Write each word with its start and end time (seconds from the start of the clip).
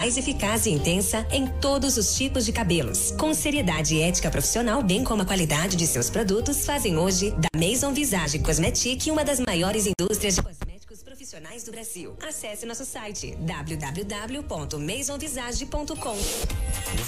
mais 0.00 0.16
eficaz 0.16 0.64
e 0.64 0.70
intensa 0.70 1.26
em 1.30 1.48
todos 1.60 1.96
os 1.96 2.16
tipos 2.16 2.46
de 2.46 2.52
cabelos. 2.52 3.10
Com 3.18 3.34
seriedade 3.34 3.96
e 3.96 4.02
ética 4.02 4.30
profissional, 4.30 4.80
bem 4.80 5.02
como 5.02 5.22
a 5.22 5.24
qualidade 5.24 5.74
de 5.76 5.88
seus 5.88 6.08
produtos, 6.08 6.64
fazem 6.64 6.96
hoje 6.96 7.32
da 7.32 7.48
Maison 7.56 7.92
Visage 7.92 8.38
Cosmetic 8.38 9.10
uma 9.10 9.24
das 9.24 9.40
maiores 9.40 9.88
indústrias 9.88 10.36
de 10.36 10.42
cosméticos 10.42 11.02
profissionais 11.02 11.64
do 11.64 11.72
Brasil. 11.72 12.14
Acesse 12.26 12.64
nosso 12.64 12.84
site 12.84 13.36
www.maisonvisage.com. 13.40 16.16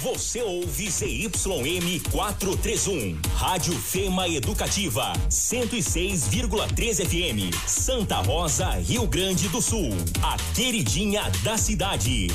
Você 0.03 0.41
ouve 0.41 0.91
ZYM 0.91 2.01
431, 2.11 3.17
Rádio 3.35 3.73
Fema 3.73 4.27
Educativa, 4.27 5.13
106,3 5.29 7.05
FM, 7.05 7.55
Santa 7.65 8.17
Rosa, 8.17 8.71
Rio 8.71 9.07
Grande 9.07 9.47
do 9.47 9.61
Sul. 9.61 9.91
A 10.21 10.35
queridinha 10.53 11.23
da 11.41 11.57
cidade. 11.57 12.27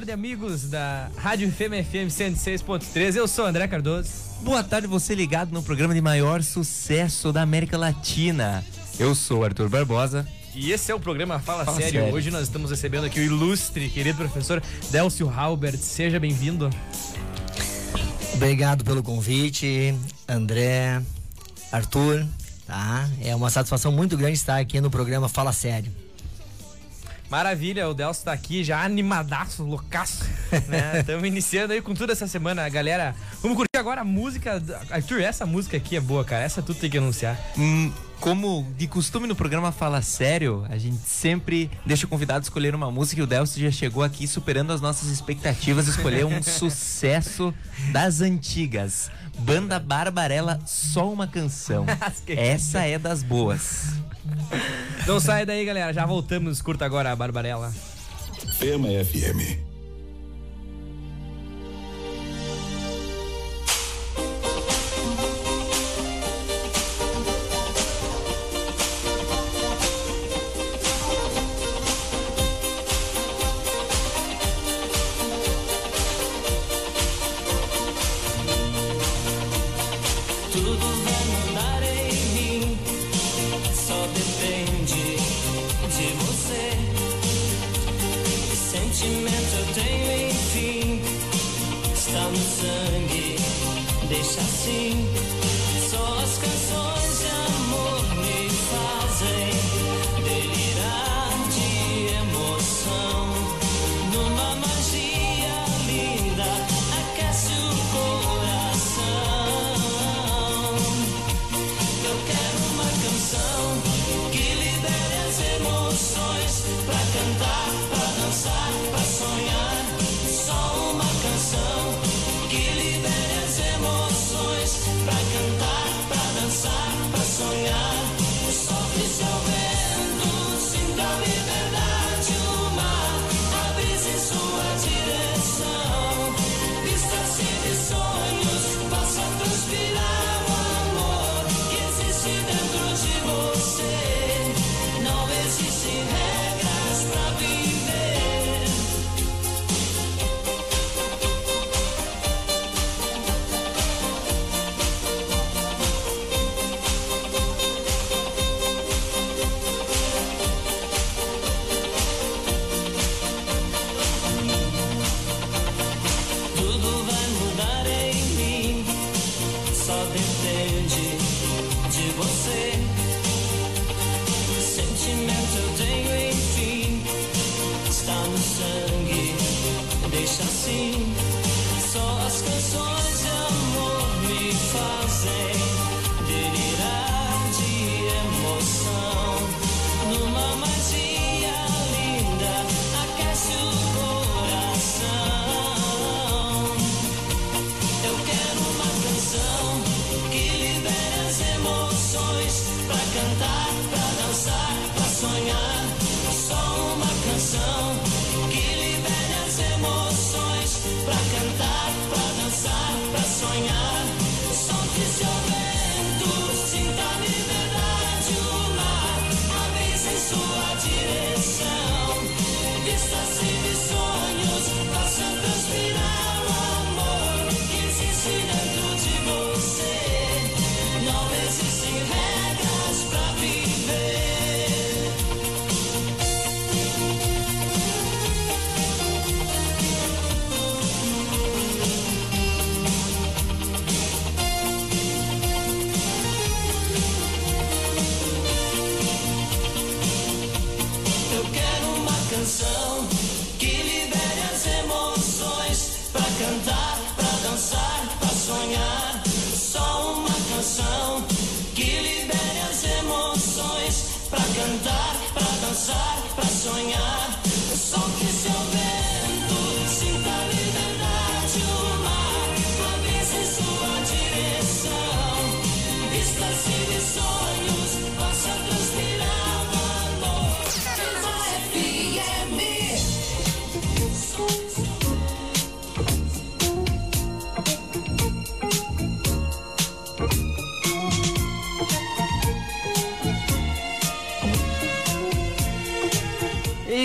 Tarde, 0.00 0.12
amigos 0.12 0.62
da 0.70 1.10
Rádio 1.14 1.52
FM 1.52 1.84
FM 1.84 2.08
106.3. 2.08 3.16
Eu 3.16 3.28
sou 3.28 3.44
André 3.44 3.68
Cardoso. 3.68 4.08
Boa 4.40 4.64
tarde, 4.64 4.86
você 4.86 5.14
ligado 5.14 5.52
no 5.52 5.62
programa 5.62 5.92
de 5.92 6.00
maior 6.00 6.42
sucesso 6.42 7.30
da 7.34 7.42
América 7.42 7.76
Latina. 7.76 8.64
Eu 8.98 9.14
sou 9.14 9.44
Arthur 9.44 9.68
Barbosa. 9.68 10.26
E 10.54 10.72
esse 10.72 10.90
é 10.90 10.94
o 10.94 11.00
programa 11.00 11.38
Fala, 11.38 11.66
Fala 11.66 11.76
Sério. 11.76 12.00
Sério. 12.00 12.14
Hoje 12.14 12.30
nós 12.30 12.44
estamos 12.44 12.70
recebendo 12.70 13.04
aqui 13.04 13.20
o 13.20 13.22
ilustre, 13.22 13.90
querido 13.90 14.16
professor 14.16 14.62
Delcio 14.90 15.28
Halbert. 15.28 15.76
Seja 15.76 16.18
bem-vindo. 16.18 16.70
Obrigado 18.32 18.82
pelo 18.82 19.02
convite, 19.02 19.94
André, 20.26 21.02
Arthur, 21.70 22.26
tá? 22.66 23.06
É 23.22 23.36
uma 23.36 23.50
satisfação 23.50 23.92
muito 23.92 24.16
grande 24.16 24.32
estar 24.32 24.58
aqui 24.58 24.80
no 24.80 24.90
programa 24.90 25.28
Fala 25.28 25.52
Sério. 25.52 25.92
Maravilha, 27.30 27.88
o 27.88 27.94
Delcio 27.94 28.24
tá 28.24 28.32
aqui 28.32 28.64
já 28.64 28.82
animadaço, 28.82 29.62
loucaço, 29.62 30.24
né? 30.66 30.98
Estamos 31.00 31.24
iniciando 31.24 31.72
aí 31.72 31.80
com 31.80 31.94
tudo 31.94 32.10
essa 32.10 32.26
semana, 32.26 32.68
galera. 32.68 33.14
Vamos 33.40 33.56
curtir 33.56 33.78
agora 33.78 34.00
a 34.00 34.04
música. 34.04 34.60
Arthur, 34.90 35.20
essa 35.20 35.46
música 35.46 35.76
aqui 35.76 35.94
é 35.94 36.00
boa, 36.00 36.24
cara. 36.24 36.42
Essa 36.42 36.60
tu 36.60 36.74
tem 36.74 36.90
que 36.90 36.98
anunciar. 36.98 37.38
Hum, 37.56 37.92
como 38.18 38.66
de 38.76 38.88
costume 38.88 39.28
no 39.28 39.36
programa 39.36 39.70
Fala 39.70 40.02
Sério, 40.02 40.66
a 40.68 40.76
gente 40.76 40.98
sempre 41.06 41.70
deixa 41.86 42.04
o 42.04 42.08
convidado 42.08 42.42
escolher 42.42 42.74
uma 42.74 42.90
música 42.90 43.20
e 43.20 43.24
o 43.24 43.28
Delcio 43.28 43.62
já 43.62 43.70
chegou 43.70 44.02
aqui 44.02 44.26
superando 44.26 44.72
as 44.72 44.80
nossas 44.80 45.08
expectativas, 45.08 45.86
escolheu 45.86 46.26
um 46.26 46.42
sucesso 46.44 47.54
das 47.92 48.20
antigas. 48.20 49.08
Banda 49.38 49.78
Barbarella, 49.78 50.60
só 50.66 51.08
uma 51.10 51.28
canção. 51.28 51.86
Essa 52.26 52.80
é 52.80 52.98
das 52.98 53.22
boas. 53.22 53.94
Não 55.10 55.18
sai 55.18 55.44
daí, 55.44 55.64
galera. 55.64 55.92
Já 55.92 56.06
voltamos. 56.06 56.62
Curta 56.62 56.84
agora 56.84 57.10
a 57.10 57.16
Barbarella. 57.16 57.72
Fema 58.60 58.86
FM. 59.04 59.69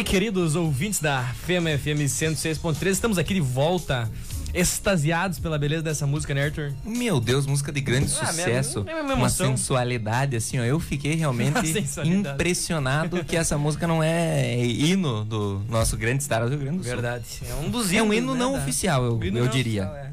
Queridos 0.06 0.56
ouvintes 0.56 1.00
da 1.00 1.24
FEMA 1.46 1.72
FM 1.78 2.06
106.3, 2.08 2.88
estamos 2.92 3.18
aqui 3.18 3.34
de 3.34 3.42
volta, 3.42 4.10
extasiados 4.54 5.40
pela 5.40 5.58
beleza 5.58 5.82
dessa 5.84 6.06
música, 6.06 6.34
né, 6.34 6.46
Arthur? 6.46 6.74
Meu 6.86 7.20
Deus, 7.20 7.46
música 7.46 7.72
de 7.72 7.82
grande 7.82 8.12
Ah, 8.22 8.32
minha- 8.32 8.34
sucesso. 8.46 8.84
minha- 8.84 8.94
minha 8.96 9.06
uma 9.06 9.14
emoção. 9.14 9.48
sensualidade, 9.58 10.36
assim, 10.36 10.60
ó. 10.60 10.64
Eu 10.64 10.80
fiquei 10.80 11.16
realmente 11.16 11.58
Uma 11.98 12.06
impressionado 12.06 13.24
que 13.26 13.36
essa 13.36 13.58
música 13.58 13.88
não 13.88 14.02
é 14.02 14.64
hino 14.66 15.26
do 15.26 15.62
nosso 15.70 15.98
grande 15.98 16.22
estado 16.22 16.44
do 16.46 16.52
Rio 16.52 16.60
Grande 16.60 16.78
do 16.78 16.84
Sul. 16.84 16.94
Verdade. 16.94 17.26
É 17.50 17.54
um 17.56 17.70
dos 17.70 17.92
É 17.92 18.02
um 18.02 18.14
hino 18.14 18.34
né, 18.34 18.40
não 18.40 18.54
da- 18.54 18.60
oficial, 18.60 19.04
eu, 19.04 19.24
hino 19.24 19.40
eu 19.40 19.46
não 19.46 19.52
diria. 19.52 19.84
oficial, 19.88 20.06
é. 20.06 20.12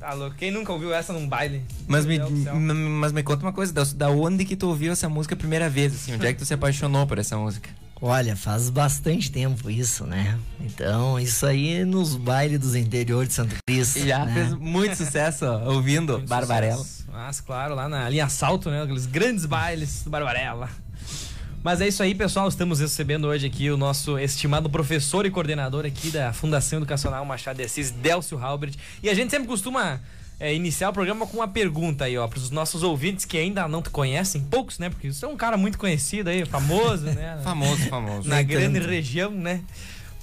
Tá 0.00 0.12
louco. 0.14 0.36
Quem 0.36 0.50
nunca 0.52 0.72
ouviu 0.72 0.92
essa 0.94 1.12
num 1.12 1.26
baile? 1.28 1.62
Mas 1.88 2.04
me, 2.06 2.18
mas 2.20 3.10
me 3.12 3.22
conta 3.22 3.42
uma 3.44 3.52
coisa, 3.52 3.72
Delcio, 3.72 3.96
da 3.96 4.08
onde 4.10 4.44
que 4.44 4.54
tu 4.54 4.68
ouviu 4.68 4.92
essa 4.92 5.08
música 5.08 5.34
a 5.34 5.38
primeira 5.38 5.68
vez, 5.68 5.92
assim? 5.94 6.14
Onde 6.14 6.26
é 6.26 6.32
que 6.32 6.38
tu 6.38 6.44
se 6.44 6.54
apaixonou 6.54 7.04
por 7.06 7.18
essa 7.18 7.36
música? 7.36 7.68
Olha, 8.00 8.36
faz 8.36 8.70
bastante 8.70 9.30
tempo 9.30 9.68
isso, 9.68 10.04
né? 10.04 10.38
Então, 10.60 11.18
isso 11.18 11.44
aí 11.44 11.84
nos 11.84 12.14
bailes 12.14 12.60
dos 12.60 12.76
interiores 12.76 13.30
de 13.30 13.34
Santo 13.34 13.56
Cristo. 13.66 14.06
Já 14.06 14.24
né? 14.24 14.34
fez 14.34 14.52
muito 14.54 14.96
sucesso 14.96 15.44
ó, 15.44 15.72
ouvindo 15.72 16.14
Muito 16.14 16.28
Barbarella. 16.28 16.76
sucesso. 16.76 17.08
Mas, 17.10 17.40
claro, 17.40 17.74
lá 17.74 17.88
na 17.88 18.08
linha 18.08 18.26
Assalto, 18.26 18.70
né? 18.70 18.82
Aqueles 18.82 19.06
grandes 19.06 19.46
bailes 19.46 20.02
do 20.04 20.10
Barbarella. 20.10 20.68
Mas 21.62 21.80
é 21.80 21.88
isso 21.88 22.02
aí, 22.02 22.14
pessoal. 22.14 22.46
Estamos 22.46 22.78
recebendo 22.78 23.26
hoje 23.26 23.48
aqui 23.48 23.68
o 23.68 23.76
nosso 23.76 24.16
estimado 24.16 24.70
professor 24.70 25.26
e 25.26 25.30
coordenador 25.30 25.84
aqui 25.84 26.10
da 26.10 26.32
Fundação 26.32 26.78
Educacional 26.78 27.24
Machado 27.24 27.56
de 27.56 27.64
Assis, 27.64 27.90
Delcio 27.90 28.38
Halbert. 28.38 28.76
E 29.02 29.10
a 29.10 29.14
gente 29.14 29.30
sempre 29.30 29.48
costuma 29.48 30.00
é, 30.40 30.54
iniciar 30.54 30.90
o 30.90 30.92
programa 30.92 31.26
com 31.26 31.38
uma 31.38 31.48
pergunta 31.48 32.04
aí, 32.04 32.16
ó, 32.16 32.26
para 32.28 32.38
os 32.38 32.50
nossos 32.50 32.82
ouvintes 32.82 33.24
que 33.24 33.36
ainda 33.36 33.66
não 33.66 33.82
te 33.82 33.90
conhecem, 33.90 34.40
poucos, 34.42 34.78
né? 34.78 34.88
Porque 34.88 35.12
você 35.12 35.24
é 35.24 35.28
um 35.28 35.36
cara 35.36 35.56
muito 35.56 35.78
conhecido 35.78 36.30
aí, 36.30 36.44
famoso, 36.44 37.04
né? 37.06 37.40
Famoso, 37.42 37.88
famoso. 37.88 38.28
na 38.28 38.42
grande 38.42 38.78
região, 38.78 39.30
né? 39.30 39.62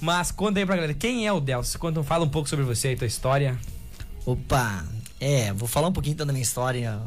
Mas 0.00 0.30
conta 0.30 0.58
aí 0.58 0.66
pra 0.66 0.76
galera, 0.76 0.94
quem 0.94 1.26
é 1.26 1.32
o 1.32 1.40
Delcio? 1.40 1.78
Conta, 1.78 2.02
fala 2.02 2.24
um 2.24 2.28
pouco 2.28 2.48
sobre 2.48 2.64
você 2.64 2.92
e 2.92 2.96
tua 2.96 3.06
história. 3.06 3.58
Opa, 4.24 4.84
é, 5.20 5.52
vou 5.52 5.68
falar 5.68 5.88
um 5.88 5.92
pouquinho 5.92 6.14
então 6.14 6.26
da 6.26 6.32
minha 6.32 6.42
história. 6.42 7.00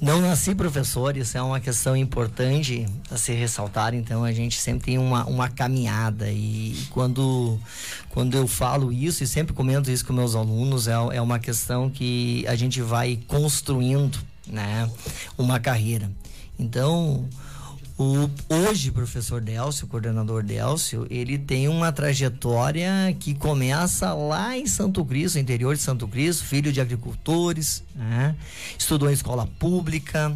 Não 0.00 0.18
nasci 0.18 0.54
professor, 0.54 1.14
isso 1.14 1.36
é 1.36 1.42
uma 1.42 1.60
questão 1.60 1.94
importante 1.94 2.86
a 3.10 3.18
ser 3.18 3.34
ressaltada, 3.34 3.94
então 3.94 4.24
a 4.24 4.32
gente 4.32 4.58
sempre 4.58 4.86
tem 4.86 4.98
uma, 4.98 5.26
uma 5.26 5.46
caminhada 5.50 6.30
e 6.30 6.74
quando, 6.88 7.60
quando 8.08 8.34
eu 8.34 8.48
falo 8.48 8.90
isso 8.90 9.22
e 9.22 9.26
sempre 9.26 9.52
comento 9.52 9.90
isso 9.90 10.06
com 10.06 10.14
meus 10.14 10.34
alunos, 10.34 10.88
é, 10.88 10.92
é 10.92 11.20
uma 11.20 11.38
questão 11.38 11.90
que 11.90 12.46
a 12.48 12.54
gente 12.56 12.80
vai 12.80 13.20
construindo, 13.26 14.18
né, 14.46 14.90
uma 15.36 15.60
carreira. 15.60 16.10
Então, 16.58 17.28
o, 18.00 18.30
hoje, 18.48 18.90
professor 18.90 19.42
Delcio, 19.42 19.86
coordenador 19.86 20.42
Delcio, 20.42 21.06
ele 21.10 21.36
tem 21.36 21.68
uma 21.68 21.92
trajetória 21.92 23.14
que 23.20 23.34
começa 23.34 24.14
lá 24.14 24.56
em 24.56 24.66
Santo 24.66 25.04
Cristo, 25.04 25.38
interior 25.38 25.76
de 25.76 25.82
Santo 25.82 26.08
Cristo, 26.08 26.44
filho 26.44 26.72
de 26.72 26.80
agricultores, 26.80 27.84
né? 27.94 28.34
estudou 28.78 29.10
em 29.10 29.12
escola 29.12 29.46
pública, 29.58 30.34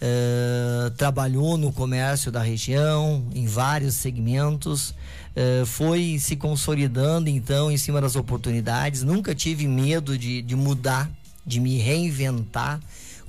eh, 0.00 0.90
trabalhou 0.96 1.58
no 1.58 1.70
comércio 1.70 2.32
da 2.32 2.40
região, 2.40 3.22
em 3.34 3.44
vários 3.44 3.94
segmentos, 3.96 4.94
eh, 5.36 5.64
foi 5.66 6.16
se 6.18 6.34
consolidando 6.34 7.28
então 7.28 7.70
em 7.70 7.76
cima 7.76 8.00
das 8.00 8.16
oportunidades, 8.16 9.02
nunca 9.02 9.34
tive 9.34 9.68
medo 9.68 10.16
de, 10.16 10.40
de 10.40 10.56
mudar, 10.56 11.10
de 11.44 11.60
me 11.60 11.76
reinventar 11.76 12.80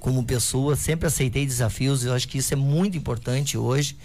como 0.04 0.22
pessoa, 0.26 0.76
sempre 0.76 1.08
aceitei 1.08 1.46
desafios, 1.46 2.04
eu 2.04 2.14
acho 2.14 2.28
que 2.28 2.38
isso 2.38 2.54
é 2.54 2.58
muito 2.58 2.98
importante 2.98 3.58
hoje. 3.58 3.96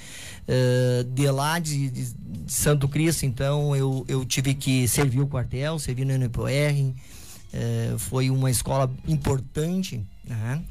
Eh, 0.46 1.04
de 1.12 1.28
lá 1.28 1.58
de, 1.58 1.90
de- 1.90 2.08
Santo 2.46 2.88
Cristo, 2.88 3.26
então, 3.26 3.74
eu, 3.74 4.04
eu 4.08 4.24
tive 4.24 4.54
que 4.54 4.86
servir 4.86 5.20
o 5.20 5.26
quartel, 5.26 5.76
servir 5.78 6.06
no 6.06 6.12
NPOR, 6.14 6.48
eh, 6.48 7.94
foi 7.98 8.30
uma 8.30 8.48
escola 8.48 8.88
importante, 9.08 10.00
né? 10.24 10.62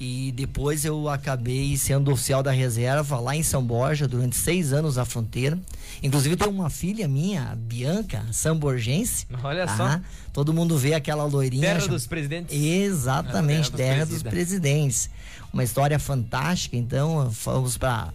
E 0.00 0.30
depois 0.32 0.84
eu 0.84 1.08
acabei 1.08 1.76
sendo 1.76 2.12
oficial 2.12 2.40
da 2.40 2.52
reserva 2.52 3.18
lá 3.18 3.34
em 3.34 3.42
São 3.42 3.62
Borja 3.64 4.06
durante 4.06 4.36
seis 4.36 4.72
anos 4.72 4.94
na 4.94 5.04
fronteira. 5.04 5.58
Inclusive 6.00 6.36
tem 6.36 6.46
uma 6.48 6.70
filha 6.70 7.08
minha, 7.08 7.56
Bianca, 7.56 8.24
samborgense. 8.30 9.26
Olha 9.42 9.66
tá? 9.66 9.76
só. 9.76 10.00
Todo 10.32 10.54
mundo 10.54 10.78
vê 10.78 10.94
aquela 10.94 11.24
loirinha. 11.24 11.62
Terra 11.62 11.80
chama- 11.80 11.92
dos 11.94 12.06
presidentes. 12.06 12.56
Exatamente, 12.56 13.70
Terra 13.70 13.70
dos 13.70 13.76
terra 13.76 14.04
dos 14.06 14.22
presida. 14.22 14.30
presidentes. 14.30 15.10
Uma 15.52 15.64
história 15.64 15.98
fantástica, 15.98 16.76
então 16.76 17.30
fomos 17.32 17.76
para 17.76 18.12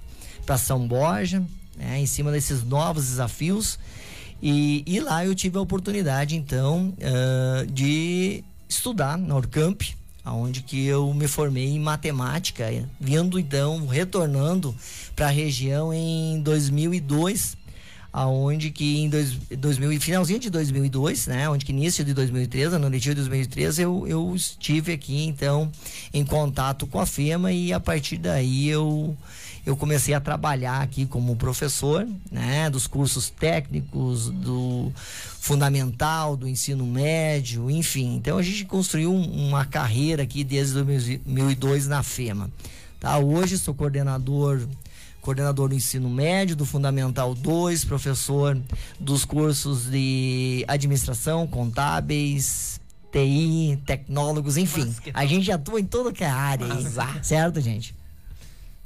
São 0.58 0.88
Borja, 0.88 1.44
né, 1.76 2.00
em 2.00 2.06
cima 2.06 2.32
desses 2.32 2.64
novos 2.64 3.08
desafios. 3.08 3.78
E, 4.42 4.84
e 4.86 5.00
lá 5.02 5.26
eu 5.26 5.36
tive 5.36 5.58
a 5.58 5.62
oportunidade, 5.62 6.36
então, 6.36 6.94
ah, 7.02 7.66
de 7.70 8.42
estudar 8.70 9.18
na 9.18 9.36
Orcamp, 9.36 9.82
aonde 10.24 10.62
que 10.62 10.86
eu 10.86 11.14
me 11.14 11.28
formei 11.28 11.68
em 11.70 11.80
matemática, 11.80 12.66
vindo 13.00 13.40
então, 13.40 13.86
retornando 13.88 14.76
para 15.16 15.28
a 15.28 15.32
região 15.32 15.94
em 15.94 16.40
2002 16.42 17.58
aonde 18.14 18.70
que 18.70 19.00
em 19.00 19.10
dois, 19.10 19.34
2000 19.58 19.92
e 19.94 20.00
finalzinho 20.00 20.40
de 20.40 20.52
2002, 20.52 21.26
né, 21.26 21.50
onde 21.50 21.66
que 21.66 21.72
início 21.72 22.06
de 22.06 22.14
2003, 22.14 22.74
ano 22.74 22.88
letivo 22.88 23.16
de 23.16 23.22
2003, 23.22 23.80
eu, 23.80 24.06
eu 24.08 24.36
estive 24.36 24.94
aqui 24.94 25.26
então 25.26 25.72
em 26.14 26.24
contato 26.24 26.86
com 26.86 27.00
a 27.00 27.06
FEMA 27.08 27.52
e 27.52 27.74
a 27.74 27.80
partir 27.80 28.18
daí 28.18 28.70
eu 28.70 29.18
eu 29.66 29.78
comecei 29.78 30.14
a 30.14 30.20
trabalhar 30.20 30.82
aqui 30.82 31.06
como 31.06 31.38
professor, 31.38 32.06
né, 32.30 32.70
dos 32.70 32.86
cursos 32.86 33.30
técnicos, 33.30 34.30
do 34.30 34.92
fundamental, 35.40 36.36
do 36.36 36.48
ensino 36.48 36.86
médio, 36.86 37.72
enfim. 37.72 38.16
Então 38.16 38.38
a 38.38 38.42
gente 38.44 38.66
construiu 38.66 39.14
um- 39.14 39.48
uma 39.48 39.64
carreira 39.66 40.24
aqui 40.24 40.44
desde 40.44 40.74
2002 40.74 41.88
na 41.88 42.04
FEMA. 42.04 42.52
Tá? 43.00 43.18
Hoje 43.20 43.58
sou 43.58 43.74
coordenador 43.74 44.62
coordenador 45.24 45.70
do 45.70 45.76
ensino 45.76 46.10
médio, 46.10 46.56
do 46.56 46.66
Fundamental 46.66 47.34
2, 47.34 47.86
professor 47.86 48.60
dos 49.00 49.24
cursos 49.24 49.90
de 49.90 50.66
administração, 50.68 51.48
contábeis, 51.48 52.80
TI, 53.12 53.80
tecnólogos, 53.86 54.58
enfim. 54.58 54.94
A 55.14 55.26
gente 55.26 55.50
atua 55.52 55.80
em 55.80 55.86
toda 55.86 56.12
que 56.12 56.24
é 56.24 56.30
área 56.30 56.68
aí, 56.68 56.86
certo, 57.24 57.62
gente? 57.62 57.96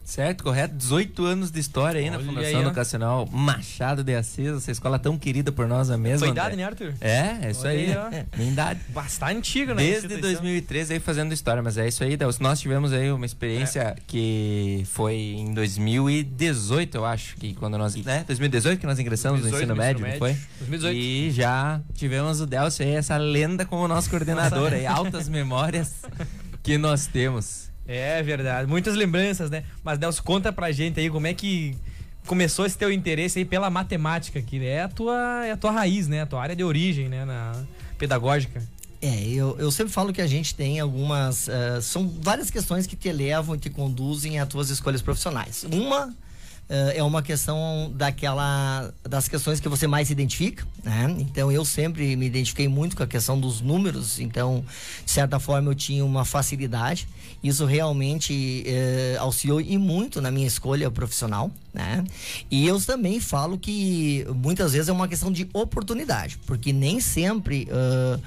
Certo, 0.08 0.42
correto. 0.42 0.74
18 0.74 1.26
anos 1.26 1.52
de 1.52 1.60
história 1.60 2.00
aí 2.00 2.10
na 2.10 2.16
Olha 2.16 2.26
Fundação 2.26 2.60
aí. 2.60 2.66
Educacional 2.66 3.28
Machado 3.30 4.06
de 4.06 4.16
Assis, 4.16 4.48
essa 4.48 4.72
escola 4.72 4.98
tão 4.98 5.18
querida 5.18 5.52
por 5.52 5.68
nós 5.68 5.90
a 5.92 5.98
mesma. 5.98 6.28
André. 6.28 6.30
idade, 6.42 6.56
né, 6.56 6.64
Arthur? 6.64 6.94
É, 7.02 7.40
é 7.42 7.52
isso 7.52 7.62
Olha 7.68 7.72
aí. 7.72 7.92
aí. 7.92 8.16
É, 8.20 8.26
minha 8.38 8.50
idade. 8.50 8.80
Bastante 8.88 9.38
antigo, 9.38 9.72
né? 9.74 9.84
Desde 9.84 10.06
instituição. 10.06 10.32
2013 10.32 10.94
aí 10.94 11.00
fazendo 11.02 11.34
história, 11.34 11.62
mas 11.62 11.78
é 11.78 11.86
isso 11.90 12.06
aí. 12.06 12.18
Nós 12.40 12.58
tivemos 12.62 12.94
aí 12.94 13.12
uma 13.12 13.26
experiência 13.26 13.82
É. 13.82 13.96
que 14.08 14.84
foi 14.86 15.14
em 15.16 15.54
2018, 15.54 16.96
eu 16.96 17.06
acho, 17.06 17.36
que 17.36 17.54
quando 17.56 17.78
nós, 17.78 17.94
né? 17.98 18.24
2018 18.26 18.80
que 18.80 18.88
nós 18.88 19.00
ingressamos 19.00 19.42
2018 19.42 19.68
no 19.68 19.74
ensino 19.74 19.76
no 19.76 19.78
médio, 19.78 20.08
ensino 20.08 20.12
não 20.14 20.20
foi? 20.20 20.30
médio. 20.30 20.48
2018. 20.60 20.98
E 20.98 21.32
já 21.32 21.82
tivemos 21.94 22.40
o 22.40 22.46
Delcio 22.46 22.86
aí, 22.86 22.94
essa 22.94 23.18
lenda 23.18 23.66
como 23.66 23.86
nosso 23.90 24.10
coordenador 24.10 24.72
aí, 24.72 24.86
altas 24.88 25.28
memórias 25.28 25.96
que 26.64 26.78
nós 26.78 27.08
temos. 27.08 27.68
É 27.88 28.22
verdade. 28.22 28.70
Muitas 28.70 28.96
lembranças, 28.96 29.50
né? 29.50 29.63
Mas, 29.84 29.98
Nelson, 29.98 30.22
conta 30.24 30.51
pra 30.51 30.72
gente 30.72 31.00
aí 31.00 31.10
como 31.10 31.25
é 31.27 31.34
que 31.34 31.75
começou 32.25 32.65
esse 32.65 32.77
teu 32.77 32.91
interesse 32.91 33.39
aí 33.39 33.46
pela 33.46 33.70
matemática, 33.70 34.41
que 34.41 34.65
é 34.65 34.82
a 34.84 34.89
tua, 34.89 35.46
é 35.46 35.51
a 35.51 35.58
tua 35.58 35.72
raiz, 35.72 36.08
né? 36.08 36.22
A 36.22 36.25
tua 36.25 36.41
área 36.41 36.56
de 36.56 36.63
origem, 36.63 37.08
né? 37.08 37.24
Na 37.24 37.53
pedagógica. 37.98 38.62
É, 39.01 39.27
eu, 39.27 39.56
eu 39.60 39.72
sempre 39.72 39.94
falo 39.94 40.12
que 40.12 40.22
a 40.22 40.27
gente 40.27 40.56
tem 40.56 40.79
algumas. 40.79 41.48
eh, 41.48 41.79
são 41.82 42.10
várias 42.22 42.50
questões 42.50 42.88
que 42.88 42.96
te 42.96 43.12
levam 43.12 43.56
e 43.56 43.58
te 43.60 43.70
conduzem 43.70 44.39
às 44.39 44.50
tuas 44.50 44.70
escolhas 44.72 45.03
profissionais. 45.03 45.65
Uma 45.72 46.12
eh, 46.67 46.94
é 46.98 47.03
uma 47.03 47.22
questão 47.22 47.91
daquela 47.96 48.91
das 49.08 49.27
questões 49.27 49.60
que 49.60 49.70
você 49.70 49.86
mais 49.86 50.08
se 50.08 50.13
identifica, 50.13 50.65
né? 50.84 51.15
Então 51.20 51.51
eu 51.51 51.63
sempre 51.63 52.15
me 52.15 52.25
identifiquei 52.25 52.67
muito 52.67 52.98
com 52.98 53.03
a 53.03 53.08
questão 53.08 53.39
dos 53.39 53.62
números, 53.62 54.20
então 54.20 54.65
de 55.06 55.12
certa 55.12 55.39
forma 55.39 55.70
eu 55.70 55.75
tinha 55.75 56.03
uma 56.03 56.25
facilidade. 56.25 57.08
Isso 57.44 57.65
realmente 57.65 58.63
eh, 58.65 59.15
auxiliou 59.20 59.62
e 59.62 59.77
muito 59.77 60.22
na 60.22 60.32
minha 60.32 60.48
escolha 60.48 60.89
profissional, 60.89 61.51
né? 61.74 62.03
E 62.50 62.65
eu 62.65 62.82
também 62.82 63.20
falo 63.20 63.58
que 63.58 64.25
muitas 64.36 64.74
vezes 64.74 64.89
é 64.89 64.91
uma 64.91 65.08
questão 65.08 65.32
de 65.32 65.48
oportunidade, 65.53 66.39
porque 66.46 66.74
nem 66.74 67.00
sempre 67.00 67.67
ah, 67.72 68.20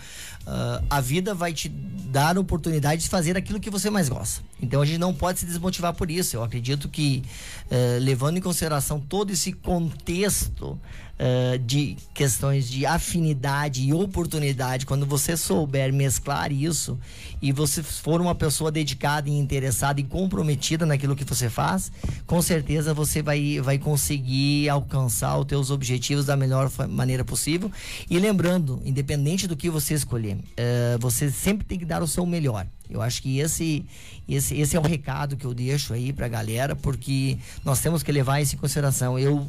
ah, 0.47 0.83
a 0.91 1.01
vida 1.01 1.35
vai 1.35 1.53
te 1.53 1.69
dar 1.69 2.39
oportunidade 2.39 3.03
de 3.03 3.09
fazer 3.09 3.37
aquilo 3.37 3.61
que 3.61 3.71
você 3.71 3.91
mais 3.91 4.09
gosta. 4.09 4.43
Então 4.63 4.83
a 4.83 4.87
gente 4.87 4.99
não 4.99 5.15
pode 5.15 5.41
se 5.41 5.47
desmotivar 5.47 5.95
por 5.95 6.11
isso. 6.11 6.37
Eu 6.37 6.43
acredito 6.43 6.89
que, 6.89 7.23
eh, 7.71 7.99
levando 8.01 8.37
em 8.37 8.41
consideração 8.41 9.01
todo 9.01 9.31
esse 9.31 9.53
contexto 9.53 10.79
eh, 11.23 11.59
de 11.59 11.99
questões 12.15 12.67
de 12.67 12.87
afinidade 12.87 13.83
e 13.83 13.93
oportunidade, 13.93 14.87
quando 14.87 15.05
você 15.05 15.37
souber 15.37 15.93
mesclar 15.93 16.51
isso 16.51 16.99
e 17.43 17.53
você 17.53 17.83
for 17.83 18.23
uma 18.23 18.35
pessoa 18.35 18.73
dedicada 18.73 19.29
e 19.29 19.33
interessada 19.33 20.01
e 20.01 20.05
comprometida 20.05 20.87
naquilo 20.87 21.15
que 21.15 21.25
você 21.25 21.51
faz, 21.51 21.93
com 22.27 22.41
certeza 22.41 22.95
você 22.95 23.21
vai, 23.21 23.61
vai 23.61 23.79
conseguir 23.79 24.71
alcançar 24.71 25.39
os 25.39 25.45
teus 25.45 25.71
objetivos 25.71 26.25
da 26.25 26.39
melhor 26.39 26.71
maneira 26.89 27.23
possível. 27.23 27.71
E 28.09 28.19
lembrando, 28.19 28.81
independente 28.83 29.47
do 29.47 29.55
que 29.55 29.69
você 29.69 29.93
escolher, 29.93 30.39
eh, 30.57 30.97
você 30.99 31.31
sempre 31.31 31.67
tem 31.67 31.79
que 31.79 31.85
dar 31.85 32.03
o 32.03 32.07
seu 32.07 32.25
melhor. 32.25 32.67
Eu 32.91 33.01
acho 33.01 33.23
que 33.23 33.39
esse, 33.39 33.85
esse, 34.29 34.59
esse 34.61 34.77
é 34.77 34.81
o 34.81 34.83
recado 34.83 35.37
que 35.37 35.45
eu 35.45 35.55
deixo 35.55 35.93
aí 35.95 36.13
pra 36.13 36.27
galera, 36.29 36.75
porque 36.75 37.39
nós 37.65 37.81
temos 37.81 38.03
que 38.03 38.11
levar 38.11 38.41
isso 38.41 38.55
em 38.57 38.59
consideração. 38.59 39.19
Eu 39.19 39.49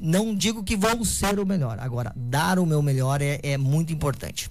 não 0.00 0.34
digo 0.34 0.62
que 0.64 0.76
vou 0.76 1.04
ser 1.04 1.38
o 1.38 1.44
melhor, 1.46 1.78
agora, 1.80 2.12
dar 2.16 2.58
o 2.58 2.64
meu 2.66 2.80
melhor 2.80 3.20
é, 3.20 3.38
é 3.42 3.56
muito 3.58 3.92
importante. 3.92 4.48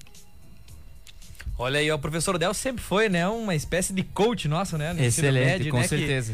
Olha 1.58 1.80
aí, 1.80 1.90
ó, 1.90 1.96
o 1.96 2.00
professor 2.00 2.38
Del 2.38 2.54
sempre 2.54 2.84
foi, 2.84 3.10
né, 3.10 3.28
uma 3.28 3.56
espécie 3.56 3.92
de 3.92 4.04
coach 4.04 4.48
nosso, 4.48 4.78
né? 4.78 4.94
no 4.94 5.04
Excelente, 5.04 5.46
médio, 5.46 5.72
com 5.72 5.78
né, 5.78 5.84
que- 5.84 5.90
certeza. 5.90 6.34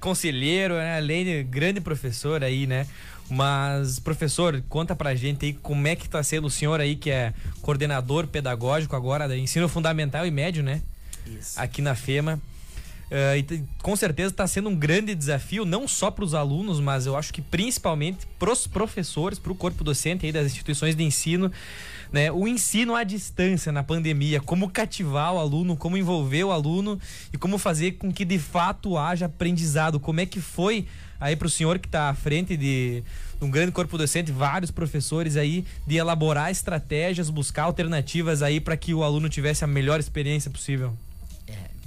conselheiro, 0.00 0.74
né? 0.74 0.96
Além 0.96 1.24
de 1.24 1.42
grande 1.44 1.80
professor 1.80 2.42
aí, 2.42 2.66
né? 2.66 2.86
Mas, 3.30 3.98
professor, 4.00 4.62
conta 4.68 4.94
pra 4.94 5.14
gente 5.14 5.46
aí 5.46 5.52
como 5.54 5.86
é 5.86 5.94
que 5.96 6.08
tá 6.08 6.22
sendo 6.22 6.46
o 6.48 6.50
senhor 6.50 6.80
aí, 6.80 6.94
que 6.96 7.08
é 7.10 7.32
coordenador 7.62 8.26
pedagógico 8.26 8.94
agora 8.96 9.26
do 9.28 9.34
ensino 9.36 9.68
fundamental 9.68 10.26
e 10.26 10.30
médio, 10.30 10.62
né? 10.62 10.82
Isso. 11.26 11.60
Aqui 11.60 11.82
na 11.82 11.94
FEMA. 11.94 12.40
Eh, 13.10 13.38
e 13.38 13.64
com 13.82 13.94
certeza 13.94 14.30
está 14.30 14.46
sendo 14.46 14.68
um 14.68 14.74
grande 14.74 15.14
desafio, 15.14 15.64
não 15.64 15.86
só 15.86 16.10
para 16.10 16.24
os 16.24 16.34
alunos, 16.34 16.80
mas 16.80 17.06
eu 17.06 17.16
acho 17.16 17.32
que 17.32 17.42
principalmente 17.42 18.26
para 18.38 18.50
os 18.50 18.66
professores, 18.66 19.38
para 19.38 19.52
o 19.52 19.54
corpo 19.54 19.84
docente 19.84 20.26
aí 20.26 20.32
das 20.32 20.46
instituições 20.46 20.96
de 20.96 21.04
ensino, 21.04 21.52
né? 22.12 22.32
O 22.32 22.48
ensino 22.48 22.94
à 22.94 23.04
distância 23.04 23.70
na 23.70 23.82
pandemia, 23.82 24.40
como 24.40 24.70
cativar 24.70 25.34
o 25.34 25.38
aluno, 25.38 25.76
como 25.76 25.96
envolver 25.96 26.44
o 26.44 26.50
aluno 26.50 26.98
e 27.32 27.38
como 27.38 27.58
fazer 27.58 27.92
com 27.92 28.12
que 28.12 28.24
de 28.24 28.38
fato 28.38 28.96
haja 28.96 29.26
aprendizado. 29.26 30.00
Como 30.00 30.20
é 30.20 30.26
que 30.26 30.40
foi 30.40 30.86
aí 31.20 31.36
para 31.36 31.46
o 31.46 31.50
senhor 31.50 31.78
que 31.78 31.88
está 31.88 32.08
à 32.08 32.14
frente 32.14 32.56
de 32.56 33.02
um 33.40 33.50
grande 33.50 33.72
corpo 33.72 33.98
docente, 33.98 34.32
vários 34.32 34.70
professores 34.70 35.36
aí, 35.36 35.64
de 35.86 35.96
elaborar 35.96 36.50
estratégias, 36.50 37.30
buscar 37.30 37.64
alternativas 37.64 38.42
aí 38.42 38.60
para 38.60 38.76
que 38.76 38.94
o 38.94 39.02
aluno 39.02 39.28
tivesse 39.28 39.64
a 39.64 39.66
melhor 39.66 40.00
experiência 40.00 40.50
possível? 40.50 40.96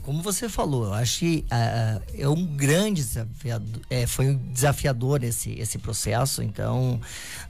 Como 0.07 0.21
você 0.21 0.47
falou, 0.47 0.85
eu 0.85 0.93
acho 0.93 1.19
que 1.19 1.45
ah, 1.51 1.99
é 2.17 2.29
um 2.29 2.45
grande 2.45 3.03
desafiador, 3.03 3.81
é, 3.89 4.07
foi 4.07 4.29
um 4.29 4.37
desafiador 4.53 5.21
esse, 5.21 5.51
esse 5.59 5.77
processo. 5.77 6.41
Então, 6.41 6.97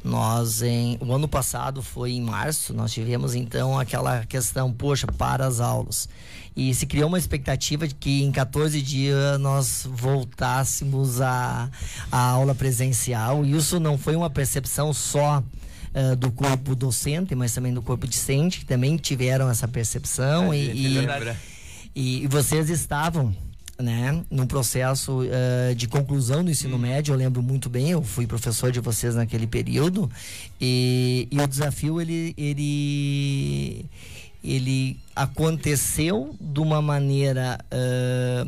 nós 0.04 0.64
em 0.64 0.98
o 1.00 1.14
ano 1.14 1.28
passado 1.28 1.84
foi 1.84 2.14
em 2.14 2.22
março, 2.22 2.74
nós 2.74 2.92
tivemos 2.92 3.36
então 3.36 3.78
aquela 3.78 4.26
questão, 4.26 4.74
poxa, 4.74 5.06
para 5.06 5.46
as 5.46 5.60
aulas. 5.60 6.10
E 6.56 6.74
se 6.74 6.88
criou 6.88 7.10
uma 7.10 7.20
expectativa 7.20 7.88
de 7.88 7.94
que 7.94 8.24
em 8.24 8.32
14 8.32 8.82
dias 8.82 9.40
nós 9.40 9.88
voltássemos 9.88 11.22
à, 11.22 11.70
aula 12.12 12.56
presencial. 12.56 13.46
E 13.46 13.56
isso 13.56 13.80
não 13.80 14.00
foi 14.00 14.16
uma 14.16 14.32
percepção 14.32 14.92
só 14.94 15.44
eh, 15.94 16.16
do 16.16 16.32
corpo 16.32 16.74
docente, 16.74 17.36
mas 17.36 17.54
também 17.54 17.72
do 17.72 17.84
corpo 17.84 18.08
discente, 18.08 18.62
que 18.62 18.66
também 18.66 18.98
tiveram 18.98 19.48
essa 19.48 19.68
percepção. 19.68 20.50
A 20.50 20.58
e, 20.58 20.66
gente 20.66 21.08
e- 21.98 22.28
vocês 22.28 22.70
estavam, 22.70 23.36
né, 23.80 24.24
num 24.30 24.46
processo 24.46 25.22
eh, 25.24 25.74
de 25.76 25.88
conclusão 25.88 26.44
do 26.44 26.52
ensino 26.52 26.78
médio, 26.78 27.14
eu 27.14 27.18
lembro 27.18 27.42
muito 27.42 27.70
bem, 27.70 27.90
eu 27.90 28.04
fui 28.04 28.28
professor 28.28 28.72
de 28.72 28.80
vocês 28.80 29.16
naquele 29.16 29.48
período, 29.48 30.10
e, 30.62 31.28
e 31.32 31.40
o 31.40 31.48
desafio, 31.48 32.00
ele, 32.00 32.34
ele, 32.38 33.86
ele 34.44 35.00
aconteceu 35.16 36.36
de 36.40 36.60
uma 36.60 36.82
maneira 36.82 37.60
eh, 37.72 38.48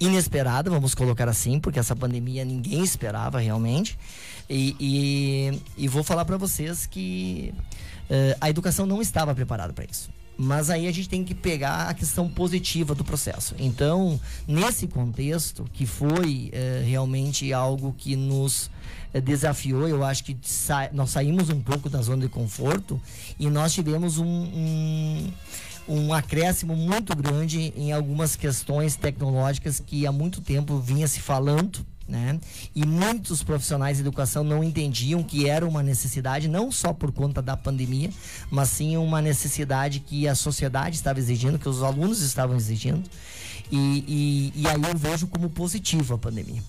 inesperada, 0.00 0.70
vamos 0.70 0.94
colocar 0.94 1.28
assim, 1.28 1.58
porque 1.60 1.78
essa 1.78 1.94
pandemia 1.96 2.44
ninguém 2.44 2.82
esperava 2.82 3.38
realmente, 3.40 3.98
e, 4.48 4.76
e, 4.78 5.60
e 5.84 5.88
vou 5.88 6.02
falar 6.04 6.24
para 6.24 6.36
vocês 6.36 6.86
que 6.86 7.52
eh, 8.10 8.36
a 8.40 8.50
educação 8.50 8.86
não 8.86 9.00
estava 9.00 9.34
preparada 9.34 9.72
para 9.72 9.84
isso. 9.84 10.10
Mas 10.36 10.68
aí 10.68 10.88
a 10.88 10.92
gente 10.92 11.08
tem 11.08 11.22
que 11.22 11.34
pegar 11.34 11.88
a 11.88 11.94
questão 11.94 12.28
positiva 12.28 12.94
do 12.94 13.04
processo. 13.04 13.54
Então, 13.58 14.20
nesse 14.48 14.88
contexto, 14.88 15.64
que 15.72 15.86
foi 15.86 16.50
eh, 16.52 16.82
realmente 16.84 17.52
algo 17.52 17.94
que 17.96 18.16
nos 18.16 18.68
eh, 19.12 19.20
desafiou, 19.20 19.86
eu 19.86 20.02
acho 20.02 20.24
que 20.24 20.36
sa- 20.42 20.90
nós 20.92 21.10
saímos 21.10 21.50
um 21.50 21.60
pouco 21.60 21.88
da 21.88 22.02
zona 22.02 22.22
de 22.22 22.28
conforto 22.28 23.00
e 23.38 23.48
nós 23.48 23.72
tivemos 23.72 24.18
um, 24.18 24.26
um, 24.26 25.32
um 25.88 26.12
acréscimo 26.12 26.74
muito 26.74 27.14
grande 27.14 27.72
em 27.76 27.92
algumas 27.92 28.34
questões 28.34 28.96
tecnológicas 28.96 29.78
que 29.78 30.04
há 30.04 30.10
muito 30.10 30.40
tempo 30.40 30.78
vinha 30.80 31.06
se 31.06 31.20
falando 31.20 31.86
né? 32.06 32.38
E 32.74 32.86
muitos 32.86 33.42
profissionais 33.42 33.96
de 33.96 34.02
educação 34.02 34.44
não 34.44 34.62
entendiam 34.62 35.22
que 35.22 35.48
era 35.48 35.66
uma 35.66 35.82
necessidade, 35.82 36.48
não 36.48 36.70
só 36.70 36.92
por 36.92 37.10
conta 37.12 37.40
da 37.40 37.56
pandemia, 37.56 38.10
mas 38.50 38.68
sim 38.70 38.96
uma 38.96 39.22
necessidade 39.22 40.00
que 40.00 40.28
a 40.28 40.34
sociedade 40.34 40.96
estava 40.96 41.18
exigindo, 41.18 41.58
que 41.58 41.68
os 41.68 41.82
alunos 41.82 42.20
estavam 42.20 42.56
exigindo. 42.56 43.02
E, 43.70 44.52
e, 44.56 44.62
e 44.62 44.68
aí 44.68 44.82
eu 44.82 44.96
vejo 44.96 45.26
como 45.26 45.48
positivo 45.48 46.14
a 46.14 46.18
pandemia. 46.18 46.62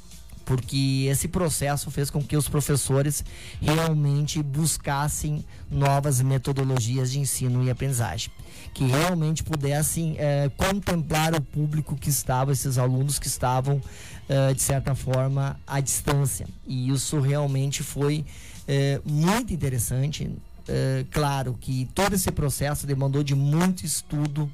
Porque 0.46 1.08
esse 1.10 1.27
processo 1.27 1.89
fez 1.89 2.10
com 2.12 2.22
que 2.22 2.38
os 2.38 2.48
professores 2.48 3.25
realmente 3.60 4.42
buscassem 4.44 5.44
novas 5.70 6.22
metodologias 6.22 7.12
de 7.12 7.20
ensino 7.20 7.63
e 7.63 7.70
aprendizagem. 7.70 8.32
Que 8.74 8.86
realmente 8.86 9.43
pudessem 9.43 10.15
eh, 10.17 10.50
contemplar 10.57 11.34
o 11.34 11.41
público 11.41 11.95
que 11.95 12.10
estava, 12.10 12.51
esses 12.51 12.77
alunos 12.77 13.19
que 13.19 13.27
estavam 13.27 13.81
eh, 14.27 14.53
de 14.53 14.62
certa 14.62 14.95
forma, 14.95 15.60
à 15.67 15.79
distância. 15.79 16.48
E 16.65 16.89
isso 16.89 17.19
realmente 17.19 17.84
foi 17.84 18.25
eh, 18.67 19.00
muito 19.05 19.53
interessante. 19.53 20.29
Eh, 20.67 21.05
claro 21.12 21.55
que 21.60 21.88
todo 21.93 22.13
esse 22.15 22.31
processo 22.31 22.88
demandou 22.88 23.24
de 23.24 23.36
muito 23.36 23.86
estudo. 23.86 24.51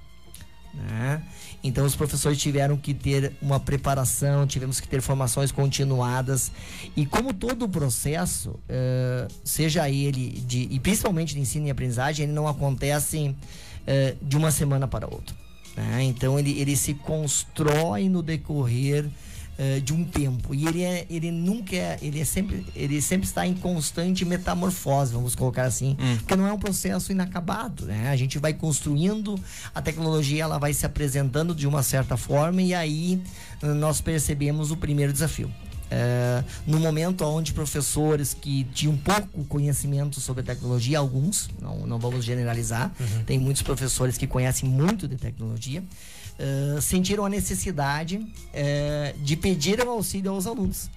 Né? 0.74 1.24
Então, 1.64 1.86
os 1.86 1.96
professores 1.96 2.38
tiveram 2.38 2.76
que 2.76 2.94
ter 2.94 3.34
uma 3.42 3.60
preparação, 3.60 4.46
tivemos 4.46 4.80
que 4.80 4.88
ter 4.88 5.02
formações 5.02 5.52
continuadas. 5.54 6.52
E 6.96 7.06
como 7.06 7.34
todo 7.34 7.64
o 7.64 7.70
processo, 7.70 8.60
eh, 8.68 9.28
seja 9.44 9.90
ele, 9.90 10.32
de, 10.46 10.68
e 10.70 10.80
principalmente 10.82 11.34
de 11.34 11.40
ensino 11.40 11.68
e 11.68 11.72
aprendizagem, 11.72 12.26
ele 12.26 12.34
não 12.34 12.48
acontece 12.48 13.34
eh, 13.88 14.16
de 14.22 14.38
uma 14.38 14.52
semana 14.52 14.88
para 14.88 15.08
outra. 15.08 15.36
né? 15.76 16.04
Então, 16.04 16.38
ele, 16.40 16.60
ele 16.60 16.76
se 16.76 16.94
constrói 16.94 18.10
no 18.10 18.22
decorrer 18.22 19.06
eh, 19.58 19.80
de 19.80 19.94
um 19.94 20.04
tempo 20.06 20.56
e 20.56 20.66
ele 20.66 20.82
é 20.82 21.06
ele 21.10 21.30
nunca 21.30 21.76
é, 21.76 22.00
ele 22.02 22.20
é 22.22 22.26
sempre 22.26 22.66
ele 22.74 23.02
sempre 23.02 23.28
está 23.28 23.46
em 23.46 23.54
constante 23.54 24.24
metamorfose 24.24 25.14
vamos 25.14 25.36
colocar 25.36 25.64
assim 25.66 25.98
porque 26.20 26.36
não 26.38 26.48
é 26.48 26.54
um 26.54 26.58
processo 26.58 27.12
inacabado 27.12 27.86
né 27.86 28.10
a 28.10 28.16
gente 28.16 28.40
vai 28.40 28.54
construindo 28.54 29.38
a 29.76 29.82
tecnologia 29.82 30.44
ela 30.44 30.58
vai 30.58 30.74
se 30.74 30.86
apresentando 30.86 31.54
de 31.54 31.68
uma 31.68 31.84
certa 31.84 32.16
forma 32.16 32.62
e 32.62 32.74
aí 32.74 33.22
nós 33.62 34.00
percebemos 34.00 34.72
o 34.72 34.78
primeiro 34.78 35.12
desafio 35.12 35.52
é, 35.92 36.42
no 36.66 36.80
momento 36.80 37.26
onde 37.26 37.52
professores 37.52 38.34
que 38.34 38.64
tinham 38.74 38.96
pouco 38.96 39.44
conhecimento 39.44 40.22
sobre 40.22 40.42
tecnologia, 40.42 40.98
alguns, 40.98 41.50
não, 41.62 41.86
não 41.86 42.00
vamos 42.00 42.24
generalizar, 42.24 42.94
tem 43.26 43.38
muitos 43.38 43.62
professores 43.62 44.18
que 44.18 44.26
conhecem 44.26 44.70
muito 44.70 45.06
de 45.06 45.18
tecnologia, 45.18 45.84
é, 46.40 46.80
sentiram 46.80 47.26
a 47.26 47.30
necessidade 47.30 48.26
é, 48.54 49.14
de 49.18 49.36
pedir 49.36 49.82
o 49.82 49.90
auxílio 49.90 50.32
aos 50.32 50.48
alunos, 50.48 50.90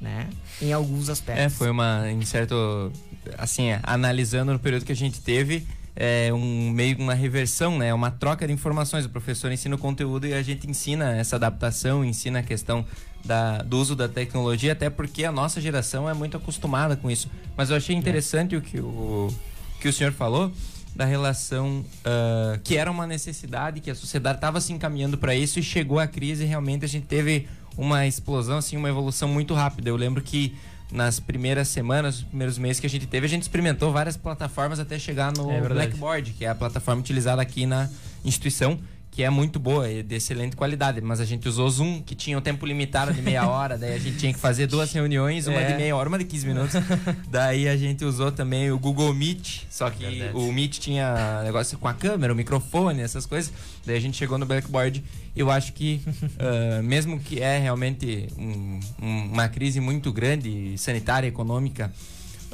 né? 0.00 0.30
Em 0.62 0.72
alguns 0.72 1.10
aspectos. 1.10 1.44
É, 1.44 1.48
foi 1.50 1.70
uma, 1.70 2.10
em 2.10 2.24
certo, 2.24 2.90
assim, 3.36 3.66
é, 3.66 3.80
analisando 3.82 4.50
no 4.50 4.58
período 4.58 4.86
que 4.86 4.92
a 4.92 4.96
gente 4.96 5.20
teve, 5.20 5.66
é 5.94 6.32
um 6.32 6.70
meio 6.70 6.98
uma 6.98 7.14
reversão, 7.14 7.78
né? 7.78 7.92
Uma 7.92 8.10
troca 8.10 8.46
de 8.46 8.52
informações. 8.52 9.06
O 9.06 9.08
professor 9.08 9.50
ensina 9.50 9.74
o 9.74 9.78
conteúdo 9.78 10.26
e 10.26 10.34
a 10.34 10.42
gente 10.42 10.68
ensina 10.68 11.16
essa 11.16 11.36
adaptação, 11.36 12.04
ensina 12.04 12.40
a 12.40 12.42
questão 12.42 12.84
da, 13.26 13.58
do 13.58 13.78
uso 13.78 13.94
da 13.96 14.08
tecnologia, 14.08 14.72
até 14.72 14.88
porque 14.88 15.24
a 15.24 15.32
nossa 15.32 15.60
geração 15.60 16.08
é 16.08 16.14
muito 16.14 16.36
acostumada 16.36 16.96
com 16.96 17.10
isso. 17.10 17.28
Mas 17.56 17.70
eu 17.70 17.76
achei 17.76 17.94
interessante 17.94 18.56
o 18.56 18.60
que 18.62 18.78
o, 18.80 19.32
que 19.80 19.88
o 19.88 19.92
senhor 19.92 20.12
falou 20.12 20.52
da 20.94 21.04
relação 21.04 21.84
ah, 22.04 22.58
que 22.64 22.76
era 22.76 22.90
uma 22.90 23.06
necessidade, 23.06 23.80
que 23.80 23.90
a 23.90 23.94
sociedade 23.94 24.38
estava 24.38 24.60
se 24.60 24.72
encaminhando 24.72 25.18
para 25.18 25.34
isso 25.34 25.58
e 25.58 25.62
chegou 25.62 25.98
a 25.98 26.06
crise 26.06 26.44
e 26.44 26.46
realmente 26.46 26.84
a 26.84 26.88
gente 26.88 27.06
teve 27.06 27.46
uma 27.76 28.06
explosão, 28.06 28.56
assim, 28.58 28.76
uma 28.76 28.88
evolução 28.88 29.28
muito 29.28 29.52
rápida. 29.52 29.90
Eu 29.90 29.96
lembro 29.96 30.22
que 30.22 30.56
nas 30.90 31.20
primeiras 31.20 31.68
semanas, 31.68 32.16
nos 32.20 32.24
primeiros 32.24 32.58
meses 32.58 32.80
que 32.80 32.86
a 32.86 32.90
gente 32.90 33.06
teve, 33.06 33.26
a 33.26 33.28
gente 33.28 33.42
experimentou 33.42 33.92
várias 33.92 34.16
plataformas 34.16 34.78
até 34.80 34.98
chegar 34.98 35.32
no 35.36 35.50
É. 35.50 35.60
Blackboard, 35.60 36.32
que 36.32 36.44
é 36.44 36.48
a 36.48 36.54
plataforma 36.54 37.00
utilizada 37.00 37.42
aqui 37.42 37.66
na 37.66 37.90
instituição, 38.24 38.78
que 39.16 39.22
é 39.22 39.30
muito 39.30 39.58
boa 39.58 39.90
e 39.90 40.02
de 40.02 40.14
excelente 40.16 40.54
qualidade. 40.54 41.00
Mas 41.00 41.20
a 41.20 41.24
gente 41.24 41.48
usou 41.48 41.70
Zoom, 41.70 42.02
que 42.02 42.14
tinha 42.14 42.36
um 42.36 42.40
tempo 42.42 42.66
limitado 42.66 43.14
de 43.14 43.22
meia 43.22 43.48
hora, 43.48 43.78
daí 43.78 43.94
a 43.94 43.98
gente 43.98 44.18
tinha 44.18 44.30
que 44.30 44.38
fazer 44.38 44.66
duas 44.66 44.92
reuniões, 44.92 45.46
uma 45.46 45.58
É. 45.58 45.70
de 45.72 45.74
meia 45.78 45.96
hora, 45.96 46.06
uma 46.06 46.18
de 46.18 46.26
15 46.26 46.46
minutos. 46.46 46.74
daí 47.30 47.66
a 47.66 47.74
gente 47.78 48.04
usou 48.04 48.30
também 48.30 48.70
o 48.70 48.78
Google 48.78 49.14
Meet, 49.14 49.62
só 49.70 49.88
que 49.88 50.04
Verdade. 50.04 50.36
o 50.36 50.52
Meet 50.52 50.78
tinha 50.80 51.42
negócio 51.44 51.78
com 51.78 51.88
a 51.88 51.94
câmera, 51.94 52.30
o 52.30 52.36
microfone, 52.36 53.00
essas 53.00 53.24
coisas. 53.24 53.50
Daí 53.86 53.96
a 53.96 54.00
gente 54.00 54.18
chegou 54.18 54.36
no 54.36 54.44
Blackboard. 54.44 55.02
Eu 55.34 55.50
acho 55.50 55.72
que, 55.72 56.02
ah, 56.38 56.82
mesmo 56.82 57.18
que 57.18 57.40
é 57.40 57.58
realmente 57.58 58.28
um- 58.36 58.80
um- 59.02 59.32
uma 59.32 59.48
crise 59.48 59.80
muito 59.80 60.12
grande, 60.12 60.74
sanitária, 60.76 61.26
econômica, 61.26 61.90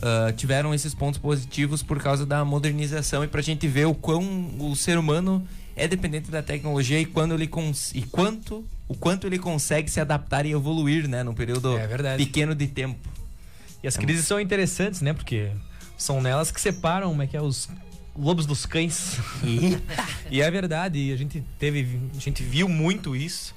ah, 0.00 0.32
tiveram 0.36 0.72
esses 0.72 0.94
pontos 0.94 1.18
positivos 1.18 1.82
por 1.82 2.00
causa 2.00 2.24
da 2.24 2.44
modernização 2.44 3.24
e 3.24 3.26
pra 3.26 3.42
gente 3.42 3.66
ver 3.66 3.86
o 3.88 3.94
quão 3.94 4.52
o 4.60 4.76
ser 4.76 4.96
humano 4.96 5.44
é 5.74 5.88
dependente 5.88 6.30
da 6.30 6.42
tecnologia 6.42 7.00
e 7.00 7.06
quando 7.06 7.34
ele 7.34 7.46
cons 7.46 7.92
e 7.94 8.02
quanto 8.02 8.64
o 8.88 8.94
quanto 8.94 9.26
ele 9.26 9.38
consegue 9.38 9.90
se 9.90 10.00
adaptar 10.00 10.44
e 10.44 10.52
evoluir, 10.52 11.08
né, 11.08 11.22
num 11.22 11.34
período 11.34 11.76
É 11.78 12.16
pequeno 12.16 12.54
de 12.54 12.66
tempo. 12.66 13.08
E 13.82 13.88
as 13.88 13.96
crises 13.96 14.26
são 14.26 14.38
interessantes, 14.38 15.00
né? 15.00 15.12
Porque 15.12 15.50
são 15.96 16.20
nelas 16.20 16.50
que 16.50 16.60
separam 16.60 17.08
como 17.08 17.22
é 17.22 17.26
que 17.26 17.36
é 17.36 17.42
os 17.42 17.68
lobos 18.16 18.46
dos 18.46 18.64
cães. 18.64 19.18
e 20.30 20.40
é 20.40 20.50
verdade, 20.50 20.98
e 20.98 21.12
a 21.12 21.16
gente 21.16 21.42
teve, 21.58 21.98
a 22.16 22.20
gente 22.20 22.42
viu 22.42 22.68
muito 22.68 23.16
isso, 23.16 23.54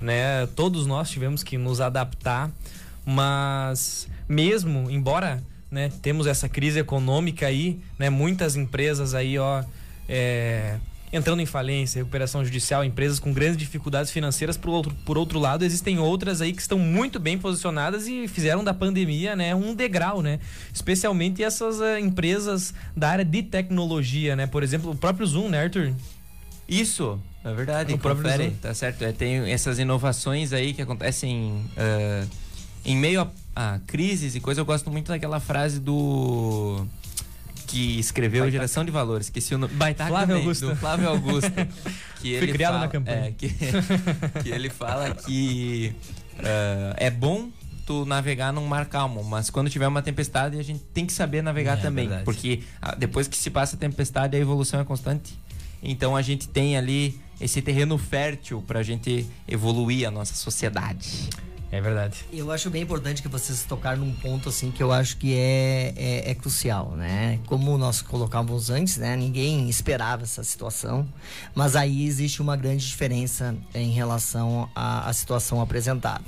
né? 0.00 0.46
Todos 0.56 0.86
nós 0.86 1.10
tivemos 1.10 1.42
que 1.42 1.56
nos 1.56 1.80
adaptar, 1.80 2.50
mas 3.04 4.08
mesmo 4.28 4.90
embora, 4.90 5.42
né, 5.70 5.90
temos 6.02 6.26
essa 6.26 6.48
crise 6.48 6.80
econômica 6.80 7.46
aí, 7.46 7.78
né, 7.98 8.10
muitas 8.10 8.56
empresas 8.56 9.14
aí, 9.14 9.38
ó, 9.38 9.62
é, 10.08 10.78
entrando 11.12 11.40
em 11.40 11.46
falência, 11.46 11.98
recuperação 11.98 12.44
judicial, 12.44 12.84
empresas 12.84 13.18
com 13.18 13.32
grandes 13.32 13.56
dificuldades 13.56 14.10
financeiras. 14.10 14.56
Por 14.56 14.70
outro, 14.70 14.94
por 15.04 15.18
outro 15.18 15.38
lado, 15.38 15.64
existem 15.64 15.98
outras 15.98 16.40
aí 16.40 16.52
que 16.52 16.62
estão 16.62 16.78
muito 16.78 17.18
bem 17.18 17.36
posicionadas 17.36 18.06
e 18.06 18.28
fizeram 18.28 18.62
da 18.62 18.72
pandemia 18.72 19.34
né, 19.34 19.54
um 19.54 19.74
degrau, 19.74 20.22
né? 20.22 20.38
Especialmente 20.72 21.42
essas 21.42 21.80
eh, 21.80 21.98
empresas 21.98 22.72
da 22.96 23.10
área 23.10 23.24
de 23.24 23.42
tecnologia, 23.42 24.36
né? 24.36 24.46
Por 24.46 24.62
exemplo, 24.62 24.92
o 24.92 24.96
próprio 24.96 25.26
Zoom, 25.26 25.48
né, 25.48 25.64
Arthur? 25.64 25.92
Isso, 26.68 27.20
é 27.44 27.52
verdade. 27.52 27.92
O 27.94 27.98
próprio 27.98 28.22
confere, 28.22 28.50
Zoom. 28.50 28.56
tá 28.62 28.74
certo. 28.74 29.02
É, 29.02 29.12
tem 29.12 29.50
essas 29.50 29.78
inovações 29.80 30.52
aí 30.52 30.72
que 30.72 30.80
acontecem 30.80 31.64
ah, 31.76 32.24
em 32.84 32.96
meio 32.96 33.22
a, 33.22 33.30
a 33.56 33.80
crises 33.86 34.36
e 34.36 34.40
coisa. 34.40 34.60
Eu 34.60 34.64
gosto 34.64 34.88
muito 34.90 35.08
daquela 35.08 35.40
frase 35.40 35.80
do 35.80 36.86
que 37.70 37.98
escreveu 37.98 38.50
Geração 38.50 38.84
de 38.84 38.90
Valores, 38.90 39.26
esqueci 39.26 39.54
o 39.54 39.58
nome. 39.58 39.72
Baitaca 39.74 40.10
Flávio 40.10 40.26
também, 40.28 40.42
Augusto. 40.42 40.76
Flávio 40.76 41.08
Augusto. 41.08 41.52
que 42.20 42.38
Fui 42.38 42.48
criado 42.48 42.72
fala, 42.74 42.84
na 42.86 42.88
campanha. 42.90 43.26
É, 43.26 43.30
que, 43.32 43.48
que 44.42 44.48
ele 44.48 44.68
fala 44.68 45.14
que 45.14 45.94
ah, 46.38 46.94
é 46.96 47.10
bom 47.10 47.50
tu 47.86 48.04
navegar 48.04 48.52
num 48.52 48.66
mar 48.66 48.86
calmo, 48.86 49.22
mas 49.24 49.50
quando 49.50 49.68
tiver 49.70 49.88
uma 49.88 50.02
tempestade 50.02 50.58
a 50.58 50.62
gente 50.62 50.80
tem 50.94 51.06
que 51.06 51.12
saber 51.12 51.42
navegar 51.42 51.78
É, 51.78 51.80
também, 51.82 52.06
verdade. 52.06 52.24
porque 52.24 52.62
ah, 52.80 52.94
depois 52.94 53.26
que 53.26 53.36
se 53.36 53.50
passa 53.50 53.76
a 53.76 53.78
tempestade 53.78 54.36
a 54.36 54.40
evolução 54.40 54.80
é 54.80 54.84
constante. 54.84 55.38
Então 55.82 56.14
a 56.14 56.22
gente 56.22 56.46
tem 56.48 56.76
ali 56.76 57.18
esse 57.40 57.62
terreno 57.62 57.96
fértil 57.96 58.62
pra 58.66 58.82
gente 58.82 59.26
evoluir 59.48 60.06
a 60.06 60.10
nossa 60.10 60.34
sociedade. 60.34 61.28
É 61.72 61.80
verdade. 61.80 62.24
Eu 62.32 62.50
acho 62.50 62.68
bem 62.68 62.82
importante 62.82 63.22
que 63.22 63.28
vocês 63.28 63.62
tocaram 63.62 63.98
num 63.98 64.12
ponto 64.12 64.48
assim 64.48 64.72
que 64.72 64.82
eu 64.82 64.90
acho 64.90 65.16
que 65.16 65.34
é, 65.34 65.94
é, 65.96 66.30
é 66.30 66.34
crucial, 66.34 66.96
né? 66.96 67.38
Como 67.46 67.78
nós 67.78 68.02
colocávamos 68.02 68.70
antes, 68.70 68.96
né? 68.96 69.16
Ninguém 69.16 69.68
esperava 69.68 70.24
essa 70.24 70.42
situação, 70.42 71.08
mas 71.54 71.76
aí 71.76 72.04
existe 72.04 72.42
uma 72.42 72.56
grande 72.56 72.84
diferença 72.84 73.56
em 73.72 73.92
relação 73.92 74.68
à, 74.74 75.08
à 75.08 75.12
situação 75.12 75.60
apresentada. 75.60 76.24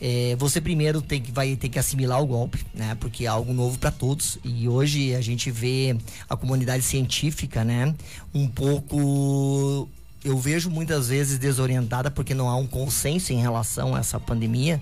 É, 0.00 0.36
você 0.38 0.60
primeiro 0.60 1.02
tem 1.02 1.20
que, 1.20 1.32
vai 1.32 1.56
ter 1.56 1.68
que 1.68 1.78
assimilar 1.78 2.22
o 2.22 2.26
golpe, 2.26 2.64
né? 2.72 2.96
Porque 3.00 3.24
é 3.24 3.26
algo 3.26 3.52
novo 3.52 3.76
para 3.78 3.90
todos. 3.90 4.38
E 4.44 4.68
hoje 4.68 5.12
a 5.16 5.20
gente 5.20 5.50
vê 5.50 5.96
a 6.28 6.36
comunidade 6.36 6.84
científica, 6.84 7.64
né? 7.64 7.92
Um 8.32 8.46
pouco 8.46 9.88
eu 10.24 10.36
vejo 10.38 10.68
muitas 10.70 11.08
vezes 11.08 11.38
desorientada 11.38 12.10
porque 12.10 12.34
não 12.34 12.48
há 12.48 12.56
um 12.56 12.66
consenso 12.66 13.32
em 13.32 13.40
relação 13.40 13.94
a 13.94 14.00
essa 14.00 14.18
pandemia. 14.18 14.80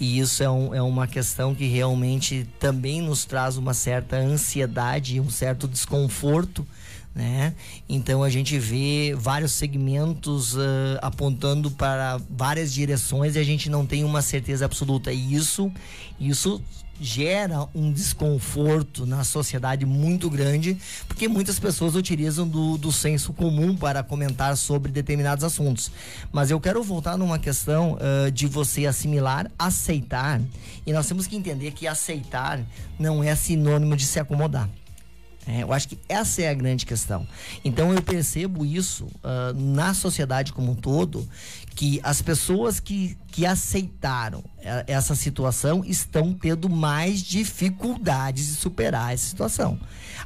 E 0.00 0.18
isso 0.18 0.42
é, 0.42 0.50
um- 0.50 0.74
é 0.74 0.82
uma 0.82 1.06
questão 1.06 1.54
que 1.54 1.66
realmente 1.66 2.48
também 2.58 3.00
nos 3.00 3.24
traz 3.24 3.56
uma 3.56 3.72
certa 3.72 4.16
ansiedade 4.16 5.16
e 5.16 5.20
um 5.20 5.30
certo 5.30 5.68
desconforto. 5.68 6.66
Né? 7.14 7.54
Então 7.88 8.24
a 8.24 8.28
gente 8.28 8.58
vê 8.58 9.14
vários 9.16 9.52
segmentos 9.52 10.58
ah, 10.58 10.98
apontando 11.00 11.70
para 11.70 12.18
várias 12.28 12.72
direções 12.72 13.36
e 13.36 13.38
a 13.38 13.44
gente 13.44 13.70
não 13.70 13.86
tem 13.86 14.02
uma 14.02 14.20
certeza 14.20 14.64
absoluta. 14.64 15.12
E 15.12 15.34
isso, 15.34 15.70
isso 16.18 16.60
gera 17.00 17.68
um 17.74 17.92
desconforto 17.92 19.06
na 19.06 19.22
sociedade 19.24 19.84
muito 19.86 20.28
grande, 20.28 20.76
porque 21.06 21.28
muitas 21.28 21.58
pessoas 21.58 21.94
utilizam 21.94 22.48
do, 22.48 22.78
do 22.78 22.90
senso 22.90 23.32
comum 23.32 23.76
para 23.76 24.02
comentar 24.02 24.56
sobre 24.56 24.90
determinados 24.90 25.44
assuntos. 25.44 25.92
Mas 26.32 26.50
eu 26.50 26.60
quero 26.60 26.82
voltar 26.82 27.16
numa 27.16 27.38
questão 27.38 27.96
ah, 28.00 28.28
de 28.28 28.48
você 28.48 28.86
assimilar, 28.86 29.48
aceitar, 29.56 30.40
e 30.84 30.92
nós 30.92 31.06
temos 31.06 31.28
que 31.28 31.36
entender 31.36 31.70
que 31.72 31.86
aceitar 31.86 32.60
não 32.98 33.22
é 33.22 33.36
sinônimo 33.36 33.96
de 33.96 34.04
se 34.04 34.18
acomodar. 34.18 34.68
É, 35.46 35.62
eu 35.62 35.72
acho 35.72 35.88
que 35.88 35.98
essa 36.08 36.42
é 36.42 36.48
a 36.48 36.54
grande 36.54 36.86
questão. 36.86 37.26
Então 37.64 37.92
eu 37.92 38.02
percebo 38.02 38.64
isso 38.64 39.06
ah, 39.22 39.52
na 39.54 39.92
sociedade 39.92 40.52
como 40.52 40.72
um 40.72 40.74
todo, 40.74 41.28
que 41.74 42.00
as 42.02 42.22
pessoas 42.22 42.80
que, 42.80 43.16
que 43.28 43.44
aceitaram 43.44 44.42
eh, 44.60 44.84
essa 44.86 45.14
situação 45.14 45.84
estão 45.84 46.32
tendo 46.32 46.70
mais 46.70 47.20
dificuldades 47.20 48.46
de 48.46 48.54
superar 48.54 49.12
essa 49.12 49.26
situação. 49.26 49.78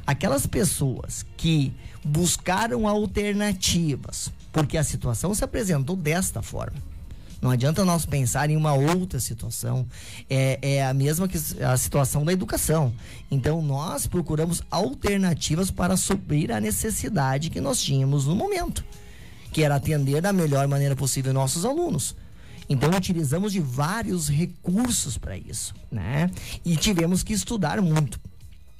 Aquelas 0.05 0.45
pessoas 0.45 1.25
que 1.35 1.73
buscaram 2.03 2.87
alternativas, 2.87 4.31
porque 4.51 4.77
a 4.77 4.83
situação 4.83 5.33
se 5.33 5.43
apresentou 5.43 5.95
desta 5.95 6.41
forma. 6.41 6.88
Não 7.41 7.51
adianta 7.51 7.85
nós 7.85 8.05
pensar 8.05 8.49
em 8.49 8.57
uma 8.57 8.73
outra 8.73 9.19
situação. 9.19 9.87
É, 10.29 10.59
é 10.61 10.85
a 10.85 10.93
mesma 10.93 11.27
que 11.27 11.37
a 11.63 11.77
situação 11.77 12.25
da 12.25 12.33
educação. 12.33 12.93
Então, 13.31 13.61
nós 13.61 14.07
procuramos 14.07 14.61
alternativas 14.69 15.71
para 15.71 15.95
suprir 15.95 16.51
a 16.51 16.59
necessidade 16.59 17.49
que 17.49 17.61
nós 17.61 17.81
tínhamos 17.81 18.25
no 18.25 18.35
momento, 18.35 18.83
que 19.53 19.63
era 19.63 19.75
atender 19.75 20.21
da 20.21 20.33
melhor 20.33 20.67
maneira 20.67 20.95
possível 20.95 21.33
nossos 21.33 21.63
alunos. 21.63 22.15
Então, 22.67 22.91
utilizamos 22.91 23.53
de 23.53 23.59
vários 23.59 24.29
recursos 24.29 25.17
para 25.17 25.35
isso, 25.37 25.73
né? 25.91 26.29
E 26.63 26.75
tivemos 26.75 27.23
que 27.23 27.33
estudar 27.33 27.81
muito 27.81 28.19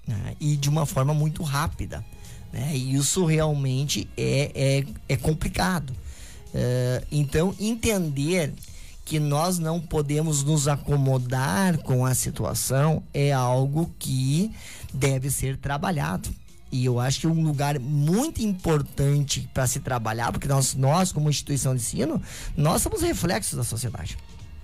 né? 0.10 0.36
e 0.39 0.58
de 0.58 0.67
uma 0.69 0.86
forma 0.86 1.13
muito 1.13 1.43
rápida. 1.43 2.04
Né? 2.52 2.72
E 2.76 2.95
isso 2.95 3.26
realmente 3.26 4.10
é, 4.17 4.52
é, 4.56 5.13
é 5.13 5.15
complicado. 5.15 5.93
Eh, 6.54 7.04
então, 7.12 7.56
entender 7.60 8.54
que 9.06 9.20
nós 9.20 9.58
não 9.58 9.80
podemos 9.80 10.44
nos 10.44 10.68
acomodar 10.68 11.80
com 11.80 12.06
a 12.06 12.14
situação 12.14 13.02
é 13.14 13.32
algo 13.32 13.92
que 13.98 14.52
deve 14.94 15.32
ser 15.32 15.58
trabalhado. 15.58 16.30
E 16.72 16.86
eu 16.86 17.00
acho 17.00 17.22
que 17.22 17.28
um 17.28 17.44
lugar 17.44 17.80
muito 17.80 18.44
importante 18.44 19.50
para 19.52 19.66
se 19.66 19.80
trabalhar, 19.80 20.32
porque 20.32 20.48
nós, 20.48 20.76
nós, 20.76 21.12
como 21.12 21.30
instituição 21.30 21.74
de 21.74 21.82
ensino, 21.82 22.22
nós 22.56 22.84
somos 22.84 23.02
reflexos 23.02 23.58
da 23.58 23.64
sociedade. 23.64 24.16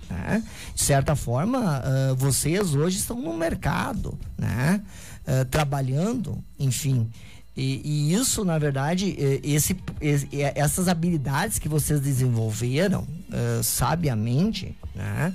né? 0.08 0.44
De 0.72 0.82
certa 0.82 1.16
forma, 1.16 1.82
ah, 1.84 2.14
vocês 2.16 2.76
hoje 2.76 2.98
estão 2.98 3.20
no 3.20 3.36
mercado, 3.36 4.16
né? 4.38 4.80
Ah, 5.26 5.44
trabalhando, 5.50 6.38
enfim. 6.56 7.10
E, 7.56 7.80
e 7.84 8.14
isso, 8.14 8.44
na 8.44 8.58
verdade, 8.58 9.16
eh, 9.18 9.40
esse, 9.42 9.74
esse- 10.00 10.28
eh, 10.32 10.52
essas 10.54 10.88
habilidades 10.88 11.58
que 11.58 11.68
vocês 11.68 12.00
desenvolveram 12.00 13.06
ah, 13.32 13.62
sabiamente, 13.62 14.76
né? 14.94 15.32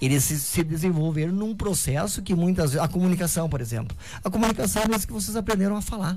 Eles 0.00 0.24
se, 0.24 0.40
se 0.40 0.64
desenvolveram 0.64 1.32
num 1.32 1.54
processo 1.54 2.22
que 2.22 2.34
muitas 2.34 2.70
vezes. 2.72 2.82
A 2.84 2.88
comunicação, 2.88 3.48
por 3.48 3.60
exemplo. 3.60 3.96
A 4.24 4.30
comunicação 4.30 4.82
é 4.90 4.96
isso 4.96 5.06
que 5.06 5.12
vocês 5.12 5.36
aprenderam 5.36 5.76
a 5.76 5.82
falar 5.82 6.16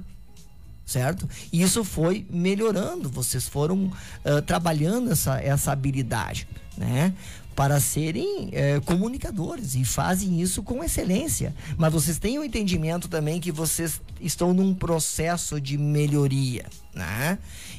certo? 0.84 1.30
E 1.54 1.62
isso 1.62 1.86
foi 1.86 2.26
melhorando, 2.30 3.08
vocês 3.10 3.48
foram 3.48 3.90
ah, 4.26 4.42
trabalhando 4.42 5.12
essa, 5.12 5.40
essa 5.40 5.72
habilidade, 5.72 6.46
né? 6.78 7.14
Para 7.56 7.80
serem 7.80 8.50
eh, 8.54 8.80
comunicadores 8.86 9.76
e 9.76 9.84
fazem 9.84 10.42
isso 10.42 10.64
com 10.64 10.84
excelência. 10.84 11.54
Mas 11.78 11.92
vocês 11.92 12.18
têm 12.18 12.40
o 12.40 12.44
entendimento 12.44 13.08
também 13.08 13.40
que 13.40 13.52
vocês 13.52 14.02
estão 14.20 14.54
num 14.54 14.74
processo 14.74 15.60
de 15.60 15.78
melhoria, 15.78 16.66
né? 16.94 17.38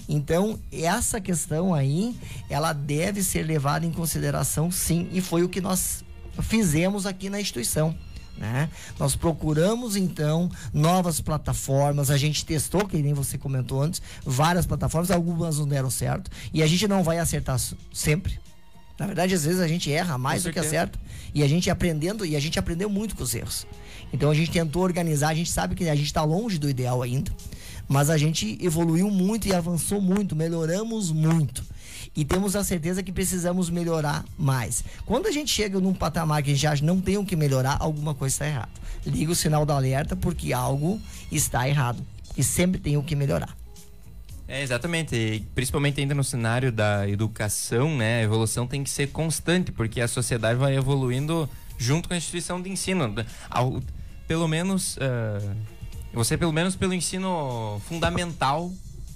Então, 0.09 0.59
essa 0.71 1.21
questão 1.21 1.73
aí, 1.73 2.15
ela 2.51 2.73
deve 2.73 3.23
ser 3.23 3.45
levada 3.45 3.87
em 3.87 3.93
consideração 3.93 4.71
sim, 4.71 5.09
e 5.13 5.21
foi 5.21 5.43
o 5.43 5.49
que 5.49 5.61
nós 5.61 6.05
fizemos 6.41 7.07
aqui 7.07 7.31
na 7.31 7.41
instituição. 7.41 7.95
Né? 8.37 8.69
Nós 8.99 9.15
procuramos 9.15 9.95
então 9.95 10.51
novas 10.73 11.21
plataformas, 11.21 12.11
a 12.11 12.17
gente 12.17 12.45
testou, 12.45 12.87
que 12.87 12.97
nem 12.97 13.13
você 13.13 13.37
comentou 13.37 13.83
antes, 13.83 14.01
várias 14.25 14.67
plataformas, 14.67 15.11
algumas 15.11 15.59
não 15.59 15.69
deram 15.69 15.91
certo, 15.91 16.31
e 16.53 16.63
a 16.63 16.67
gente 16.67 16.89
não 16.89 17.03
vai 17.03 17.19
acertar 17.19 17.61
sempre. 17.93 18.41
Na 19.03 19.07
verdade, 19.07 19.35
às 19.35 19.45
vezes 19.45 19.61
a 19.61 19.67
gente 19.67 19.91
erra 19.91 20.17
mais 20.17 20.45
Com 20.45 20.49
do 20.49 20.53
que 20.53 20.61
certeza. 20.61 20.85
acerta, 20.85 21.01
e 21.35 21.43
a 21.43 21.49
gente 21.49 21.69
aprendendo, 21.69 22.25
e 22.25 22.37
a 22.37 22.41
gente 22.41 22.57
aprendeu 22.57 22.89
muito 22.89 23.17
com 23.17 23.25
os 23.25 23.35
erros. 23.35 23.67
Então 24.13 24.31
a 24.31 24.35
gente 24.35 24.53
tentou 24.53 24.81
organizar, 24.81 25.31
a 25.31 25.35
gente 25.35 25.51
sabe 25.51 25.75
que 25.75 25.89
a 25.89 25.95
gente 25.97 26.07
está 26.07 26.23
longe 26.23 26.57
do 26.57 26.71
ideal 26.71 27.03
ainda, 27.03 27.33
mas 27.89 28.09
a 28.09 28.17
gente 28.17 28.57
evoluiu 28.65 29.11
muito 29.11 29.49
e 29.49 29.53
avançou 29.53 30.01
muito, 30.01 30.37
melhoramos 30.37 31.11
muito. 31.11 31.65
E 32.15 32.25
temos 32.25 32.55
a 32.55 32.63
certeza 32.63 33.03
que 33.03 33.11
precisamos 33.11 33.69
melhorar 33.69 34.25
mais. 34.39 34.85
Quando 35.05 35.27
a 35.27 35.33
gente 35.33 35.51
chega 35.51 35.81
num 35.81 35.93
patamar 35.93 36.41
que 36.41 36.53
a 36.53 36.55
gente 36.55 36.67
acha 36.69 36.79
que 36.79 36.87
não 36.87 37.01
tem 37.01 37.19
o 37.19 37.25
que 37.25 37.35
melhorar, 37.35 37.79
alguma 37.81 38.15
coisa 38.15 38.33
está 38.37 38.47
errada. 38.47 38.71
Liga 39.05 39.33
o 39.33 39.35
sinal 39.35 39.67
da 39.67 39.75
alerta 39.75 40.15
porque 40.15 40.53
algo 40.53 41.01
está 41.33 41.69
errado. 41.69 42.07
E 42.37 42.45
sempre 42.45 42.81
tem 42.81 42.97
o 42.97 43.03
que 43.03 43.17
melhorar. 43.17 43.62
É, 44.53 44.61
exatamente. 44.63 45.17
E 45.17 45.41
principalmente 45.55 45.99
ainda 45.99 46.15
no 46.15 46.23
cenário 46.23 46.71
da 46.71 47.09
educação, 47.09 47.97
né? 47.97 48.19
A 48.19 48.23
evolução 48.25 48.67
tem 48.67 48.85
que 48.85 48.91
ser 48.91 49.07
constante, 49.07 49.73
porque 49.73 49.99
a 49.99 50.07
sociedade 50.07 50.59
vai 50.59 50.77
evoluindo 50.77 51.49
junto 51.79 52.07
com 52.07 52.13
a 52.13 52.19
instituição 52.19 52.61
de 52.61 52.69
ensino. 52.69 53.15
Ao- 53.49 53.83
pelo 54.29 54.47
menos, 54.47 54.99
ah, 55.01 55.55
você 56.13 56.37
pelo 56.37 56.53
menos 56.53 56.77
pelo 56.77 56.93
ensino 56.93 57.81
fundamental 57.89 58.71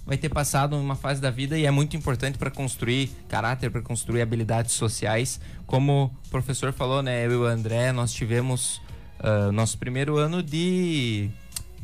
vai 0.07 0.17
ter 0.17 0.31
passado 0.31 0.75
uma 0.75 0.97
fase 0.97 1.21
da 1.21 1.31
vida 1.31 1.59
e 1.59 1.67
é 1.67 1.71
muito 1.71 1.99
importante 1.99 2.39
para 2.39 2.51
construir 2.51 3.11
caráter, 3.29 3.71
para 3.71 3.83
construir 3.83 4.23
habilidades 4.23 4.73
sociais. 4.73 5.39
Como 5.67 6.11
o 6.27 6.31
professor 6.31 6.73
falou, 6.73 7.03
né? 7.03 7.27
Eu 7.27 7.33
e 7.33 7.37
o 7.37 7.45
André, 7.45 7.93
nós 7.93 8.11
tivemos 8.11 8.81
ah, 9.21 9.53
nosso 9.53 9.77
primeiro 9.77 10.17
ano 10.17 10.43
de 10.43 11.29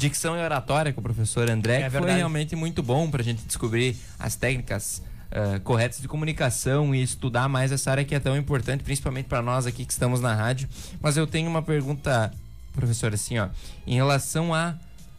dicção 0.03 0.37
e 0.37 0.43
oratória 0.43 0.93
com 0.93 1.01
o 1.01 1.03
professor 1.03 1.49
André, 1.49 1.83
É 1.83 1.91
que 1.91 1.97
foi 1.97 2.13
realmente 2.13 2.57
muito 2.57 2.83
bom 2.83 3.09
para 3.09 3.23
a 3.23 3.25
gente 3.25 3.45
descobrir 3.45 3.97
as 4.19 4.35
técnicas 4.35 5.03
ah, 5.31 5.61
corretas 5.63 6.01
de 6.01 6.09
comunicação 6.09 6.95
e 6.95 7.03
estudar 7.03 7.49
mais 7.49 7.71
essa 7.71 7.91
área 7.91 8.05
que 8.05 8.15
é 8.15 8.21
tão 8.21 8.37
importante, 8.37 8.83
principalmente 8.83 9.27
para 9.27 9.41
nós 9.41 9.65
aqui 9.67 9.85
que 9.85 9.93
estamos 9.93 10.21
na 10.21 10.35
rádio. 10.35 10.69
Mas 11.01 11.17
eu 11.17 11.27
tenho 11.27 11.49
uma 11.49 11.63
pergunta, 11.63 12.33
professor, 12.73 13.15
assim, 13.15 13.39
ó, 13.39 13.49
em 13.87 13.95
relação 13.95 14.53
a 14.53 14.75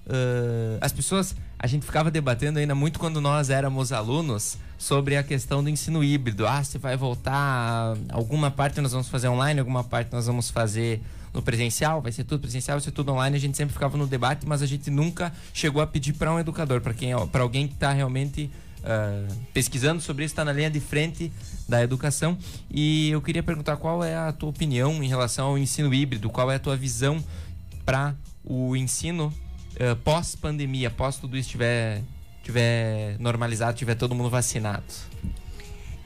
ah, 0.10 0.78
as 0.82 0.92
pessoas, 0.92 1.36
a 1.58 1.66
gente 1.66 1.86
ficava 1.86 2.12
debatendo 2.12 2.60
ainda 2.60 2.76
muito 2.76 3.00
quando 3.00 3.22
nós 3.22 3.50
éramos 3.50 3.92
alunos 3.92 4.58
sobre 4.78 5.16
a 5.16 5.24
questão 5.24 5.64
do 5.64 5.70
ensino 5.70 6.04
híbrido. 6.04 6.46
Ah, 6.46 6.64
se 6.64 6.78
vai 6.78 6.98
voltar, 6.98 7.96
alguma 8.10 8.52
parte 8.52 8.82
nós 8.82 8.92
vamos 8.92 9.08
fazer 9.08 9.30
online, 9.30 9.60
alguma 9.60 9.84
parte 9.84 10.12
nós 10.12 10.28
vamos 10.28 10.50
fazer 10.50 11.02
no 11.34 11.42
presencial, 11.42 12.02
vai 12.02 12.12
ser 12.12 12.24
tudo 12.24 12.42
presencial, 12.42 12.78
vai 12.78 12.84
ser 12.84 12.92
tudo 12.92 13.12
online. 13.12 13.36
A 13.36 13.40
gente 13.40 13.58
sempre 13.58 13.74
ficava 13.74 13.98
no 13.98 14.06
debate, 14.06 14.46
mas 14.48 14.62
a 14.62 14.66
gente 14.66 14.92
nunca 14.92 15.34
chegou 15.54 15.82
a 15.82 15.88
pedir 15.88 16.14
para 16.14 16.32
um 16.32 16.40
educador, 16.40 16.82
para 16.82 16.94
quem, 16.94 17.12
para 17.28 17.42
alguém 17.42 17.68
que 17.68 17.74
está 17.74 17.92
realmente 17.92 18.52
ah, 18.84 19.26
pesquisando 19.54 20.02
sobre 20.02 20.26
isso, 20.26 20.34
está 20.34 20.44
na 20.44 20.52
linha 20.52 20.70
de 20.70 20.80
frente 20.80 21.32
da 21.68 21.82
educação. 21.82 22.38
E 22.70 23.10
eu 23.10 23.22
queria 23.22 23.42
perguntar 23.42 23.78
qual 23.78 24.04
é 24.04 24.16
a 24.16 24.32
tua 24.32 24.50
opinião 24.50 25.02
em 25.02 25.08
relação 25.08 25.48
ao 25.48 25.58
ensino 25.58 25.94
híbrido, 25.94 26.30
qual 26.30 26.52
é 26.52 26.56
a 26.56 26.60
tua 26.60 26.76
visão 26.76 27.24
para 27.86 28.14
o 28.44 28.76
ensino 28.76 29.34
eh, 29.78 29.96
pós-pandemia, 29.96 30.90
pós 30.90 31.18
tudo 31.18 31.38
isso 31.38 31.50
tiver, 31.50 32.02
tiver 32.44 33.18
normalizado, 33.20 33.78
tiver 33.78 33.96
todo 33.96 34.14
mundo 34.14 34.30
vacinado. 34.30 34.84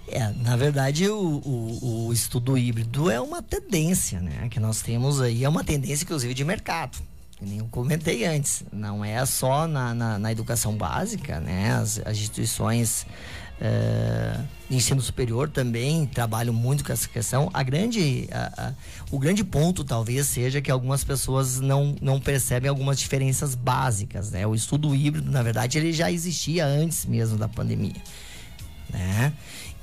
É, 0.09 0.31
na 0.41 0.55
verdade, 0.55 1.07
o, 1.09 1.17
o, 1.19 2.07
o 2.07 2.13
estudo 2.13 2.57
híbrido 2.57 3.09
é 3.11 3.19
uma 3.19 3.41
tendência, 3.41 4.19
né? 4.21 4.47
Que 4.49 4.59
nós 4.59 4.81
temos 4.81 5.19
aí, 5.21 5.43
é 5.43 5.49
uma 5.49 5.63
tendência, 5.63 6.03
inclusive, 6.05 6.33
de 6.33 6.45
mercado. 6.45 6.97
Que 7.37 7.45
nem 7.45 7.59
eu 7.59 7.65
comentei 7.65 8.25
antes. 8.25 8.63
Não 8.71 9.03
é 9.03 9.23
só 9.25 9.67
na, 9.67 9.93
na, 9.93 10.17
na 10.17 10.31
educação 10.31 10.75
básica, 10.75 11.39
né? 11.39 11.71
As, 11.73 11.99
as 12.05 12.17
instituições 12.17 13.05
de 14.69 14.75
ensino 14.77 15.01
superior 15.01 15.49
também 15.49 16.05
trabalham 16.05 16.53
muito 16.53 16.85
com 16.85 16.93
essa 16.93 17.07
questão. 17.09 17.49
A 17.53 17.63
grande, 17.63 18.29
a- 18.31 18.67
a- 18.67 18.73
o 19.11 19.17
grande 19.17 19.43
ponto 19.43 19.83
talvez 19.83 20.27
seja 20.27 20.61
que 20.61 20.69
algumas 20.69 21.03
pessoas 21.03 21.59
não, 21.59 21.95
não 22.01 22.19
percebem 22.19 22.69
algumas 22.69 22.99
diferenças 22.99 23.55
básicas, 23.55 24.29
né? 24.31 24.45
O 24.45 24.53
estudo 24.53 24.93
híbrido, 24.95 25.31
na 25.31 25.41
verdade, 25.41 25.77
ele 25.79 25.91
já 25.91 26.11
existia 26.11 26.65
antes 26.65 27.05
mesmo 27.05 27.35
da 27.37 27.47
pandemia 27.47 27.95
né? 28.89 29.33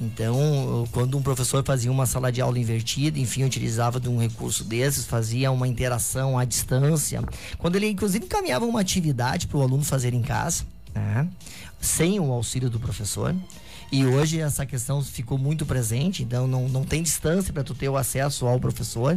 Então, 0.01 0.89
quando 0.91 1.17
um 1.17 1.23
professor 1.23 1.65
fazia 1.65 1.91
uma 1.91 2.05
sala 2.05 2.33
de 2.33 2.41
aula 2.41 2.59
invertida, 2.59 3.19
enfim, 3.19 3.45
utilizava 3.45 4.01
de 4.01 4.09
um 4.09 4.19
recurso 4.19 4.65
desses, 4.65 5.07
fazia 5.07 5.51
uma 5.53 5.69
interação 5.69 6.39
à 6.39 6.45
distância, 6.45 7.23
quando 7.59 7.77
ele 7.77 7.89
inclusive 7.89 8.25
encaminhava 8.25 8.65
uma 8.65 8.81
atividade 8.81 9.47
para 9.47 9.59
o 9.59 9.63
aluno 9.63 9.85
fazer 9.85 10.13
em 10.13 10.23
casa, 10.23 10.65
né? 10.95 11.29
sem 11.81 12.19
o 12.19 12.33
auxílio 12.33 12.69
do 12.69 12.81
professor. 12.81 13.35
E 13.93 14.05
hoje 14.05 14.41
essa 14.41 14.67
questão 14.67 15.01
ficou 15.03 15.39
muito 15.39 15.65
presente, 15.65 16.23
então 16.25 16.49
não, 16.49 16.69
não 16.69 16.85
tem 16.85 17.03
distância 17.03 17.53
para 17.53 17.63
tu 17.63 17.75
ter 17.75 17.89
o 17.89 17.97
acesso 17.97 18.47
ao 18.47 18.59
professor. 18.59 19.17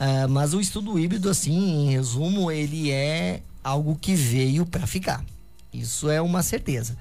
Ah, 0.00 0.26
mas 0.26 0.54
o 0.54 0.60
estudo 0.60 0.98
híbrido, 0.98 1.28
assim, 1.28 1.52
em 1.52 1.90
resumo, 1.90 2.50
ele 2.50 2.90
é 2.90 3.42
algo 3.62 3.94
que 3.94 4.14
veio 4.14 4.66
para 4.66 4.86
ficar. 4.86 5.24
Isso 5.72 6.10
é 6.10 6.20
uma 6.20 6.42
certeza. 6.42 6.96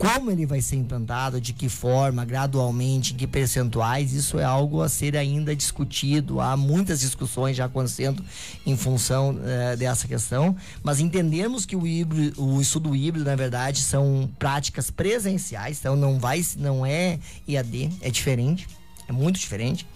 Como 0.00 0.30
ele 0.30 0.46
vai 0.46 0.62
ser 0.62 0.76
implantado, 0.76 1.38
de 1.38 1.52
que 1.52 1.68
forma, 1.68 2.24
gradualmente, 2.24 3.12
em 3.12 3.16
que 3.18 3.26
percentuais, 3.26 4.14
isso 4.14 4.38
é 4.38 4.44
algo 4.44 4.80
a 4.80 4.88
ser 4.88 5.14
ainda 5.14 5.54
discutido. 5.54 6.40
Há 6.40 6.56
muitas 6.56 7.00
discussões 7.00 7.54
já 7.54 7.66
acontecendo 7.66 8.24
em 8.64 8.74
função 8.78 9.38
eh, 9.44 9.76
dessa 9.76 10.08
questão, 10.08 10.56
mas 10.82 11.00
entendemos 11.00 11.66
que 11.66 11.76
o, 11.76 11.86
híbrido, 11.86 12.42
o 12.42 12.62
estudo 12.62 12.96
híbrido, 12.96 13.26
na 13.26 13.36
verdade, 13.36 13.82
são 13.82 14.26
práticas 14.38 14.90
presenciais, 14.90 15.80
então 15.80 15.94
não 15.94 16.18
vai, 16.18 16.42
não 16.56 16.86
é 16.86 17.18
EAD, 17.46 17.90
é 18.00 18.08
diferente, 18.08 18.66
é 19.06 19.12
muito 19.12 19.38
diferente. 19.38 19.86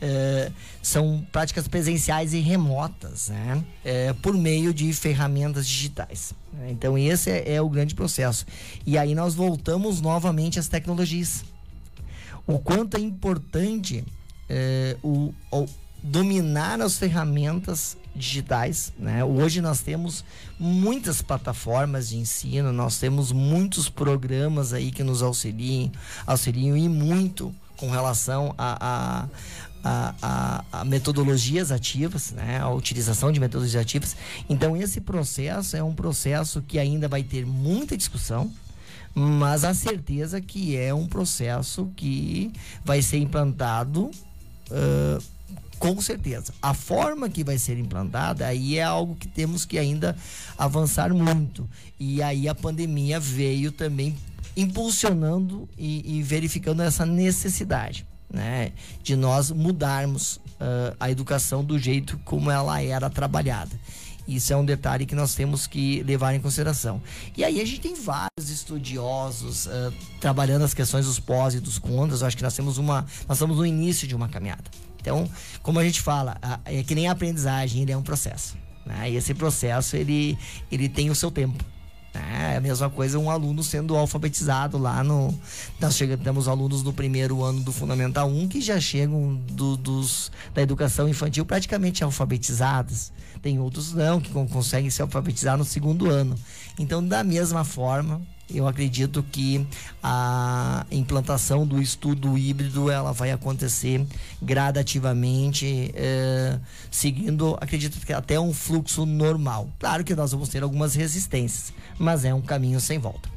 Eh, 0.00 0.52
são 0.80 1.26
práticas 1.32 1.66
presenciais 1.66 2.32
e 2.32 2.38
remotas, 2.38 3.28
né? 3.28 3.64
Eh, 3.84 4.14
por 4.22 4.34
meio 4.34 4.72
de 4.72 4.92
ferramentas 4.92 5.66
digitais. 5.66 6.34
né? 6.52 6.70
Então 6.70 6.96
esse 6.96 7.30
é, 7.30 7.54
é 7.54 7.62
o 7.62 7.68
grande 7.68 7.94
processo. 7.94 8.46
E 8.86 8.96
aí 8.96 9.14
nós 9.14 9.34
voltamos 9.34 10.00
novamente 10.00 10.58
às 10.58 10.68
tecnologias. 10.68 11.44
O 12.46 12.58
quanto 12.58 12.96
é 12.96 13.00
importante 13.00 14.04
eh, 14.48 14.96
o, 15.02 15.34
o 15.50 15.66
dominar 16.00 16.80
as 16.80 16.96
ferramentas 16.96 17.96
digitais, 18.14 18.92
né? 18.98 19.24
Hoje 19.24 19.60
nós 19.60 19.80
temos 19.80 20.24
muitas 20.58 21.22
plataformas 21.22 22.08
de 22.08 22.18
ensino, 22.18 22.72
nós 22.72 22.98
temos 22.98 23.32
muitos 23.32 23.88
programas 23.88 24.72
aí 24.72 24.90
que 24.90 25.02
nos 25.02 25.22
auxiliam, 25.22 25.90
auxiliam 26.26 26.76
e 26.76 26.88
muito 26.88 27.54
com 27.76 27.88
relação 27.90 28.54
a, 28.58 29.28
a 29.82 30.14
a, 30.20 30.64
a- 30.80 30.84
metodologias 30.84 31.70
ativas, 31.72 32.32
né? 32.32 32.58
a 32.60 32.68
utilização 32.70 33.30
de 33.32 33.40
metodologias 33.40 33.80
ativas. 33.82 34.16
Então, 34.48 34.76
esse 34.76 35.00
processo 35.00 35.76
é 35.76 35.82
um 35.82 35.94
processo 35.94 36.62
que 36.62 36.78
ainda 36.78 37.08
vai 37.08 37.22
ter 37.22 37.46
muita 37.46 37.96
discussão, 37.96 38.50
mas 39.14 39.64
a 39.64 39.74
certeza 39.74 40.40
que 40.40 40.76
é 40.76 40.92
um 40.94 41.06
processo 41.06 41.90
que 41.96 42.52
vai 42.84 43.02
ser 43.02 43.18
implantado 43.18 44.10
ah, 44.70 45.18
com 45.78 46.00
certeza. 46.00 46.52
A 46.60 46.74
forma 46.74 47.28
que 47.28 47.44
vai 47.44 47.56
ser 47.56 47.78
implantada 47.78 48.44
aí 48.46 48.78
é 48.78 48.82
algo 48.82 49.14
que 49.14 49.28
temos 49.28 49.64
que 49.64 49.78
ainda 49.78 50.16
avançar 50.56 51.14
muito. 51.14 51.68
E 52.00 52.20
aí 52.20 52.48
a 52.48 52.54
pandemia 52.54 53.20
veio 53.20 53.70
também 53.70 54.16
impulsionando 54.56 55.68
e, 55.78 56.18
e 56.18 56.22
verificando 56.22 56.82
essa 56.82 57.06
necessidade. 57.06 58.04
Né, 58.30 58.72
de 59.02 59.16
nós 59.16 59.50
mudarmos 59.50 60.38
ah, 60.60 60.94
a 61.00 61.10
educação 61.10 61.64
do 61.64 61.78
jeito 61.78 62.18
como 62.26 62.50
ela 62.50 62.82
era 62.82 63.08
trabalhada. 63.08 63.70
Isso 64.26 64.52
é 64.52 64.56
um 64.56 64.64
detalhe 64.66 65.06
que 65.06 65.14
nós 65.14 65.34
temos 65.34 65.66
que 65.66 66.02
levar 66.02 66.34
em 66.34 66.40
consideração. 66.40 67.00
E 67.34 67.42
aí 67.42 67.58
a 67.58 67.64
gente 67.64 67.80
tem 67.80 67.94
vários 67.94 68.50
estudiosos 68.50 69.66
ah, 69.68 69.90
trabalhando 70.20 70.62
as 70.62 70.74
questões 70.74 71.06
dos 71.06 71.18
pós 71.18 71.54
e 71.54 71.60
dos 71.60 71.78
contras. 71.78 72.20
Eu 72.20 72.26
acho 72.26 72.36
que 72.36 72.42
nós 72.42 72.54
temos 72.54 72.76
uma, 72.76 73.06
nós 73.26 73.38
estamos 73.38 73.56
no 73.56 73.64
início 73.64 74.06
de 74.06 74.14
uma 74.14 74.28
caminhada. 74.28 74.64
Então, 75.00 75.26
como 75.62 75.78
a 75.78 75.84
gente 75.84 76.02
fala, 76.02 76.36
a- 76.42 76.60
é 76.66 76.82
que 76.82 76.94
nem 76.94 77.08
a 77.08 77.12
aprendizagem, 77.12 77.80
ele 77.80 77.92
é 77.92 77.96
um 77.96 78.02
processo. 78.02 78.58
Né? 78.84 79.10
E 79.12 79.16
esse 79.16 79.32
processo 79.32 79.96
ele, 79.96 80.36
ele 80.70 80.86
tem 80.88 81.08
o 81.08 81.14
seu 81.14 81.30
tempo. 81.30 81.64
É 82.18 82.56
a 82.56 82.60
mesma 82.60 82.90
coisa 82.90 83.18
um 83.18 83.30
aluno 83.30 83.62
sendo 83.62 83.96
alfabetizado 83.96 84.76
lá 84.78 85.02
no. 85.04 85.32
Nós 85.80 85.94
chegamos, 85.96 86.24
temos 86.24 86.48
alunos 86.48 86.82
no 86.82 86.92
primeiro 86.92 87.42
ano 87.42 87.60
do 87.60 87.72
Fundamental 87.72 88.28
1 88.28 88.48
que 88.48 88.60
já 88.60 88.80
chegam 88.80 89.34
do, 89.50 89.76
dos, 89.76 90.30
da 90.54 90.62
educação 90.62 91.08
infantil 91.08 91.44
praticamente 91.46 92.02
alfabetizados. 92.04 93.12
Tem 93.40 93.58
outros 93.60 93.92
não, 93.94 94.20
que 94.20 94.30
con- 94.30 94.48
conseguem 94.48 94.90
se 94.90 95.00
alfabetizar 95.00 95.56
no 95.56 95.64
segundo 95.64 96.10
ano. 96.10 96.34
Então, 96.78 97.04
da 97.04 97.24
mesma 97.24 97.64
forma, 97.64 98.20
eu 98.48 98.66
acredito 98.66 99.22
que 99.22 99.66
a 100.02 100.86
implantação 100.90 101.66
do 101.66 101.82
estudo 101.82 102.38
híbrido 102.38 102.90
ela 102.90 103.12
vai 103.12 103.30
acontecer 103.30 104.06
gradativamente, 104.40 105.90
eh, 105.94 106.58
seguindo, 106.90 107.58
acredito 107.60 107.98
que 108.06 108.12
até 108.12 108.38
um 108.40 108.54
fluxo 108.54 109.04
normal. 109.04 109.68
Claro 109.78 110.04
que 110.04 110.14
nós 110.14 110.32
vamos 110.32 110.48
ter 110.48 110.62
algumas 110.62 110.94
resistências, 110.94 111.72
mas 111.98 112.24
é 112.24 112.32
um 112.32 112.40
caminho 112.40 112.80
sem 112.80 112.98
volta. 112.98 113.28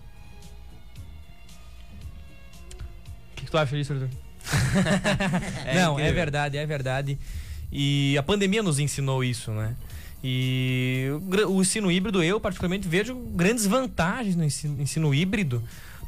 O 3.32 3.36
que, 3.36 3.46
que 3.46 3.52
tu 3.52 3.58
acha 3.58 3.76
disso, 3.76 3.94
Arthur? 3.94 4.10
É 5.66 5.76
Não, 5.76 5.92
é 5.92 6.04
incrível. 6.04 6.14
verdade, 6.16 6.58
é 6.58 6.66
verdade. 6.66 7.20
E 7.72 8.18
a 8.18 8.24
pandemia 8.24 8.62
nos 8.64 8.80
ensinou 8.80 9.24
isso, 9.24 9.52
né? 9.52 9.76
E 10.24 11.08
o 11.48 11.62
ensino 11.62 11.92
híbrido, 11.92 12.24
eu 12.24 12.40
particularmente 12.40 12.88
vejo 12.88 13.16
grandes 13.16 13.66
vantagens 13.66 14.36
no 14.36 14.44
ensino, 14.44 14.82
ensino 14.82 15.14
híbrido, 15.14 15.64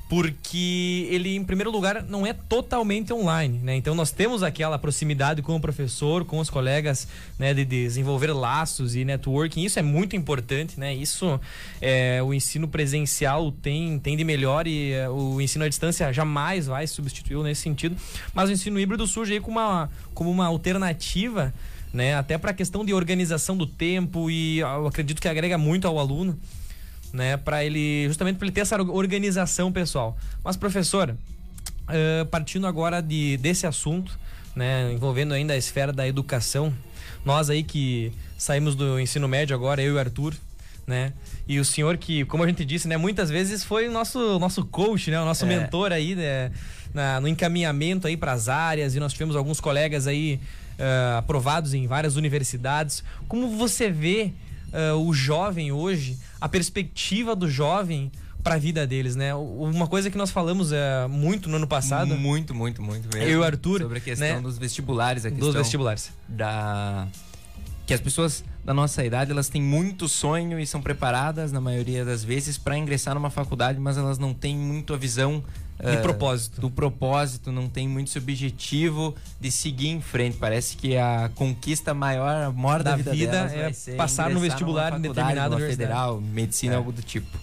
porque 0.08 1.08
ele, 1.10 1.36
em 1.36 1.43
primeiro 1.43 1.71
lugar, 1.71 2.04
não 2.04 2.28
é 2.28 2.34
totalmente 2.34 3.12
online, 3.12 3.58
né? 3.63 3.76
Então 3.76 3.95
nós 3.95 4.12
temos 4.12 4.43
aquela 4.43 4.78
proximidade 4.78 5.41
com 5.41 5.56
o 5.56 5.60
professor, 5.60 6.23
com 6.23 6.38
os 6.38 6.52
colegas, 6.52 7.08
né? 7.39 7.52
De 7.52 7.65
desenvolver 7.65 8.32
laços 8.32 8.95
e 8.95 9.04
networking, 9.04 9.63
isso 9.63 9.80
é 9.80 9.82
muito 9.82 10.15
importante, 10.15 10.80
né? 10.80 10.93
Isso 10.93 11.39
é, 11.82 12.21
o 12.21 12.32
ensino 12.32 12.67
presencial 12.67 13.52
tem, 13.52 13.97
tem 13.97 14.15
de 14.15 14.23
melhor 14.23 14.67
e 14.67 14.91
é, 14.91 15.10
o 15.10 15.41
ensino 15.41 15.65
à 15.65 15.67
distância 15.67 16.13
jamais 16.13 16.67
vai 16.67 16.86
substituir 16.86 17.41
nesse 17.41 17.62
sentido, 17.62 17.95
mas 18.36 18.49
o 18.49 18.52
ensino 18.52 18.80
híbrido 18.80 19.08
surge 19.08 19.34
aí 19.34 19.39
como 19.39 19.60
uma, 19.60 19.89
como 20.13 20.30
uma 20.30 20.45
alternativa 20.45 21.52
né? 21.93 22.15
Até 22.15 22.38
para 22.38 22.51
a 22.51 22.53
questão 22.53 22.84
de 22.84 22.93
organização 22.93 23.56
do 23.56 23.67
tempo 23.67 24.29
e 24.29 24.60
eu 24.60 24.88
acredito 24.88 25.21
que 25.21 25.27
agrega 25.27 25.58
muito 25.58 25.88
ao 25.88 25.99
aluno, 25.99 26.38
né? 27.13 27.38
Para 27.38 27.63
ele 27.63 28.06
justamente 28.08 28.38
para 28.38 28.47
ele 28.47 28.53
ter 28.53 28.62
essa 28.62 28.82
organização 28.82 29.71
pessoal. 29.71 30.17
Mas 30.43 30.58
professor, 30.58 31.15
eh, 31.89 32.25
partindo 32.32 32.65
agora 32.67 33.01
de 33.01 33.38
desse 33.38 33.67
assunto, 33.67 34.17
né? 34.56 34.91
Envolvendo 34.91 35.34
ainda 35.34 35.53
a 35.53 35.58
esfera 35.58 35.93
da 35.93 36.08
educação, 36.08 36.73
nós 37.23 37.49
aí 37.49 37.63
que 37.63 38.12
saímos 38.38 38.75
do 38.75 38.99
ensino 38.99 39.27
médio 39.27 39.56
agora, 39.56 39.82
eu 39.82 39.93
e 39.93 39.95
o 39.95 39.99
Arthur, 39.99 40.34
né? 40.88 41.13
E 41.47 41.60
o 41.60 41.65
senhor 41.65 41.97
que, 41.97 42.25
como 42.25 42.43
a 42.43 42.47
gente 42.47 42.65
disse, 42.65 42.88
né, 42.88 42.97
muitas 42.97 43.29
vezes 43.29 43.63
foi 43.63 43.88
o 43.88 43.91
nosso 43.91 44.39
nosso 44.39 44.65
coach, 44.65 45.10
né, 45.12 45.19
o 45.21 45.25
nosso 45.25 45.45
É. 45.45 45.47
mentor 45.47 45.91
aí, 45.91 46.15
né, 46.15 46.51
na- 46.93 47.21
no 47.21 47.27
encaminhamento 47.27 48.08
aí 48.08 48.17
para 48.17 48.32
as 48.34 48.49
áreas 48.49 48.95
e 48.95 48.99
nós 48.99 49.13
tivemos 49.13 49.36
alguns 49.36 49.60
colegas 49.62 50.08
aí 50.08 50.39
eh, 50.78 51.16
aprovados 51.18 51.74
em 51.74 51.88
várias 51.88 52.16
universidades. 52.16 53.04
Como 53.28 53.50
você 53.58 53.90
vê 53.90 54.32
eh, 54.72 54.94
o 54.94 55.14
jovem 55.14 55.72
hoje, 55.72 56.18
a 56.40 56.50
perspectiva 56.50 57.36
do 57.36 57.50
jovem 57.50 58.12
para 58.44 58.56
a 58.56 58.58
vida 58.58 58.86
deles, 58.86 59.16
né? 59.16 59.34
Uma 59.34 59.88
coisa 59.88 60.12
que 60.12 60.18
nós 60.18 60.30
falamos 60.30 60.72
eh, 60.72 61.08
muito 61.10 61.48
no 61.50 61.56
ano 61.56 61.68
passado, 61.68 62.16
Muito, 62.16 62.54
muito, 62.54 62.82
muito 62.82 63.08
mesmo. 63.16 63.30
Eu 63.30 63.38
e 63.40 63.42
o 63.42 63.44
Arthur, 63.44 63.82
Sobre 63.82 64.00
a 64.00 64.02
questão 64.02 64.28
né? 64.28 64.42
dos 64.42 64.58
vestibulares, 64.58 65.26
a 65.26 65.30
questão 65.30 65.48
dos 65.48 65.56
vestibulares. 65.56 66.12
da 66.28 67.08
que 67.86 67.94
as 67.94 68.00
pessoas 68.00 68.44
da 68.64 68.74
nossa 68.74 69.04
idade 69.04 69.32
elas 69.32 69.50
têm 69.50 69.62
muito 69.62 70.08
sonho 70.08 70.58
e 70.58 70.66
são 70.66 70.82
preparadas 70.82 71.52
na 71.52 71.60
maioria 71.60 72.06
das 72.06 72.24
vezes 72.24 72.58
para 72.58 72.78
ingressar 72.78 73.14
numa 73.14 73.30
faculdade, 73.30 73.78
mas 73.80 73.98
elas 73.98 74.18
não 74.18 74.34
têm 74.34 74.56
muito 74.58 74.94
a 74.94 74.98
visão 74.98 75.44
De 75.80 75.88
eh, 75.90 76.02
propósito. 76.02 76.62
do 76.62 76.70
propósito, 76.70 77.52
não 77.52 77.68
tem 77.68 77.88
muito 77.88 78.08
esse 78.08 78.18
objetivo 78.18 79.14
de 79.40 79.52
seguir 79.52 79.90
em 79.90 80.00
frente. 80.02 80.38
Parece 80.38 80.78
que 80.78 80.96
a 80.96 81.30
conquista 81.36 81.94
maior, 81.94 82.44
a 82.44 82.52
maior 82.52 82.84
da, 82.84 82.92
Da 82.92 82.98
vida, 83.12 83.12
vida 83.48 83.52
é 83.88 83.96
passar 83.96 84.30
no 84.30 84.40
vestibular 84.40 84.98
em 84.98 85.02
determinada 85.02 85.56
universidade. 85.56 85.90
federal, 85.90 86.22
medicina, 86.22 86.74
É. 86.74 86.78
algo 86.78 86.92
do 86.92 87.02
tipo. 87.02 87.38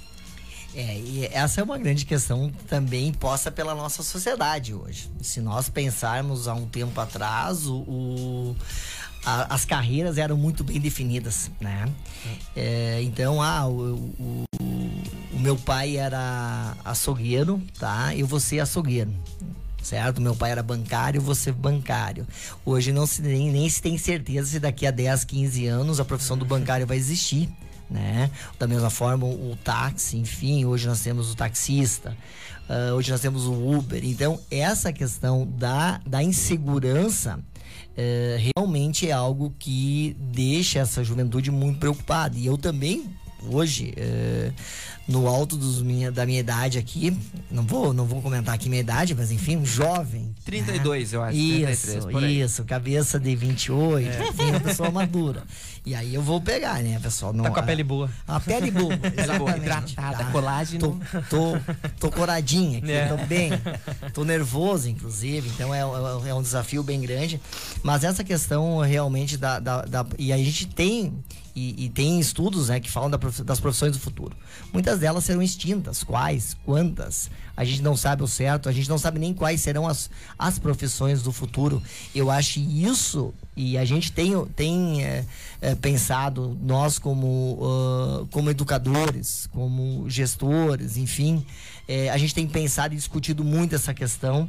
É, 0.75 0.97
e 0.99 1.29
essa 1.33 1.61
é 1.61 1.65
uma 1.65 1.77
grande 1.77 2.07
questão 2.07 2.51
também 2.69 3.13
posta 3.13 3.51
pela 3.51 3.75
nossa 3.75 4.05
sociedade 4.05 4.73
hoje. 4.73 5.11
Se 5.21 5.41
nós 5.41 5.69
pensarmos 5.69 6.47
há 6.47 6.55
um 6.55 6.65
tempo 6.67 6.99
atrás, 7.01 7.67
o, 7.67 7.79
o- 7.79 8.57
a- 9.25 9.53
as 9.53 9.65
carreiras 9.65 10.17
eram 10.17 10.37
muito 10.37 10.63
bem 10.63 10.79
definidas, 10.79 11.51
né? 11.61 11.89
É, 12.55 13.01
então, 13.03 13.43
ah, 13.43 13.67
o, 13.67 13.95
o- 14.19 14.45
meu 15.41 15.57
pai 15.57 15.97
era 15.97 16.77
açougueiro, 16.85 17.61
tá? 17.79 18.11
Vou 18.25 18.41
ser 18.41 18.61
açougueiro. 18.61 19.11
Certo? 19.83 20.21
Meu 20.21 20.37
pai 20.37 20.51
era 20.51 20.63
bancário, 20.63 21.35
ser 21.35 21.53
bancário. 21.53 22.27
Hoje 22.67 22.93
não 22.93 23.07
se 23.07 23.23
nem, 23.23 23.51
nem 23.51 23.69
se 23.69 23.81
tem 23.81 23.97
certeza 23.97 24.51
se 24.51 24.61
daqui 24.61 24.87
a 24.87 24.91
10, 24.91 25.25
15 25.25 25.67
anos 25.67 25.99
a 25.99 26.05
profissão 26.05 26.37
do 26.37 26.45
bancário 26.45 26.87
vai 26.87 26.99
existir 26.99 27.49
né? 27.91 28.31
Da 28.59 28.69
mesma 28.69 28.89
forma, 28.89 29.27
o, 29.27 29.53
o 29.53 29.57
táxi, 29.57 30.17
enfim, 30.17 30.65
hoje 30.65 30.87
nós 30.87 31.01
temos 31.01 31.33
o 31.33 31.35
taxista, 31.35 32.17
ah, 32.69 32.95
hoje 32.95 33.11
nós 33.11 33.21
temos 33.21 33.47
o 33.47 33.53
Uber. 33.53 34.01
Então, 34.05 34.39
essa 34.51 34.93
questão 34.93 35.45
da, 35.45 36.01
da 36.07 36.23
insegurança 36.23 37.41
eh, 37.97 38.53
realmente 38.57 39.09
é 39.09 39.13
algo 39.13 39.53
que 39.59 40.17
deixa 40.21 40.79
essa 40.79 41.03
juventude 41.03 41.51
muito 41.51 41.81
preocupada. 41.81 42.39
E 42.39 42.47
eu 42.47 42.57
também, 42.57 43.11
hoje, 43.51 43.93
eh, 43.97 44.53
no 45.11 45.27
alto 45.27 45.57
dos 45.57 45.83
minha, 45.83 46.11
da 46.13 46.25
minha 46.25 46.41
idade 46.41 46.79
aqui, 46.79 47.17
não 47.51 47.63
vou, 47.65 47.93
não 47.93 48.05
vou 48.07 48.23
comentar 48.23 48.55
aqui 48.55 48.69
minha 48.69 48.81
idade, 48.81 49.15
mas 49.15 49.31
enfim, 49.31 49.57
um 49.57 49.67
jovem. 49.67 50.35
32, 50.45 51.13
eu 51.13 51.23
acho. 51.23 51.37
Isso, 51.37 51.87
33, 51.87 52.05
por 52.07 52.25
aí. 52.25 52.41
isso, 52.41 52.65
cabeça 52.65 53.19
de 53.19 53.35
28, 53.37 54.09
enfim, 54.31 54.51
uma 54.51 54.61
pessoa 54.61 54.91
madura. 54.91 55.43
E 55.85 55.95
aí 55.95 56.15
eu 56.15 56.23
vou 56.23 56.41
pegar, 56.41 56.83
né, 56.83 56.99
pessoal? 57.03 57.33
Não, 57.33 57.45
Tá 57.45 57.51
com 57.51 57.61
a 57.61 57.63
pele 57.63 57.83
boa. 57.83 58.11
A 58.29 58.39
pele 58.41 58.71
boa, 58.71 58.93
exatamente. 58.95 59.57
hidratada, 59.59 60.19
Tá. 60.19 60.25
colágeno. 60.31 60.79
Tô, 60.81 60.97
tô, 61.31 61.59
tô 61.99 62.11
coradinha 62.11 62.79
aqui, 62.79 62.91
É. 62.93 63.07
tô 63.07 63.17
bem. 63.27 63.51
Tô 64.13 64.25
nervoso, 64.25 64.89
inclusive, 64.89 65.49
então 65.49 65.75
é, 65.75 65.81
é- 65.81 66.29
é 66.31 66.35
um 66.35 66.43
desafio 66.43 66.83
bem 66.83 67.01
grande. 67.01 67.41
Mas 67.83 68.05
essa 68.05 68.23
questão 68.23 68.79
realmente 68.81 69.37
da. 69.37 69.59
da, 69.59 69.83
da- 69.83 70.07
e 70.19 70.33
a 70.33 70.37
gente 70.37 70.67
tem. 70.67 71.13
E, 71.57 71.87
e 71.87 71.89
tem 71.89 72.21
estudos 72.21 72.69
né, 72.69 72.79
que 72.79 72.89
falam 72.89 73.11
da 73.11 73.19
prof- 73.19 73.43
das 73.43 73.59
profissões 73.59 73.93
do 73.93 73.99
futuro. 73.99 74.37
Muitas 74.73 75.00
delas 75.01 75.25
serão 75.25 75.43
extintas. 75.43 76.05
Quais? 76.05 76.57
Quantas? 76.65 77.31
A 77.57 77.65
gente 77.65 77.83
não 77.83 77.95
sabe 77.95 78.23
o 78.23 78.27
certo, 78.27 78.71
a 78.71 78.73
gente 78.73 78.89
não 78.89 78.97
sabe 78.97 79.19
nem 79.19 79.35
quais 79.35 79.61
serão 79.61 79.87
as, 79.87 80.09
as 80.39 80.59
profissões 80.59 81.23
do 81.23 81.31
futuro. 81.31 81.83
Eu 82.15 82.31
acho 82.31 82.59
isso, 82.59 83.35
e 83.55 83.77
a 83.77 83.85
gente 83.85 84.11
tem, 84.13 84.33
tem 84.57 85.05
é, 85.05 85.27
é, 85.61 85.75
pensado, 85.75 86.57
nós 86.63 86.99
como, 86.99 87.59
ah, 87.63 88.27
como 88.31 88.49
educadores, 88.49 89.47
como 89.53 90.09
gestores, 90.09 90.97
enfim, 90.97 91.45
é, 91.87 92.09
a 92.09 92.17
gente 92.17 92.35
tem 92.35 92.47
pensado 92.47 92.95
e 92.95 92.97
discutido 92.97 93.45
muito 93.45 93.75
essa 93.75 93.93
questão, 93.93 94.49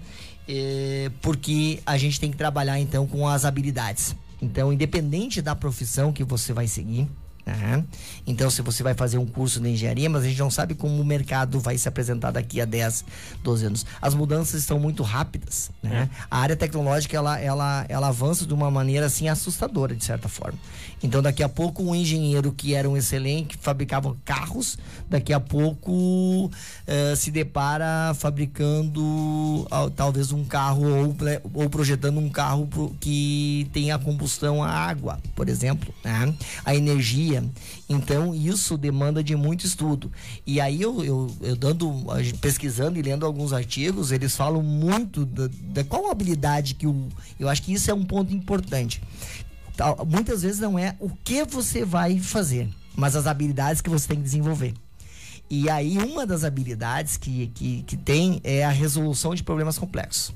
porque 1.21 1.79
a 1.85 1.97
gente 1.97 2.19
tem 2.19 2.29
que 2.29 2.37
trabalhar 2.37 2.77
então 2.79 3.07
com 3.07 3.27
as 3.27 3.45
habilidades. 3.45 4.15
Então, 4.41 4.73
independente 4.73 5.41
da 5.41 5.55
profissão 5.55 6.11
que 6.11 6.23
você 6.23 6.51
vai 6.51 6.67
seguir, 6.67 7.07
né? 7.45 7.84
Então, 8.27 8.49
se 8.49 8.62
você 8.62 8.84
vai 8.84 8.93
fazer 8.93 9.17
um 9.17 9.25
curso 9.25 9.60
de 9.60 9.69
engenharia, 9.69 10.10
mas 10.10 10.23
a 10.23 10.27
gente 10.27 10.39
não 10.39 10.51
sabe 10.51 10.73
como 10.75 11.01
o 11.01 11.06
mercado 11.06 11.60
vai 11.60 11.77
se 11.77 11.88
apresentar 11.88 12.32
daqui 12.32 12.62
a 12.62 12.65
10, 12.65 13.04
12 13.43 13.65
anos. 13.65 13.86
As 14.01 14.13
mudanças 14.13 14.62
estão 14.62 14.80
muito 14.80 15.04
rápidas, 15.04 15.71
né? 15.82 16.10
A 16.30 16.39
área 16.39 16.56
tecnológica, 16.56 17.15
ela, 17.17 17.39
ela, 17.39 17.86
ela 17.89 18.08
avança 18.10 18.45
de 18.45 18.54
uma 18.54 18.69
maneira, 18.71 19.06
assim, 19.08 19.27
assustadora, 19.27 19.95
de 19.95 20.04
certa 20.06 20.27
forma. 20.30 20.58
Então, 21.04 21.21
daqui 21.21 21.41
a 21.41 21.49
pouco, 21.49 21.82
um 21.84 21.95
engenheiro 21.95 22.51
que 22.51 22.73
era 22.75 22.88
um 22.89 22.95
excelente, 22.95 23.58
que 23.58 23.63
fabricava 23.63 24.15
carros, 24.23 24.77
daqui 25.10 25.34
a 25.34 25.39
pouco 25.39 26.51
eh, 26.86 27.15
se 27.15 27.32
depara 27.32 28.13
fabricando 28.15 29.67
ah, 29.71 29.89
talvez 29.95 30.32
um 30.32 30.43
carro 30.45 30.84
ou, 31.06 31.13
ple- 31.13 31.41
ou 31.54 31.69
projetando 31.69 32.19
um 32.19 32.30
carro 32.30 32.67
pro- 32.67 32.95
que 32.99 33.67
tenha 33.73 33.97
combustão 33.97 34.63
a 34.63 34.69
água, 34.69 35.19
por 35.36 35.49
exemplo, 35.49 35.93
né? 36.04 36.34
a 36.65 36.75
energia. 36.75 37.31
Então, 37.88 38.34
isso 38.34 38.78
demanda 38.78 39.24
de 39.24 39.36
muito 39.36 39.65
estudo. 39.65 40.12
E 40.46 40.60
aí, 40.60 40.82
eu, 40.82 41.04
eu, 41.04 41.36
eu 41.41 41.56
dando, 41.56 41.89
pesquisando 42.39 42.98
e 42.98 43.02
lendo 43.02 43.26
alguns 43.26 43.54
artigos, 43.54 44.12
eles 44.12 44.36
falam 44.36 44.63
muito 44.63 45.26
da, 45.26 45.50
da 45.74 45.84
qual 45.84 46.10
habilidade 46.12 46.76
que 46.76 46.88
o. 46.88 47.08
Eu 47.39 47.48
acho 47.48 47.62
que 47.62 47.74
isso 47.74 47.89
é 47.91 47.94
um 47.94 48.04
ponto 48.04 48.34
importante. 48.34 49.02
Muitas 50.08 50.41
vezes 50.41 50.60
não 50.60 50.78
é 50.78 50.96
o 51.00 51.10
que 51.10 51.44
você 51.44 51.86
vai 51.86 52.20
fazer, 52.20 52.67
mas 52.96 53.15
as 53.15 53.28
habilidades 53.28 53.82
que 53.82 53.89
você 53.89 54.08
tem 54.08 54.17
que 54.17 54.24
desenvolver. 54.24 54.74
E 55.50 55.70
aí, 55.70 55.98
uma 55.98 56.26
das 56.26 56.44
habilidades 56.44 57.17
que, 57.17 57.48
que, 57.54 57.84
que 57.84 57.98
tem 57.98 58.39
é 58.44 58.63
a 58.63 58.70
resolução 58.70 59.36
de 59.36 59.44
problemas 59.44 59.78
complexos. 59.78 60.34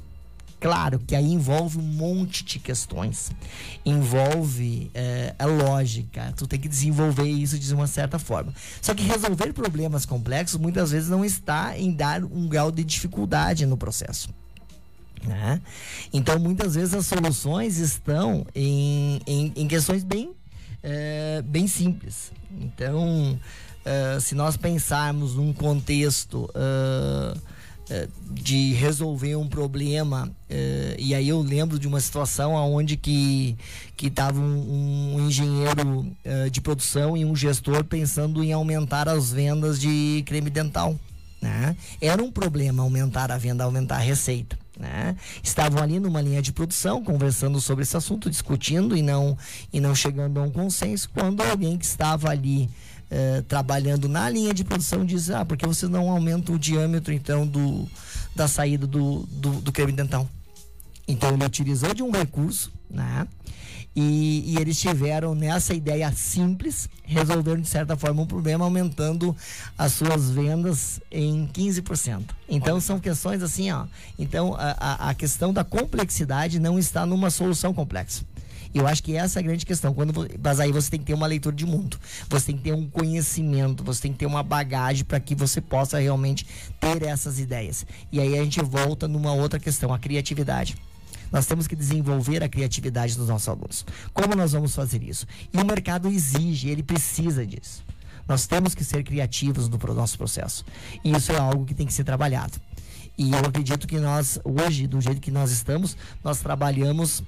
Claro 0.66 0.98
que 0.98 1.16
aí 1.16 1.32
envolve 1.32 1.78
um 1.78 1.84
monte 1.84 2.44
de 2.44 2.58
questões. 2.58 3.32
Envolve 3.86 4.90
é, 4.96 5.36
a 5.38 5.46
lógica. 5.46 6.34
Tu 6.36 6.48
tem 6.48 6.60
que 6.60 6.68
desenvolver 6.68 7.28
isso 7.28 7.60
de 7.60 7.72
uma 7.72 7.86
certa 7.86 8.18
forma. 8.18 8.52
Só 8.82 8.96
que 8.96 9.04
resolver 9.04 9.54
problemas 9.54 10.08
complexos 10.08 10.60
muitas 10.60 10.90
vezes 10.90 11.08
não 11.08 11.24
está 11.24 11.78
em 11.78 11.92
dar 11.92 12.24
um 12.24 12.48
grau 12.48 12.72
de 12.72 12.84
dificuldade 12.84 13.64
no 13.68 13.78
processo. 13.78 14.30
Né? 15.24 15.62
Então, 16.12 16.40
muitas 16.40 16.74
vezes 16.74 16.96
as 16.96 17.06
soluções 17.06 17.78
estão 17.78 18.44
em, 18.56 19.22
em, 19.28 19.54
em 19.56 19.68
questões 19.68 20.04
bem, 20.04 20.32
é, 20.82 21.44
bem 21.46 21.68
simples. 21.68 22.32
Então, 22.60 23.40
é, 23.86 24.20
se 24.20 24.34
nós 24.34 24.58
pensarmos 24.58 25.36
num 25.36 25.54
contexto 25.54 26.50
de 28.32 28.74
resolver 28.74 29.36
um 29.36 29.48
problema, 29.48 30.28
uh, 30.28 30.96
e 30.98 31.14
aí 31.14 31.30
eu 31.30 31.40
lembro 31.42 31.78
de 31.78 31.88
uma 31.88 32.00
situação 32.00 32.54
onde 32.54 32.98
que 32.98 33.56
que 33.96 34.08
estava 34.08 34.40
um, 34.40 35.16
um, 35.16 35.28
engenheiro 35.28 36.12
de 36.52 36.60
produção 36.60 37.16
e 37.16 37.24
um 37.24 37.34
gestor 37.34 37.86
pensando 37.86 38.44
em 38.44 38.52
aumentar 38.52 39.08
as 39.08 39.32
vendas 39.32 39.80
de 39.80 40.22
creme 40.26 40.50
dental. 40.50 41.00
Né? 41.42 41.78
Era 42.02 42.24
um 42.24 42.32
problema 42.32 42.82
aumentar 42.82 43.32
a 43.32 43.38
venda, 43.38 43.64
aumentar 43.64 43.98
a 43.98 44.00
receita. 44.00 44.58
Né? 44.80 45.16
Estavam 45.44 45.82
ali 45.82 46.00
numa 46.00 46.22
linha 46.22 46.42
de 46.42 46.52
produção, 46.52 47.04
conversando 47.04 47.62
sobre 47.62 47.84
esse 47.84 47.96
assunto, 47.96 48.30
discutindo 48.30 48.98
e 48.98 49.02
não, 49.02 49.38
e 49.72 49.80
não 49.80 49.94
chegando 49.96 50.40
a 50.40 50.44
um 50.44 50.50
consenso, 50.50 51.10
quando 51.14 51.42
alguém 51.42 51.78
que 51.78 51.86
estava 51.86 52.30
ali 52.30 52.70
eh, 53.10 53.44
trabalhando 53.48 54.10
na 54.10 54.30
linha 54.30 54.54
de 54.54 54.64
produção 54.64 55.06
diz, 55.06 55.30
ah, 55.30 55.46
porque 55.46 55.66
você 55.66 55.88
não 55.88 56.10
aumenta 56.10 56.52
o 56.52 56.60
diâmetro 56.60 57.14
então 57.14 57.46
do, 57.46 57.88
da 58.36 58.48
saída 58.48 58.88
do, 58.88 59.26
do, 59.32 59.62
do 59.62 59.72
creme 59.72 59.92
dental. 59.92 60.28
Então 61.08 61.30
ele 61.30 61.46
utilizou 61.46 61.94
de 61.94 62.02
um 62.02 62.12
recurso, 62.12 62.72
né? 62.90 63.28
E, 63.96 64.44
e, 64.54 64.58
eles 64.58 64.78
tiveram 64.78 65.34
nessa 65.34 65.74
ideia 65.74 66.12
simples, 66.12 66.90
resolveram 67.04 67.62
de 67.62 67.68
certa 67.70 67.96
forma 67.96 68.24
um 68.24 68.26
problema, 68.26 68.66
aumentando 68.66 69.34
as 69.78 69.94
suas 69.94 70.30
vendas 70.30 71.00
em 71.10 71.48
15%. 71.54 72.24
Então 72.50 72.82
são 72.82 73.00
questões 73.00 73.42
assim, 73.42 73.72
ó. 73.72 73.86
Então 74.20 74.54
a, 74.58 75.10
a 75.12 75.14
questão 75.14 75.54
da 75.54 75.64
complexidade 75.64 76.60
não 76.60 76.78
está 76.78 77.06
numa 77.06 77.30
solução 77.30 77.74
complexa. 77.74 78.26
Eu 78.76 78.86
acho 78.86 79.02
que 79.02 79.16
essa 79.16 79.40
é 79.40 79.42
a 79.42 79.44
grande 79.44 79.66
questão. 79.66 79.94
Quando, 79.94 80.28
mas 80.44 80.60
aí 80.60 80.70
você 80.70 80.92
tem 80.92 81.00
que 81.00 81.06
ter 81.06 81.14
uma 81.14 81.26
leitura 81.26 81.56
de 81.56 81.66
mundo. 81.66 81.98
Você 82.28 82.48
tem 82.48 82.58
que 82.58 82.64
ter 82.64 82.74
um 82.74 82.90
conhecimento, 82.90 83.86
você 83.86 84.02
tem 84.02 84.12
que 84.12 84.20
ter 84.20 84.26
uma 84.26 84.44
bagagem 84.44 85.06
para 85.06 85.18
que 85.18 85.34
você 85.34 85.62
possa 85.62 85.98
realmente 85.98 86.46
ter 86.78 87.04
essas 87.04 87.40
ideias. 87.40 87.86
E 88.12 88.20
aí 88.20 88.38
a 88.38 88.44
gente 88.44 88.62
volta 88.62 89.08
numa 89.08 89.32
outra 89.32 89.58
questão, 89.58 89.94
a 89.94 89.98
criatividade. 89.98 90.76
Nós 91.32 91.46
temos 91.46 91.68
que 91.68 91.76
desenvolver 91.76 92.44
a 92.44 92.50
criatividade 92.50 93.16
dos 93.16 93.30
nossos 93.30 93.48
alunos. 93.48 93.86
Como 94.14 94.36
nós 94.36 94.52
vamos 94.52 94.76
fazer 94.76 95.02
isso? 95.02 95.26
E 95.54 95.58
o 95.58 95.66
mercado 95.66 96.10
exige, 96.10 96.68
ele 96.68 96.84
precisa 96.84 97.46
disso. 97.46 97.82
Nós 98.28 98.46
temos 98.46 98.76
que 98.76 98.84
ser 98.84 99.06
criativos 99.06 99.70
no 99.70 99.78
nosso 99.94 100.18
processo. 100.18 100.66
E 101.02 101.16
isso 101.16 101.32
é 101.32 101.38
algo 101.38 101.64
que 101.64 101.74
tem 101.74 101.88
que 101.88 101.94
ser 101.94 102.04
trabalhado. 102.04 102.60
E 103.18 103.32
eu 103.32 103.40
acredito 103.40 103.88
que 103.88 103.98
nós, 104.00 104.38
hoje, 104.44 104.86
do 104.86 105.00
jeito 105.00 105.22
que 105.22 105.32
nós 105.32 105.50
estamos, 105.52 105.96
nós 106.22 106.40
trabalhamos 106.40 107.24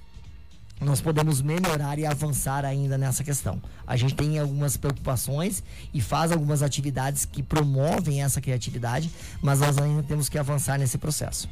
nós 0.80 1.02
podemos 1.02 1.42
melhorar 1.42 1.98
e 1.98 2.06
avançar 2.06 2.64
ainda 2.64 2.98
nessa 2.98 3.24
questão. 3.24 3.62
A 3.86 3.98
gente 3.98 4.14
tem 4.14 4.38
algumas 4.38 4.78
preocupações 4.78 5.64
e 5.94 6.02
faz 6.02 6.32
algumas 6.32 6.62
atividades 6.62 7.26
que 7.26 7.42
promovem 7.42 8.24
essa 8.24 8.40
criatividade, 8.40 9.10
mas 9.42 9.60
nós 9.60 9.78
ainda 9.78 10.04
temos 10.04 10.30
que 10.30 10.38
avançar 10.38 10.78
nesse 10.78 10.98
processo. 10.98 11.50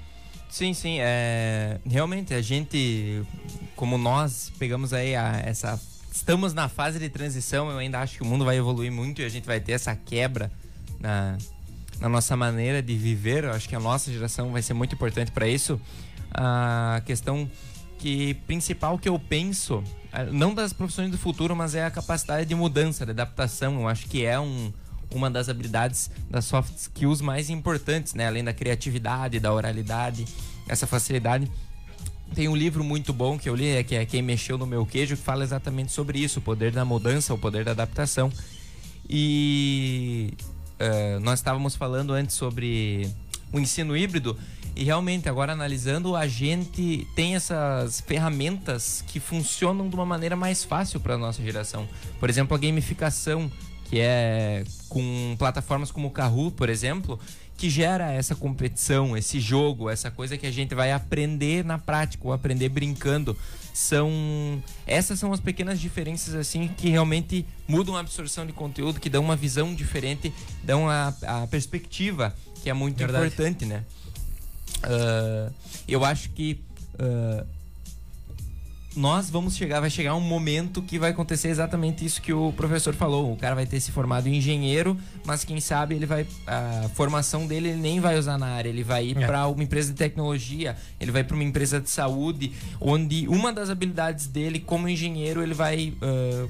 Sim, 0.49 0.73
sim, 0.73 0.97
é, 0.99 1.79
realmente 1.85 2.33
a 2.33 2.41
gente, 2.41 3.23
como 3.75 3.97
nós 3.97 4.51
pegamos 4.59 4.93
aí 4.93 5.15
a, 5.15 5.41
essa, 5.43 5.79
estamos 6.11 6.53
na 6.53 6.69
fase 6.69 6.99
de 6.99 7.09
transição, 7.09 7.69
eu 7.69 7.77
ainda 7.77 7.99
acho 7.99 8.17
que 8.17 8.23
o 8.23 8.25
mundo 8.25 8.45
vai 8.45 8.57
evoluir 8.57 8.91
muito 8.91 9.21
e 9.21 9.25
a 9.25 9.29
gente 9.29 9.45
vai 9.45 9.59
ter 9.59 9.73
essa 9.73 9.95
quebra 9.95 10.51
na, 10.99 11.37
na 11.99 12.07
nossa 12.07 12.37
maneira 12.37 12.81
de 12.81 12.95
viver. 12.95 13.43
Eu 13.43 13.51
acho 13.51 13.67
que 13.67 13.75
a 13.75 13.79
nossa 13.79 14.11
geração 14.11 14.51
vai 14.51 14.61
ser 14.61 14.73
muito 14.73 14.95
importante 14.95 15.31
para 15.31 15.47
isso. 15.47 15.81
A 16.31 17.01
questão 17.05 17.49
que 18.05 18.35
principal 18.45 18.99
que 18.99 19.09
eu 19.09 19.17
penso, 19.17 19.83
eh, 20.13 20.25
não 20.31 20.53
das 20.53 20.71
profissões 20.71 21.09
do 21.09 21.17
futuro, 21.17 21.55
mas 21.55 21.73
é 21.73 21.83
a 21.83 21.89
capacidade 21.89 22.47
de 22.47 22.53
mudança, 22.53 23.03
de 23.03 23.09
adaptação. 23.09 23.81
Eu 23.81 23.87
acho 23.87 24.05
que 24.05 24.23
é 24.23 24.39
um, 24.39 24.71
uma 25.11 25.27
das 25.27 25.49
habilidades 25.49 26.11
das 26.29 26.45
soft 26.45 26.75
skills 26.77 27.19
mais 27.19 27.49
importantes, 27.49 28.13
né? 28.13 28.27
Além 28.27 28.43
da 28.43 28.53
criatividade, 28.53 29.39
da 29.39 29.51
oralidade, 29.51 30.23
essa 30.69 30.85
facilidade. 30.85 31.51
Tem 32.35 32.47
um 32.47 32.55
livro 32.55 32.83
muito 32.83 33.11
bom 33.11 33.39
que 33.39 33.49
eu 33.49 33.55
li, 33.55 33.69
é 33.69 33.83
que 33.83 33.95
é 33.95 34.05
Quem 34.05 34.21
Mexeu 34.21 34.55
no 34.55 34.67
Meu 34.67 34.85
Queijo, 34.85 35.17
que 35.17 35.23
fala 35.23 35.43
exatamente 35.43 35.91
sobre 35.91 36.19
isso, 36.19 36.37
o 36.37 36.41
poder 36.43 36.71
da 36.71 36.85
mudança, 36.85 37.33
o 37.33 37.39
poder 37.39 37.65
da 37.65 37.71
adaptação. 37.71 38.31
E 39.09 40.31
uh, 40.79 41.19
nós 41.21 41.39
estávamos 41.39 41.75
falando 41.75 42.13
antes 42.13 42.35
sobre 42.35 43.11
o 43.55 43.59
ensino 43.59 43.95
híbrido 43.95 44.37
e 44.75 44.83
realmente, 44.83 45.29
agora 45.29 45.53
analisando, 45.53 46.17
a 46.17 46.27
gente 46.27 47.07
tem 47.15 47.33
essas 47.35 48.01
ferramentas 48.01 49.03
que 49.07 49.21
funcionam 49.21 49.87
de 49.87 49.95
uma 49.95 50.05
maneira 50.05 50.35
mais 50.35 50.65
fácil 50.65 50.99
para 50.99 51.13
a 51.13 51.17
nossa 51.17 51.41
geração. 51.41 51.87
Por 52.19 52.29
exemplo, 52.29 52.55
a 52.55 52.59
gamificação, 52.59 53.49
que 53.85 54.01
é 54.01 54.65
com 54.89 55.35
plataformas 55.39 55.91
como 55.91 56.09
o 56.09 56.11
Kahoot, 56.11 56.57
por 56.57 56.67
exemplo, 56.67 57.17
que 57.57 57.69
gera 57.69 58.11
essa 58.11 58.35
competição, 58.35 59.15
esse 59.15 59.39
jogo, 59.39 59.89
essa 59.89 60.11
coisa 60.11 60.37
que 60.37 60.45
a 60.45 60.51
gente 60.51 60.75
vai 60.75 60.91
aprender 60.91 61.63
na 61.63 61.77
prática, 61.77 62.27
ou 62.27 62.33
aprender 62.33 62.67
brincando. 62.67 63.37
São 63.73 64.09
essas 64.85 65.19
são 65.19 65.33
as 65.33 65.39
pequenas 65.39 65.79
diferenças 65.79 66.33
assim 66.33 66.67
que 66.67 66.89
realmente 66.89 67.45
mudam 67.67 67.95
a 67.95 68.01
absorção 68.01 68.45
de 68.45 68.53
conteúdo, 68.53 68.99
que 68.99 69.09
dão 69.09 69.23
uma 69.23 69.35
visão 69.35 69.73
diferente, 69.73 70.33
dão 70.63 70.89
a, 70.89 71.13
a 71.25 71.47
perspectiva, 71.47 72.35
que 72.65 72.69
é 72.71 72.73
muito 72.73 72.97
Verdade. 72.97 73.27
importante, 73.27 73.63
né? 73.63 73.83
Uh, 74.83 75.53
eu 75.87 76.03
acho 76.03 76.31
que 76.31 76.59
uh, 76.95 77.45
nós 78.95 79.29
vamos 79.29 79.55
chegar, 79.55 79.79
vai 79.79 79.89
chegar 79.91 80.15
um 80.15 80.19
momento 80.19 80.81
que 80.81 80.97
vai 80.97 81.11
acontecer 81.11 81.49
exatamente 81.49 82.03
isso 82.03 82.19
que 82.19 82.33
o 82.33 82.51
professor 82.53 82.95
falou. 82.95 83.31
O 83.31 83.37
cara 83.37 83.53
vai 83.53 83.67
ter 83.67 83.79
se 83.79 83.91
formado 83.91 84.25
em 84.25 84.37
engenheiro, 84.37 84.97
mas 85.27 85.43
quem 85.43 85.59
sabe 85.59 85.93
ele 85.93 86.07
vai 86.07 86.25
a 86.47 86.89
formação 86.95 87.45
dele 87.45 87.69
ele 87.69 87.79
nem 87.79 87.99
vai 87.99 88.17
usar 88.17 88.35
na 88.39 88.47
área, 88.47 88.67
ele 88.67 88.83
vai 88.83 89.05
ir 89.05 89.17
é. 89.17 89.27
para 89.27 89.45
uma 89.45 89.61
empresa 89.61 89.91
de 89.91 89.97
tecnologia, 89.99 90.75
ele 90.99 91.11
vai 91.11 91.23
para 91.23 91.35
uma 91.35 91.43
empresa 91.43 91.79
de 91.79 91.91
saúde, 91.91 92.51
onde 92.81 93.27
uma 93.27 93.53
das 93.53 93.69
habilidades 93.69 94.25
dele 94.25 94.59
como 94.59 94.89
engenheiro 94.89 95.43
ele 95.43 95.53
vai 95.53 95.93
uh, 96.01 96.49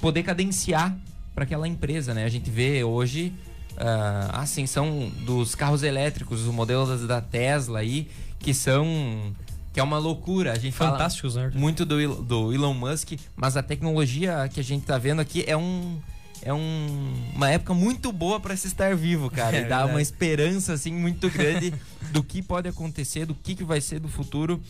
poder 0.00 0.22
cadenciar 0.22 0.96
para 1.34 1.44
aquela 1.44 1.68
empresa, 1.68 2.14
né? 2.14 2.24
A 2.24 2.30
gente 2.30 2.48
vê 2.48 2.82
hoje 2.82 3.34
a 3.78 4.40
ascensão 4.40 5.10
dos 5.24 5.54
carros 5.54 5.82
elétricos, 5.82 6.42
os 6.42 6.52
modelos 6.52 7.06
da 7.06 7.20
Tesla 7.20 7.80
aí, 7.80 8.08
que 8.38 8.52
são 8.52 9.34
que 9.72 9.80
é 9.80 9.82
uma 9.82 9.98
loucura. 9.98 10.52
A 10.52 10.58
gente 10.58 10.74
Fantásticos, 10.74 11.34
fala 11.34 11.48
né? 11.48 11.52
muito 11.54 11.84
do, 11.84 12.22
do 12.22 12.52
Elon 12.52 12.74
Musk, 12.74 13.12
mas 13.36 13.56
a 13.56 13.62
tecnologia 13.62 14.48
que 14.52 14.58
a 14.58 14.64
gente 14.64 14.84
tá 14.84 14.98
vendo 14.98 15.20
aqui 15.20 15.44
é 15.46 15.56
um 15.56 15.98
é 16.42 16.54
um, 16.54 17.14
uma 17.34 17.50
época 17.50 17.74
muito 17.74 18.12
boa 18.12 18.38
para 18.38 18.56
se 18.56 18.68
estar 18.68 18.94
vivo, 18.94 19.30
cara. 19.30 19.56
É, 19.58 19.62
e 19.62 19.64
dá 19.64 19.86
uma 19.86 20.00
esperança 20.00 20.72
assim 20.72 20.92
muito 20.92 21.28
grande 21.30 21.72
do 22.12 22.22
que 22.22 22.42
pode 22.42 22.68
acontecer, 22.68 23.26
do 23.26 23.34
que, 23.34 23.54
que 23.54 23.64
vai 23.64 23.80
ser 23.80 23.98
do 23.98 24.08
futuro, 24.08 24.60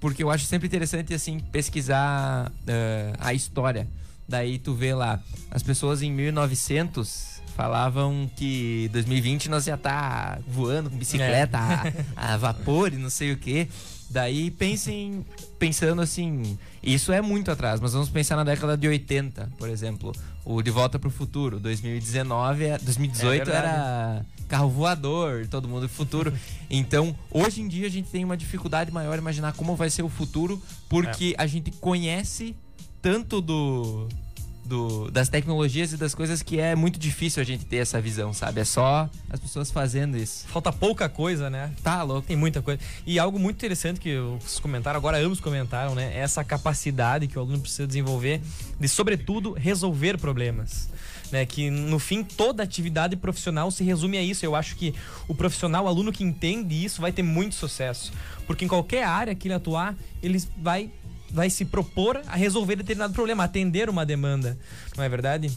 porque 0.00 0.22
eu 0.22 0.30
acho 0.30 0.44
sempre 0.44 0.66
interessante 0.66 1.14
assim 1.14 1.38
pesquisar 1.38 2.50
uh, 2.50 3.16
a 3.18 3.32
história. 3.32 3.88
Daí 4.28 4.58
tu 4.58 4.74
vê 4.74 4.94
lá 4.94 5.20
as 5.50 5.62
pessoas 5.62 6.02
em 6.02 6.10
1900 6.10 7.35
falavam 7.56 8.30
que 8.36 8.90
2020 8.92 9.48
nós 9.48 9.66
ia 9.66 9.74
estar 9.74 10.36
tá 10.36 10.38
voando 10.46 10.90
com 10.90 10.96
bicicleta 10.96 11.56
é. 11.56 12.04
a, 12.14 12.34
a, 12.34 12.36
vapor 12.36 12.92
e 12.92 12.98
não 12.98 13.08
sei 13.08 13.32
o 13.32 13.38
que. 13.38 13.66
Daí 14.10 14.50
pensem, 14.50 15.24
pensando 15.58 16.02
assim, 16.02 16.56
isso 16.82 17.10
é 17.12 17.22
muito 17.22 17.50
atrás, 17.50 17.80
mas 17.80 17.94
vamos 17.94 18.10
pensar 18.10 18.36
na 18.36 18.44
década 18.44 18.76
de 18.76 18.86
80, 18.86 19.50
por 19.58 19.68
exemplo, 19.68 20.12
o 20.44 20.62
De 20.62 20.70
Volta 20.70 20.98
para 20.98 21.08
o 21.08 21.10
Futuro, 21.10 21.58
2019, 21.58 22.78
2018 22.82 23.50
é, 23.50 23.52
é 23.52 23.56
era 23.56 24.26
carro 24.46 24.68
voador, 24.68 25.48
todo 25.48 25.66
mundo 25.66 25.88
futuro. 25.88 26.32
Então, 26.68 27.16
hoje 27.30 27.62
em 27.62 27.68
dia 27.68 27.86
a 27.86 27.90
gente 27.90 28.10
tem 28.10 28.24
uma 28.24 28.36
dificuldade 28.36 28.90
maior 28.90 29.16
imaginar 29.16 29.52
como 29.52 29.76
vai 29.76 29.88
ser 29.88 30.02
o 30.02 30.08
futuro, 30.08 30.60
porque 30.88 31.34
é. 31.38 31.42
a 31.42 31.46
gente 31.46 31.70
conhece 31.70 32.56
tanto 33.00 33.40
do 33.40 34.08
do- 34.66 35.10
das 35.10 35.28
tecnologias 35.28 35.92
e 35.92 35.96
das 35.96 36.14
coisas 36.14 36.42
que 36.42 36.58
é 36.60 36.74
muito 36.74 36.98
difícil 36.98 37.40
a 37.40 37.44
gente 37.44 37.64
ter 37.64 37.76
essa 37.78 38.00
visão, 38.00 38.32
sabe? 38.32 38.60
É 38.60 38.64
só 38.64 39.08
as 39.30 39.40
pessoas 39.40 39.70
fazendo 39.70 40.16
isso. 40.16 40.46
Falta 40.48 40.72
pouca 40.72 41.08
coisa, 41.08 41.48
né? 41.48 41.70
Tá 41.82 42.02
louco. 42.02 42.26
Tem 42.26 42.36
muita 42.36 42.60
coisa. 42.60 42.80
E 43.06 43.18
algo 43.18 43.38
muito 43.38 43.56
interessante 43.56 44.00
que 44.00 44.18
vocês 44.40 44.58
comentaram, 44.60 44.98
agora 44.98 45.18
ambos 45.18 45.40
comentaram, 45.40 45.94
né? 45.94 46.12
É 46.14 46.18
essa 46.18 46.42
capacidade 46.44 47.26
que 47.26 47.38
o 47.38 47.40
aluno 47.42 47.60
precisa 47.60 47.86
desenvolver 47.86 48.40
de, 48.78 48.88
sobretudo, 48.88 49.52
resolver 49.52 50.18
problemas. 50.18 50.88
Né, 51.32 51.44
que 51.44 51.70
no 51.70 51.98
fim 51.98 52.22
toda 52.22 52.62
atividade 52.62 53.16
profissional 53.16 53.68
se 53.72 53.82
resume 53.82 54.16
a 54.16 54.22
isso. 54.22 54.46
Eu 54.46 54.54
acho 54.54 54.76
que 54.76 54.94
o 55.26 55.34
profissional, 55.34 55.84
o 55.84 55.88
aluno 55.88 56.12
que 56.12 56.22
entende 56.22 56.84
isso, 56.84 57.00
vai 57.00 57.10
ter 57.10 57.24
muito 57.24 57.56
sucesso. 57.56 58.12
Porque 58.46 58.64
em 58.64 58.68
qualquer 58.68 59.02
área 59.02 59.34
que 59.34 59.48
ele 59.48 59.54
atuar, 59.54 59.96
ele 60.22 60.40
vai, 60.56 60.88
vai 61.30 61.50
se 61.50 61.64
propor 61.64 62.20
a 62.26 62.36
resolver 62.36 62.76
determinado 62.76 63.12
problema, 63.12 63.44
atender 63.44 63.88
uma 63.88 64.06
demanda. 64.06 64.56
Não 64.96 65.04
é 65.04 65.08
verdade? 65.08 65.50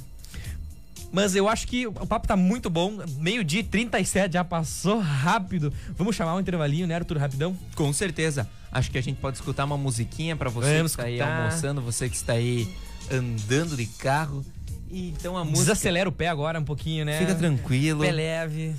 Mas 1.12 1.36
eu 1.36 1.48
acho 1.48 1.68
que 1.68 1.88
o 1.88 1.92
papo 1.92 2.28
tá 2.28 2.36
muito 2.36 2.70
bom. 2.70 3.00
Meio-dia 3.18 3.62
e 3.62 3.64
37 3.64 4.34
já 4.34 4.44
passou 4.44 5.00
rápido. 5.00 5.74
Vamos 5.98 6.16
chamar 6.16 6.36
um 6.36 6.40
intervalinho, 6.40 6.86
né, 6.86 6.96
Arthur? 6.96 7.18
Rapidão? 7.18 7.58
Com 7.76 7.92
certeza. 7.92 8.48
Acho 8.72 8.92
que 8.92 8.98
a 8.98 9.02
gente 9.02 9.18
pode 9.18 9.38
escutar 9.38 9.66
uma 9.66 9.78
musiquinha 9.78 10.36
pra 10.36 10.50
você 10.50 10.78
Vamos 10.78 10.96
que 10.96 11.02
está 11.02 11.08
aí 11.08 11.20
almoçando, 11.20 11.82
você 11.82 12.08
que 12.08 12.16
está 12.16 12.34
aí 12.34 12.72
andando 13.12 13.76
de 13.76 13.88
carro. 13.88 14.46
E 14.92 15.10
então 15.10 15.36
a 15.36 15.44
música. 15.44 15.60
Desacelera 15.60 16.08
o 16.08 16.12
pé 16.12 16.28
agora 16.28 16.60
um 16.60 16.64
pouquinho, 16.64 17.04
né? 17.06 17.18
Fica 17.18 17.34
tranquilo. 17.34 18.02
Pé 18.02 18.12
leve. 18.12 18.76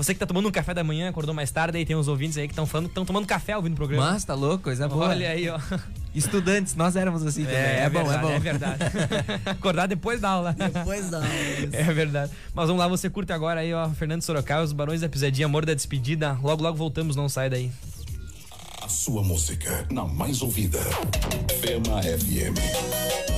Você 0.00 0.14
que 0.14 0.20
tá 0.20 0.24
tomando 0.24 0.48
um 0.48 0.50
café 0.50 0.72
da 0.72 0.82
manhã, 0.82 1.10
acordou 1.10 1.34
mais 1.34 1.50
tarde, 1.50 1.76
aí 1.76 1.84
tem 1.84 1.94
uns 1.94 2.08
ouvintes 2.08 2.38
aí 2.38 2.48
que 2.48 2.52
estão 2.52 2.64
falando 2.64 2.86
que 2.86 2.92
estão 2.92 3.04
tomando 3.04 3.26
café 3.26 3.54
ouvindo 3.54 3.74
o 3.74 3.76
programa. 3.76 4.12
Mas 4.12 4.24
tá 4.24 4.32
louco, 4.32 4.64
coisa 4.64 4.88
boa. 4.88 5.08
Olha 5.08 5.28
aí, 5.28 5.46
ó. 5.46 5.60
Estudantes, 6.14 6.74
nós 6.74 6.96
éramos 6.96 7.24
assim 7.26 7.44
também. 7.44 7.58
É, 7.58 7.90
bom, 7.90 8.02
verdade, 8.02 8.18
é 8.18 8.22
bom. 8.22 8.30
É 8.30 8.38
verdade. 8.38 8.82
Acordar 9.44 9.86
depois 9.86 10.18
da 10.18 10.30
aula. 10.30 10.54
Depois 10.54 11.10
da 11.10 11.20
É 11.72 11.82
verdade. 11.92 12.32
Mas 12.54 12.66
vamos 12.66 12.80
lá, 12.80 12.88
você 12.88 13.10
curte 13.10 13.30
agora 13.30 13.60
aí, 13.60 13.74
ó, 13.74 13.90
Fernando 13.90 14.22
Sorocaba, 14.22 14.62
os 14.62 14.72
Barões 14.72 15.02
da 15.02 15.08
Pisadinha, 15.10 15.44
Amor 15.44 15.66
da 15.66 15.74
Despedida. 15.74 16.32
Logo, 16.42 16.62
logo 16.62 16.78
voltamos, 16.78 17.14
não 17.14 17.28
sai 17.28 17.50
daí. 17.50 17.70
A 18.80 18.88
sua 18.88 19.22
música 19.22 19.86
na 19.90 20.06
mais 20.06 20.40
ouvida. 20.40 20.80
Fema 21.60 22.00
FM. 22.02 23.29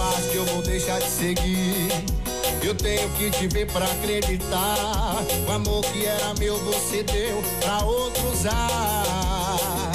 Acho 0.00 0.30
que 0.30 0.36
eu 0.36 0.44
vou 0.46 0.62
deixar 0.62 0.98
de 1.00 1.08
seguir. 1.08 1.88
Eu 2.62 2.74
tenho 2.74 3.08
que 3.10 3.30
te 3.30 3.46
ver 3.48 3.66
pra 3.70 3.84
acreditar. 3.84 5.16
O 5.46 5.52
amor 5.52 5.84
que 5.86 6.04
era 6.06 6.34
meu, 6.38 6.58
você 6.58 7.02
deu 7.02 7.42
pra 7.60 7.84
outro 7.84 8.28
usar. 8.32 9.92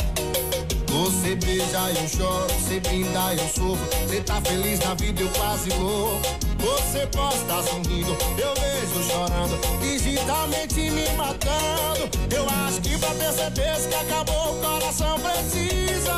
Você 0.87 1.35
beija, 1.35 1.91
eu 1.99 2.07
choro, 2.07 2.53
você 2.53 2.79
brinda, 2.79 3.33
eu 3.33 3.47
sofro. 3.47 3.87
Você 4.07 4.21
tá 4.21 4.41
feliz 4.41 4.79
na 4.79 4.93
vida, 4.93 5.21
eu 5.21 5.29
quase 5.29 5.69
louco. 5.71 6.21
Você 6.59 7.07
posta 7.07 7.63
sorrindo, 7.63 8.15
eu 8.37 8.53
vejo 8.53 9.09
chorando, 9.09 9.59
digitalmente 9.81 10.91
me 10.91 11.09
matando. 11.17 12.09
Eu 12.29 12.45
acho 12.67 12.81
que 12.81 12.97
pra 12.99 13.09
ter 13.15 13.33
certeza 13.33 13.89
que 13.89 13.95
acabou, 13.95 14.57
o 14.57 14.61
coração 14.61 15.19
precisa. 15.19 16.13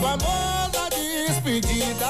O 0.00 0.06
amor 0.06 0.70
da 0.72 0.88
despedida, 0.88 2.06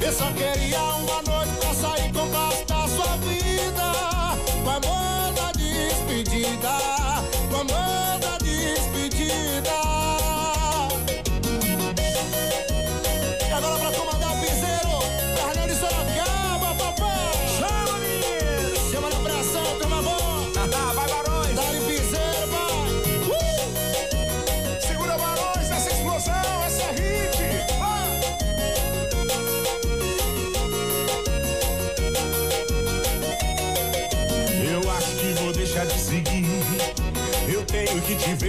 Eu 0.00 0.12
só 0.12 0.30
queria 0.32 0.80
uma 0.80 1.22
noite 1.22 1.52
pra 1.60 1.74
sair 1.74 2.12
com 2.12 2.28
da 2.66 2.88
sua 2.88 3.16
vida. 3.18 3.92
O 4.64 4.70
amor 4.70 5.32
da 5.34 5.52
despedida, 5.52 6.70
amor 7.60 7.87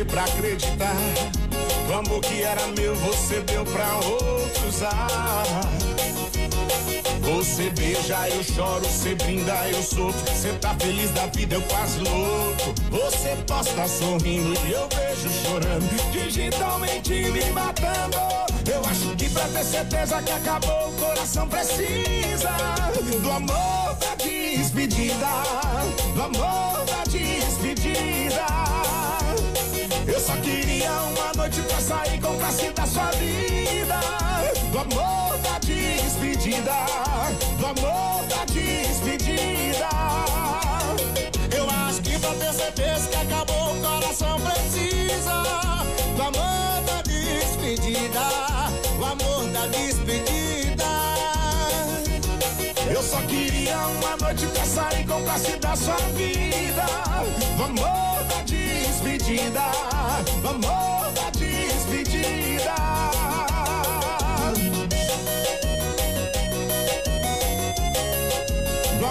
pra 0.05 0.23
acreditar. 0.23 0.95
O 1.89 1.93
amor 1.93 2.21
que 2.21 2.43
era 2.43 2.67
meu, 2.77 2.95
você 2.95 3.41
deu 3.41 3.65
pra 3.65 3.95
outros 3.97 4.75
usar. 4.75 5.07
Você 7.21 7.69
beija, 7.71 8.27
eu 8.29 8.43
choro, 8.43 8.85
você 8.85 9.13
brinda, 9.15 9.53
eu 9.69 9.83
sofro. 9.83 10.19
Você 10.33 10.51
tá 10.53 10.75
feliz 10.79 11.11
da 11.11 11.27
vida, 11.27 11.55
eu 11.55 11.61
quase 11.63 11.99
louco. 11.99 12.73
Você 12.89 13.35
posta 13.47 13.87
sorrindo 13.87 14.53
e 14.65 14.71
eu 14.71 14.87
vejo 14.89 15.29
chorando. 15.43 16.11
Digitalmente 16.11 17.11
me 17.11 17.45
matando. 17.51 18.17
Eu 18.71 18.81
acho 18.89 19.15
que 19.15 19.29
pra 19.29 19.47
ter 19.49 19.63
certeza 19.63 20.21
que 20.21 20.31
acabou, 20.31 20.89
o 20.89 20.93
coração 20.93 21.47
precisa 21.47 22.49
do 23.21 23.31
amor 23.31 23.95
da 23.99 24.15
despedida. 24.15 25.27
Do 26.15 26.21
amor 26.23 26.85
da 26.85 27.03
despedida. 27.09 28.68
Eu 30.11 30.19
só 30.19 30.35
queria 30.37 30.91
uma 30.91 31.31
noite 31.37 31.61
pra 31.61 31.79
sair 31.79 32.19
com 32.19 32.35
classe 32.39 32.69
da 32.71 32.85
sua 32.85 33.11
vida. 33.11 33.99
Do 34.71 34.79
amor 34.79 35.37
da 35.43 35.59
despedida. 35.59 36.73
Do 37.59 37.65
amor 37.67 38.25
da 38.25 38.43
despedida. 38.45 39.89
Eu 41.55 41.69
acho 41.69 42.01
que 42.01 42.17
pra 42.17 42.33
ter 42.33 42.53
certeza 42.53 43.07
que 43.07 43.15
acabou, 43.17 43.73
o 43.73 43.81
coração 43.81 44.41
precisa. 44.41 45.43
Do 46.15 46.21
amor 46.23 46.83
da 46.87 47.01
despedida. 47.03 48.21
O 48.99 49.05
amor 49.05 49.45
da 49.53 49.67
despedida. 49.67 50.68
Eu 52.89 53.03
só 53.03 53.21
queria 53.21 53.77
uma 53.77 54.17
noite 54.17 54.47
pra 54.47 54.65
sair 54.65 55.05
com 55.05 55.23
classe 55.23 55.55
da 55.57 55.75
sua 55.75 55.95
vida. 56.15 56.85
Do 57.55 57.63
amor 57.65 58.23
da 58.27 58.41
despedida. 58.43 59.61
Do 60.41 60.47
amor 60.49 61.11
da 61.13 61.29
despedida. 61.29 62.75
Do 68.99 69.05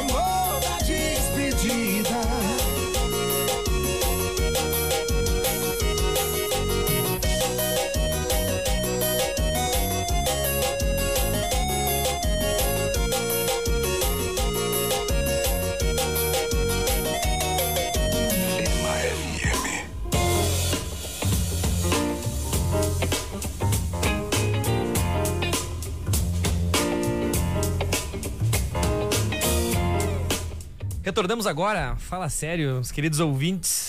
Retornamos 31.09 31.47
agora, 31.47 31.97
fala 31.97 32.29
sério, 32.29 32.81
os 32.81 32.93
queridos 32.93 33.19
ouvintes. 33.19 33.88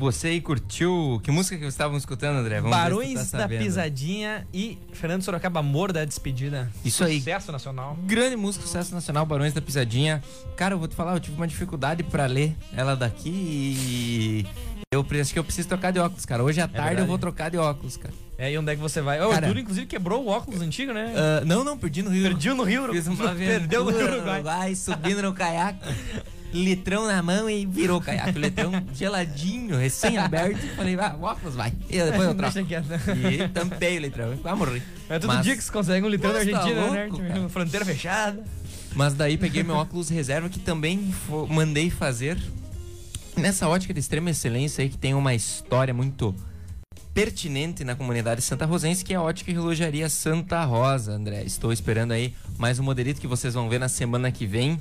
Você 0.00 0.28
aí 0.28 0.40
curtiu. 0.40 1.20
Que 1.22 1.30
música 1.30 1.56
que 1.56 1.62
vocês 1.62 1.74
estavam 1.74 1.98
escutando, 1.98 2.38
André? 2.38 2.58
Vamos 2.60 2.74
tu 2.74 2.80
Barões 2.80 3.30
tá 3.30 3.38
da. 3.38 3.48
Pisadinha 3.48 4.46
e 4.52 4.78
Fernando 4.94 5.22
Sorocaba, 5.22 5.60
Amor 5.60 5.92
da 5.92 6.06
Despedida. 6.06 6.70
Isso 6.82 7.04
aí. 7.04 7.18
Sucesso 7.18 7.52
nacional. 7.52 7.98
Grande 8.06 8.34
música, 8.34 8.64
sucesso 8.64 8.94
nacional, 8.94 9.26
Barões 9.26 9.52
da 9.52 9.60
Pisadinha. 9.60 10.22
Cara, 10.56 10.74
eu 10.74 10.78
vou 10.78 10.88
te 10.88 10.94
falar, 10.96 11.12
eu 11.12 11.20
tive 11.20 11.36
uma 11.36 11.46
dificuldade 11.46 12.02
pra 12.02 12.24
ler 12.24 12.56
ela 12.74 12.96
daqui 12.96 13.28
e. 13.30 14.46
Eu 14.92 15.06
acho 15.20 15.32
que 15.32 15.38
eu 15.38 15.44
preciso 15.44 15.68
trocar 15.68 15.92
de 15.92 16.00
óculos, 16.00 16.24
cara. 16.26 16.42
Hoje 16.42 16.60
à 16.60 16.64
tarde 16.66 16.78
É 16.78 16.82
verdade. 16.82 17.02
eu 17.02 17.06
vou 17.06 17.18
trocar 17.18 17.48
de 17.50 17.56
óculos, 17.58 17.96
cara. 17.96 18.12
É, 18.36 18.50
e 18.50 18.58
onde 18.58 18.72
é 18.72 18.74
que 18.74 18.80
você 18.80 19.00
vai? 19.02 19.20
Ô, 19.20 19.28
o 19.28 19.30
Cara- 19.30 19.46
Arthur, 19.46 19.60
inclusive, 19.60 19.86
quebrou 19.86 20.24
o 20.24 20.28
óculos 20.28 20.62
antigo, 20.62 20.92
né? 20.94 21.12
Ah, 21.14 21.44
não, 21.44 21.62
não, 21.62 21.76
perdi 21.78 22.02
no 22.02 22.10
Rio. 22.10 22.22
Perdiu 22.22 22.54
no 22.56 22.64
Rio. 22.64 22.90
Fiz 22.90 23.06
uma 23.06 23.28
Perdeu 23.36 23.84
no 23.84 23.90
aventura 23.90 24.14
Uruguai. 24.16 24.34
Uruguai, 24.40 24.74
subindo 24.74 25.22
no 25.22 25.34
caiaque. 25.34 25.78
Litrão 26.52 27.06
na 27.06 27.22
mão 27.22 27.48
e 27.48 27.64
virou 27.64 28.00
caiaque. 28.00 28.38
O 28.38 28.42
litrão 28.42 28.72
geladinho, 28.94 29.76
recém-aberto. 29.76 30.58
Falei, 30.76 30.96
ah, 30.98 31.16
o 31.18 31.22
óculos 31.22 31.54
vai. 31.54 31.72
E 31.88 32.02
depois 32.02 32.28
eu 32.28 32.34
troco. 32.34 32.58
E 32.58 33.48
tampei 33.48 33.98
o 33.98 34.00
litrão. 34.00 34.36
Quase 34.38 34.58
morri. 34.58 34.82
É 35.08 35.18
todo 35.18 35.28
Mas- 35.28 35.44
dia 35.44 35.56
que 35.56 35.62
você 35.62 35.72
consegue 35.72 36.04
um 36.06 36.08
litrão 36.08 36.32
Mas 36.32 36.48
tá 36.48 36.58
Argentina, 36.58 36.90
né? 36.90 37.06
louco, 37.06 37.24
cara. 37.24 37.48
Fronteira 37.48 37.84
fechada. 37.84 38.44
Mas 38.94 39.14
daí 39.14 39.36
peguei 39.36 39.62
meu 39.62 39.76
óculos 39.76 40.08
reserva 40.08 40.48
que 40.48 40.58
também 40.58 41.14
mandei 41.48 41.88
fazer 41.90 42.36
Nessa 43.36 43.68
ótica 43.68 43.94
de 43.94 44.00
extrema 44.00 44.30
excelência 44.30 44.82
aí 44.82 44.88
que 44.88 44.98
tem 44.98 45.14
uma 45.14 45.32
história 45.32 45.94
muito 45.94 46.34
pertinente 47.14 47.84
na 47.84 47.94
comunidade 47.94 48.42
santa 48.42 48.66
rosense, 48.66 49.04
que 49.04 49.12
é 49.12 49.16
a 49.16 49.22
ótica 49.22 49.50
e 49.50 49.54
relojaria 49.54 50.08
Santa 50.08 50.62
Rosa, 50.64 51.12
André. 51.12 51.42
Estou 51.44 51.72
esperando 51.72 52.12
aí 52.12 52.34
mais 52.58 52.78
um 52.78 52.82
modelito 52.82 53.20
que 53.20 53.26
vocês 53.26 53.54
vão 53.54 53.68
ver 53.68 53.78
na 53.78 53.88
semana 53.88 54.30
que 54.30 54.46
vem. 54.46 54.78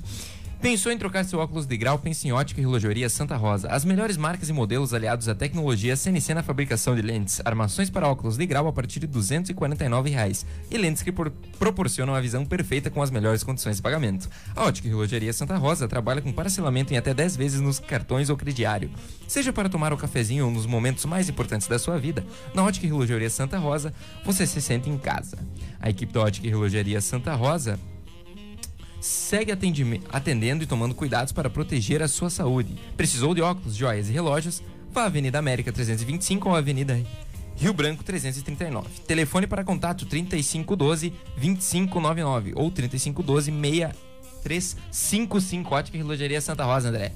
Pensou 0.61 0.91
em 0.91 0.97
trocar 0.97 1.23
seu 1.23 1.39
óculos 1.39 1.65
de 1.65 1.77
grau? 1.77 1.97
Pense 1.97 2.27
em 2.27 2.33
Ótica 2.33 2.59
e 2.59 2.63
Relojoaria 2.65 3.09
Santa 3.09 3.37
Rosa. 3.37 3.69
As 3.69 3.85
melhores 3.85 4.17
marcas 4.17 4.49
e 4.49 4.53
modelos 4.53 4.93
aliados 4.93 5.29
à 5.29 5.33
tecnologia 5.33 5.95
CNC 5.95 6.33
na 6.33 6.43
fabricação 6.43 6.97
de 6.97 7.01
lentes. 7.01 7.41
Armações 7.45 7.89
para 7.89 8.05
óculos 8.09 8.35
de 8.35 8.45
grau 8.45 8.67
a 8.67 8.73
partir 8.73 8.99
de 8.99 9.07
249 9.07 10.09
reais. 10.09 10.45
E 10.69 10.77
lentes 10.77 11.01
que 11.01 11.13
por- 11.13 11.31
proporcionam 11.57 12.13
a 12.13 12.19
visão 12.19 12.45
perfeita 12.45 12.89
com 12.89 13.01
as 13.01 13.09
melhores 13.09 13.41
condições 13.41 13.77
de 13.77 13.81
pagamento. 13.81 14.29
A 14.53 14.65
Ótica 14.65 14.85
e 14.85 14.91
Relojoaria 14.91 15.31
Santa 15.31 15.55
Rosa 15.55 15.87
trabalha 15.87 16.21
com 16.21 16.33
parcelamento 16.33 16.93
em 16.93 16.97
até 16.97 17.13
10 17.13 17.37
vezes 17.37 17.61
nos 17.61 17.79
cartões 17.79 18.29
ou 18.29 18.35
crediário. 18.35 18.91
Seja 19.29 19.53
para 19.53 19.69
tomar 19.69 19.93
o 19.93 19.97
cafezinho 19.97 20.43
ou 20.45 20.51
nos 20.51 20.65
momentos 20.65 21.05
mais 21.05 21.29
importantes 21.29 21.69
da 21.69 21.79
sua 21.79 21.97
vida, 21.97 22.25
na 22.53 22.65
Ótica 22.65 22.85
e 22.85 22.89
Relojoaria 22.89 23.29
Santa 23.29 23.57
Rosa, 23.57 23.93
você 24.25 24.45
se 24.45 24.61
sente 24.61 24.89
em 24.89 24.97
casa. 24.97 25.37
A 25.79 25.89
equipe 25.89 26.11
da 26.11 26.19
Ótica 26.19 26.45
e 26.47 26.49
Relojoaria 26.49 26.99
Santa 26.99 27.33
Rosa 27.33 27.79
segue 28.99 29.51
atendendo 29.51 30.63
e 30.63 30.67
tomando 30.67 30.95
cuidados 30.95 31.31
para 31.31 31.49
proteger 31.49 32.01
a 32.01 32.07
sua 32.07 32.29
saúde. 32.29 32.75
Precisou 32.97 33.33
de 33.33 33.41
óculos, 33.41 33.75
joias 33.75 34.09
e 34.09 34.11
relógios? 34.11 34.61
Vá 34.91 35.03
à 35.03 35.05
Avenida 35.05 35.37
América 35.37 35.71
325 35.71 36.49
ou 36.49 36.55
Avenida 36.55 36.99
Rio 37.55 37.73
Branco 37.73 38.03
339. 38.03 38.87
Telefone 39.05 39.45
para 39.45 39.63
contato 39.63 40.05
3512 40.05 41.13
2599 41.35 42.53
ou 42.55 42.71
3512 42.71 43.51
6355 43.51 45.75
Ótica 45.75 45.97
Relojaria 45.97 46.39
Santa 46.39 46.63
Rosa, 46.63 46.89
André. 46.89 47.11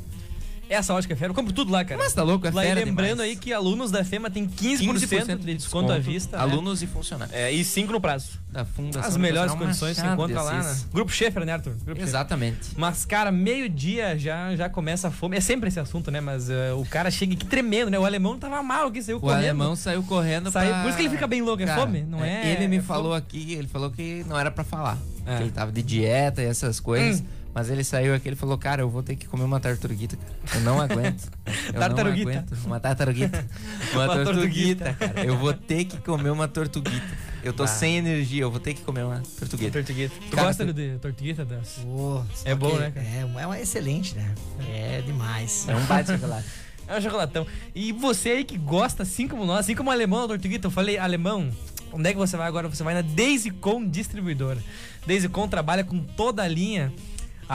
Essa 0.74 0.94
ótica 0.94 1.14
é 1.14 1.18
fera, 1.18 1.32
eu 1.32 1.36
compro 1.36 1.54
tudo 1.54 1.72
lá, 1.72 1.86
cara. 1.86 2.02
Mas 2.02 2.14
tá 2.14 2.24
louco, 2.24 2.46
é 2.48 2.52
Lá, 2.52 2.64
e 2.64 2.68
fera 2.68 2.84
lembrando 2.84 3.10
demais. 3.12 3.30
aí 3.32 3.36
que 3.36 3.54
alunos 3.54 3.92
da 3.92 4.04
FEMA 4.04 4.30
tem 4.30 4.46
15%, 4.48 5.38
de 5.40 5.54
desconto 5.56 5.92
à 5.92 6.00
vista. 6.00 6.38
né? 6.38 6.44
Alunos 6.44 6.82
e 6.82 6.88
funcionários. 6.88 7.36
É, 7.36 7.52
e 7.52 7.64
5 7.64 7.92
no 7.92 8.02
prazo. 8.02 8.42
Da 8.52 8.64
Fundação 8.66 9.10
As 9.10 9.18
melhores 9.18 9.52
Educacional 9.52 9.66
condições 9.68 9.98
se 9.98 10.06
encontra 10.06 10.42
lá, 10.44 10.62
né? 10.62 10.78
Grupo 10.94 11.12
Schaefer, 11.12 11.44
né, 11.44 11.54
Arthur? 11.54 11.72
Grupo 11.72 11.86
Schaefer. 11.86 12.04
Exatamente. 12.04 12.60
Mas, 12.78 13.04
cara, 13.04 13.32
meio-dia 13.32 14.18
já, 14.18 14.56
já 14.56 14.70
começa 14.70 15.08
a 15.08 15.12
fome. 15.12 15.38
É 15.38 15.42
sempre 15.42 15.70
esse 15.70 15.80
assunto, 15.80 16.12
né? 16.12 16.22
Mas 16.22 16.50
eh, 16.52 16.72
o 16.74 16.86
cara 16.86 17.10
chega 17.10 17.34
aqui 17.34 17.46
tremendo, 17.46 17.90
né? 17.90 17.98
O 17.98 18.06
alemão 18.06 18.38
tava 18.38 18.62
mal 18.62 18.88
aqui, 18.88 19.02
saiu 19.02 19.18
O 19.18 19.20
correndo. 19.22 19.38
alemão 19.40 19.76
saiu 19.76 20.04
correndo 20.04 20.52
Saiu- 20.52 20.70
pra... 20.72 20.82
por 20.84 20.88
isso 20.90 20.98
que 20.98 21.04
ele 21.04 21.10
fica 21.10 21.26
bem 21.28 21.42
louco, 21.42 21.64
é 21.64 21.66
Cara, 21.66 21.82
fome? 21.82 22.02
Não 22.04 22.24
é- 22.24 22.52
Ele 22.52 22.68
me 22.68 22.78
é 22.78 22.82
falou 22.82 23.14
fome. 23.14 23.18
aqui, 23.18 23.54
ele 23.54 23.68
falou 23.68 23.90
que 23.90 24.24
não 24.28 24.38
era 24.40 24.52
pra 24.52 24.64
falar. 24.64 24.98
É. 25.26 25.38
Que 25.38 25.44
ele 25.44 25.52
tava 25.52 25.72
de 25.72 25.82
dieta 25.82 26.42
e 26.44 26.46
essas 26.46 26.80
coisas. 26.80 27.22
Hum. 27.22 27.26
Mas 27.54 27.70
ele 27.70 27.84
saiu 27.84 28.16
aqui, 28.16 28.28
ele 28.30 28.36
falou, 28.36 28.58
cara, 28.58 28.82
eu 28.82 28.90
vou 28.90 29.04
ter 29.04 29.16
que 29.16 29.28
comer 29.28 29.44
uma 29.44 29.60
tartaruguita, 29.60 30.18
cara. 30.18 30.34
Eu 30.56 30.62
não 30.62 30.82
aguento. 30.82 31.30
Eu 31.68 31.80
Tartaruguita. 31.80 32.32
Não 32.32 32.40
aguento. 32.40 32.66
Uma 32.66 32.80
tartaruguita. 32.80 33.46
Uma, 33.94 34.06
Uma 34.06 34.24
tortuguita, 34.24 34.86
tortuguita. 34.86 34.94
cara. 34.94 35.24
Eu 35.26 35.38
vou 35.38 35.54
ter 35.54 35.86
que 35.86 35.98
comer 35.98 36.32
uma 36.32 36.48
tortuguita. 36.48 37.06
Eu 37.44 37.54
tô 37.54 37.64
Ah. 37.64 37.68
sem 37.68 37.98
energia, 37.98 38.42
eu 38.42 38.50
vou 38.50 38.60
ter 38.60 38.74
que 38.74 38.82
comer 38.82 39.04
uma 39.04 39.22
tortuguita. 39.40 39.72
Tortuguita. 39.72 40.16
Tu 40.30 40.36
Cara, 40.36 40.48
gosta 40.48 40.66
tu- 40.66 40.74
de 40.74 40.98
tortuguita? 40.98 41.46
Pô, 41.46 42.24
só 42.34 42.50
É 42.50 42.56
bom, 42.56 42.76
né, 42.78 42.90
cara? 42.90 43.06
É, 43.06 43.20
é 43.44 43.46
uma 43.46 43.60
excelente, 43.60 44.16
né? 44.16 44.34
É 44.70 45.02
demais. 45.06 45.68
É 45.70 45.76
um 45.76 45.86
bate 45.86 46.12
de 46.12 46.20
chocolate. 46.20 46.48
É 46.86 46.98
um 46.98 47.02
chocolatão. 47.02 47.48
E 47.74 47.94
você 47.94 48.30
aí 48.30 48.44
que 48.44 48.58
gosta, 48.58 49.04
assim 49.04 49.26
como 49.26 49.46
nós, 49.46 49.60
assim 49.62 49.74
como 49.74 49.90
o 49.90 49.94
alemão 49.94 50.24
da 50.24 50.28
Tortuguita, 50.30 50.68
eu 50.68 50.72
falei, 50.72 50.98
alemão, 50.98 51.50
onde 51.94 52.10
é 52.10 52.12
que 52.12 52.18
você 52.20 52.36
vai 52.36 52.46
agora? 52.46 52.68
Você 52.68 52.84
vai 52.84 52.94
na 52.94 53.00
Daisy-Con 53.02 53.88
Distribuidora. 53.88 54.60
Daisy-Con 55.08 55.48
trabalha 55.48 55.86
com 55.86 56.00
toda 56.04 56.44
a 56.44 56.48
linha 56.48 56.92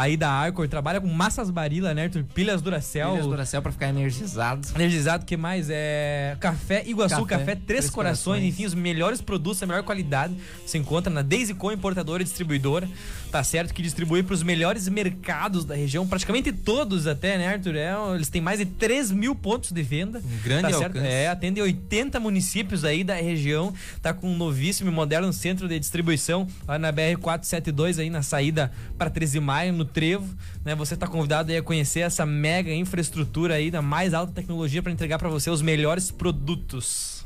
aí 0.00 0.16
da 0.16 0.30
Arcor, 0.30 0.68
trabalha 0.68 1.00
com 1.00 1.08
massas 1.08 1.50
Barilla, 1.50 1.94
né, 1.94 2.04
Arthur? 2.04 2.24
Pilhas 2.34 2.62
Duracell. 2.62 3.10
Pilhas 3.12 3.26
Duracell 3.26 3.62
pra 3.62 3.72
ficar 3.72 3.88
energizado. 3.88 4.66
Energizado, 4.74 5.24
o 5.24 5.26
que 5.26 5.36
mais? 5.36 5.68
É 5.70 6.36
café 6.40 6.82
Iguaçu, 6.86 7.24
Café, 7.24 7.38
café, 7.38 7.44
Três, 7.54 7.66
Três 7.66 7.90
Corações, 7.90 8.24
Corações. 8.24 8.44
enfim, 8.44 8.66
os 8.66 8.74
melhores 8.74 9.20
produtos, 9.20 9.62
a 9.62 9.66
melhor 9.66 9.82
qualidade 9.82 10.34
se 10.66 10.78
encontra 10.78 11.12
na 11.12 11.22
Daisy-Con 11.22 11.72
Importadora 11.72 12.22
e 12.22 12.24
Distribuidora, 12.24 12.88
tá 13.30 13.42
certo? 13.42 13.72
Que 13.72 13.82
distribui 13.82 14.22
para 14.22 14.34
os 14.34 14.42
melhores 14.42 14.88
mercados 14.88 15.64
da 15.64 15.74
região, 15.74 16.06
praticamente 16.06 16.52
todos 16.52 17.06
até, 17.06 17.38
né, 17.38 17.48
Arthur? 17.48 17.76
É, 17.76 17.94
eles 18.14 18.28
têm 18.28 18.40
mais 18.40 18.58
de 18.58 18.66
3 18.66 19.10
mil 19.10 19.34
pontos 19.34 19.72
de 19.72 19.82
venda. 19.82 20.18
Um 20.18 20.42
grande 20.42 20.62
tá 20.62 20.70
certo? 20.70 20.96
alcance. 20.96 21.06
É, 21.06 21.28
atende 21.28 21.60
80 21.60 22.20
municípios 22.20 22.84
aí 22.84 23.02
da 23.04 23.14
região, 23.14 23.72
tá 24.02 24.12
com 24.12 24.28
um 24.28 24.36
novíssimo 24.36 24.90
e 24.90 24.92
moderno 24.92 25.32
centro 25.32 25.68
de 25.68 25.78
distribuição 25.78 26.46
lá 26.66 26.78
na 26.78 26.92
BR-472 26.92 27.98
aí 27.98 28.10
na 28.10 28.22
saída 28.22 28.72
para 28.96 29.10
13 29.10 29.38
de 29.38 29.40
maio, 29.40 29.72
no 29.72 29.84
Trevo, 29.84 30.34
né? 30.64 30.74
Você 30.74 30.96
tá 30.96 31.06
convidado 31.06 31.50
aí 31.50 31.58
a 31.58 31.62
conhecer 31.62 32.00
essa 32.00 32.26
mega 32.26 32.72
infraestrutura 32.72 33.54
aí 33.54 33.70
da 33.70 33.80
mais 33.80 34.14
alta 34.14 34.32
tecnologia 34.32 34.82
para 34.82 34.92
entregar 34.92 35.18
para 35.18 35.28
você 35.28 35.50
os 35.50 35.62
melhores 35.62 36.10
produtos. 36.10 37.24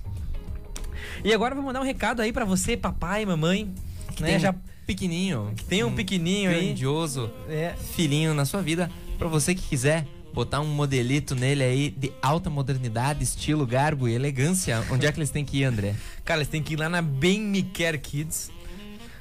E 1.24 1.32
agora 1.32 1.52
eu 1.52 1.56
vou 1.56 1.64
mandar 1.64 1.80
um 1.80 1.84
recado 1.84 2.20
aí 2.20 2.32
para 2.32 2.44
você, 2.44 2.76
papai, 2.76 3.24
mamãe, 3.24 3.72
Que 4.16 4.22
né? 4.22 4.38
Já 4.38 4.54
um 4.82 4.86
pequenininho. 4.86 5.54
tem 5.68 5.84
um 5.84 5.94
pequenininho 5.94 6.50
aí. 6.50 6.66
grandioso 6.66 7.30
É, 7.48 7.74
filhinho 7.94 8.34
na 8.34 8.44
sua 8.44 8.60
vida. 8.60 8.90
Pra 9.18 9.28
você 9.28 9.54
que 9.54 9.62
quiser 9.62 10.06
botar 10.34 10.60
um 10.60 10.66
modelito 10.66 11.34
nele 11.34 11.62
aí 11.62 11.90
de 11.90 12.12
alta 12.20 12.50
modernidade, 12.50 13.22
estilo, 13.22 13.66
garbo 13.66 14.08
e 14.08 14.14
elegância, 14.14 14.82
onde 14.90 15.06
é 15.06 15.12
que 15.12 15.18
eles 15.18 15.30
têm 15.30 15.44
que 15.44 15.58
ir, 15.58 15.64
André? 15.64 15.94
Cara, 16.24 16.38
eles 16.40 16.48
têm 16.48 16.62
que 16.62 16.74
ir 16.74 16.78
lá 16.78 16.88
na 16.88 17.02
Bem 17.02 17.40
Me 17.40 17.62
Care 17.62 17.98
Kids, 17.98 18.50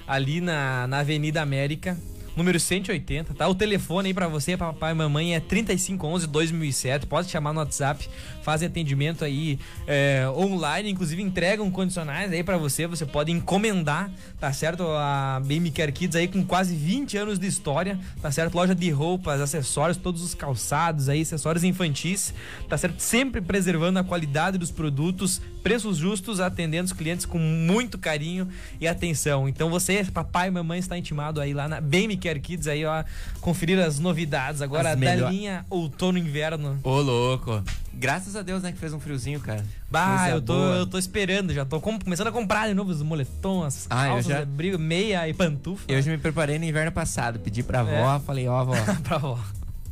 ali 0.07 0.41
na, 0.41 0.87
na 0.87 0.99
Avenida 0.99 1.41
América, 1.41 1.97
número 2.35 2.59
180, 2.59 3.33
tá? 3.33 3.47
O 3.47 3.55
telefone 3.55 4.09
aí 4.09 4.13
pra 4.13 4.27
você, 4.27 4.55
papai 4.55 4.91
e 4.91 4.95
mamãe, 4.95 5.35
é 5.35 5.39
3511-2007. 5.39 7.05
Pode 7.05 7.29
chamar 7.29 7.53
no 7.53 7.59
WhatsApp, 7.59 8.07
fazem 8.41 8.67
atendimento 8.67 9.25
aí 9.25 9.59
é, 9.85 10.25
online, 10.29 10.89
inclusive 10.89 11.21
entregam 11.21 11.69
condicionais 11.69 12.31
aí 12.31 12.43
pra 12.43 12.57
você. 12.57 12.87
Você 12.87 13.05
pode 13.05 13.31
encomendar, 13.31 14.09
tá 14.39 14.51
certo? 14.53 14.83
A 14.83 15.41
Me 15.45 15.71
Care 15.71 15.91
Kids 15.91 16.15
aí 16.15 16.27
com 16.27 16.43
quase 16.43 16.75
20 16.75 17.17
anos 17.17 17.39
de 17.39 17.47
história, 17.47 17.99
tá 18.21 18.31
certo? 18.31 18.55
Loja 18.55 18.73
de 18.73 18.89
roupas, 18.89 19.41
acessórios, 19.41 19.97
todos 19.97 20.21
os 20.21 20.33
calçados 20.33 21.09
aí, 21.09 21.21
acessórios 21.21 21.63
infantis, 21.63 22.33
tá 22.67 22.77
certo? 22.77 22.99
Sempre 22.99 23.41
preservando 23.41 23.99
a 23.99 24.03
qualidade 24.03 24.57
dos 24.57 24.71
produtos, 24.71 25.41
preços 25.61 25.97
justos, 25.97 26.39
atendendo 26.39 26.85
os 26.85 26.93
clientes 26.93 27.25
com 27.25 27.37
muito 27.37 27.97
carinho 27.97 28.47
e 28.79 28.87
atenção. 28.87 29.47
Então 29.47 29.69
você, 29.69 30.03
papai 30.05 30.47
e 30.47 30.51
mamãe, 30.51 30.79
está 30.79 30.97
intimado 30.97 31.39
aí 31.41 31.53
lá 31.53 31.67
na 31.67 31.81
Me 31.81 32.20
Care 32.21 32.39
Kids 32.39 32.67
aí, 32.67 32.85
ó, 32.85 33.03
conferir 33.41 33.79
as 33.79 33.99
novidades 33.99 34.61
agora 34.61 34.89
As 34.91 34.95
da 34.95 34.99
melhor- 34.99 35.31
linha 35.31 35.65
outono 35.69 36.17
inverno. 36.17 36.79
Ô, 36.83 37.01
louco. 37.01 37.63
Graças 37.93 38.35
a 38.35 38.41
Deus, 38.41 38.63
né, 38.63 38.71
que 38.71 38.77
fez 38.77 38.93
um 38.93 38.99
friozinho, 38.99 39.39
cara. 39.39 39.65
Bah, 39.89 40.19
Coisa 40.19 40.35
eu 40.35 40.41
tô, 40.41 40.53
boa. 40.53 40.75
eu 40.77 40.87
tô 40.87 40.97
esperando, 40.97 41.53
já 41.53 41.65
tô 41.65 41.81
com- 41.81 41.99
começando 41.99 42.27
a 42.27 42.31
comprar 42.31 42.67
de 42.67 42.73
novo 42.73 42.89
os 42.91 43.01
moletons, 43.01 43.65
as 43.65 43.87
Ah, 43.89 44.07
calças, 44.07 44.25
já- 44.27 44.39
abrigo, 44.43 44.79
meia 44.79 45.27
e 45.27 45.33
pantufa. 45.33 45.83
Eu 45.87 46.01
já 46.01 46.09
me 46.11 46.17
preparei 46.17 46.57
no 46.57 46.65
inverno 46.65 46.91
passado. 46.91 47.39
Pedi 47.39 47.61
pra 47.63 47.79
É. 47.79 47.81
avó, 48.01 48.19
falei, 48.25 48.47
ó, 48.47 48.59
avó, 48.59 48.73
pra 49.03 49.17
vó. 49.17 49.37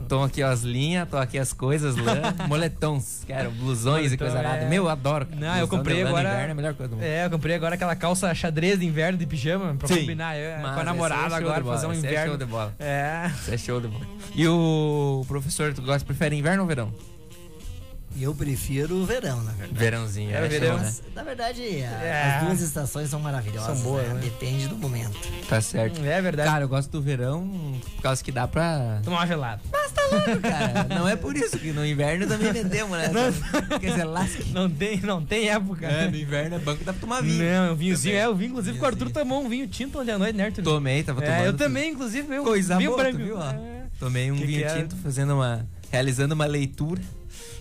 Tô 0.10 0.24
aqui 0.24 0.44
as 0.44 0.62
linhas, 0.64 1.08
tô 1.08 1.16
aqui 1.18 1.38
as 1.40 1.54
coisas, 1.54 1.96
lã, 1.96 2.16
moletons, 2.50 3.22
quero 3.26 3.52
blusões 3.52 4.12
e 4.12 4.18
coisa 4.18 4.38
é. 4.38 4.40
arada. 4.46 4.66
Meu, 4.66 4.84
eu 4.84 4.90
adoro. 4.90 5.26
cara. 5.26 5.40
Não, 5.40 5.48
eu 5.58 5.68
Blusão 5.68 5.78
comprei 5.78 6.04
lã 6.04 6.10
no 6.10 6.16
agora- 6.18 6.30
inverno 6.30 6.48
é 6.48 6.52
a 6.52 6.56
melhor 6.56 6.74
coisa 6.74 6.90
do 6.90 6.96
mundo. 6.96 7.06
É, 7.06 7.26
eu 7.26 7.30
comprei 7.30 7.56
agora 7.56 7.76
aquela 7.76 7.96
calça 7.96 8.34
xadrez 8.34 8.80
de 8.80 8.86
inverno 8.86 9.18
de 9.18 9.26
pijama 9.26 9.76
pra 9.76 9.88
Sim. 9.88 10.02
combinar 10.02 10.36
é, 10.36 10.56
Mas 10.58 10.62
com 10.62 10.68
a 10.68 10.74
esse 10.74 10.86
namorada 10.86 11.36
é 11.36 11.38
agora, 11.38 11.64
fazer 11.64 11.88
um 11.88 11.94
esse 11.94 12.06
é 12.06 12.10
inverno. 12.10 12.28
show 12.32 12.38
de 12.38 12.46
bola. 12.46 12.76
É. 12.80 13.32
Isso 13.40 13.54
é 13.54 13.58
show 13.58 13.80
de 13.80 13.88
bola. 13.88 14.06
E 14.36 14.48
o 14.48 15.24
professor, 15.28 15.74
tu 15.74 15.82
gosta, 15.84 16.04
prefere 16.06 16.36
inverno 16.36 16.64
ou 16.64 16.68
verão? 16.68 16.92
E 18.16 18.24
eu 18.24 18.34
prefiro 18.36 18.96
o 18.96 19.06
verão, 19.06 19.42
na 19.44 19.52
verdade. 19.52 19.80
Verãozinho, 19.80 20.32
É, 20.32 20.46
é, 20.46 20.48
verão. 20.48 20.68
show, 20.70 20.78
né? 20.80 20.84
Mas, 20.86 21.02
na 21.16 21.24
verdade, 21.24 21.62
a- 21.62 22.04
É. 22.04 22.36
as 22.40 22.44
duas 22.44 22.62
estações 22.62 23.10
são 23.10 23.20
maravilhosas. 23.20 23.78
São 23.78 23.84
boas, 23.84 24.06
né? 24.08 24.14
né? 24.16 24.22
Depende 24.24 24.68
do 24.68 24.76
momento. 24.76 25.18
Tá 25.48 25.62
certo. 25.62 26.04
É 26.04 26.22
verdade. 26.22 26.50
Cara, 26.50 26.64
eu 26.64 26.68
gosto 26.70 26.90
do 26.92 27.02
verão 27.02 27.80
por 27.96 28.02
causa 28.02 28.22
que 28.24 28.32
dá 28.32 28.48
pra. 28.48 29.00
Tomar 29.04 29.20
uma 29.20 29.28
gelada. 29.28 29.62
Cara, 30.42 30.88
não 30.94 31.08
é 31.08 31.16
por 31.16 31.36
isso 31.38 31.58
que 31.60 31.72
no 31.72 31.86
inverno 31.86 32.28
também 32.28 32.52
vendemos, 32.52 32.98
né? 32.98 33.10
Quer 33.80 33.92
dizer, 33.92 34.04
lasque. 34.06 34.44
Não 34.52 34.70
tem, 34.70 35.00
não 35.02 35.24
tem 35.24 35.50
época. 35.50 35.86
É, 35.86 36.10
no 36.10 36.18
inverno 36.18 36.56
é 36.56 36.60
banco, 36.60 36.84
dá 36.84 36.92
pra 36.92 37.00
tomar 37.02 37.22
vinho. 37.22 37.44
Não, 37.44 37.74
um 37.74 37.76
vinhozinho. 37.76 38.14
Também. 38.16 38.26
É, 38.26 38.30
o 38.30 38.36
vinho, 38.36 38.50
inclusive, 38.50 38.80
o 38.80 38.86
Arthur 38.86 39.12
tomou 39.12 39.44
um 39.44 39.48
vinho 39.50 39.68
tinto 39.68 40.00
ontem 40.02 40.12
à 40.12 40.18
noite, 40.18 40.36
né, 40.36 40.46
Arthur? 40.46 40.64
Tomei, 40.64 41.04
tava 41.04 41.22
tomando. 41.22 41.42
É, 41.42 41.48
eu 41.48 41.54
também, 41.56 41.92
inclusive, 41.92 42.36
eu. 42.36 42.44
Coisa 42.44 42.76
vinho 42.78 42.92
boa, 42.92 43.04
tu 43.06 43.12
branco. 43.12 43.24
viu, 43.24 43.38
ó? 43.38 43.52
É. 43.52 43.84
Tomei 44.00 44.32
um 44.32 44.36
Que 44.36 44.46
vinho 44.46 44.66
é? 44.66 44.80
tinto, 44.82 44.96
fazendo 44.98 45.36
uma. 45.36 45.66
realizando 45.92 46.34
uma 46.34 46.46
leitura. 46.46 47.02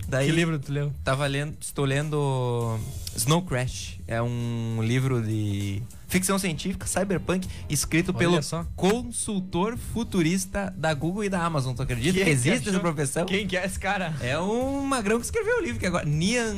Daí 0.07 0.27
Que 0.27 0.33
livro 0.33 0.59
tu 0.59 0.73
leu? 0.73 0.93
tava 1.05 1.27
lendo, 1.27 1.57
estou 1.61 1.85
lendo 1.85 2.79
Snow 3.17 3.43
Crash. 3.43 3.99
É 4.07 4.23
um 4.23 4.79
livro 4.83 5.21
de 5.23 5.83
ficção 6.07 6.39
científica, 6.39 6.87
cyberpunk, 6.87 7.47
escrito 7.69 8.11
Olha 8.11 8.19
pelo 8.19 8.43
só. 8.43 8.65
consultor 8.75 9.77
futurista 9.77 10.73
da 10.77 10.95
Google 10.95 11.25
e 11.25 11.29
da 11.29 11.43
Amazon. 11.45 11.75
Tu 11.75 11.83
acredita 11.83 12.15
Quem 12.15 12.19
que 12.21 12.25
que 12.25 12.31
existe 12.31 12.61
achou? 12.69 12.73
essa 12.73 12.81
profissão? 12.81 13.27
Quem 13.27 13.47
que 13.47 13.57
é 13.57 13.65
esse 13.67 13.79
cara? 13.79 14.15
É 14.21 14.39
um 14.39 14.81
magrão 14.83 15.19
que 15.19 15.25
escreveu 15.27 15.59
o 15.59 15.63
livro 15.63 15.79
que 15.81 15.87
agora. 15.87 16.05
Nian. 16.07 16.55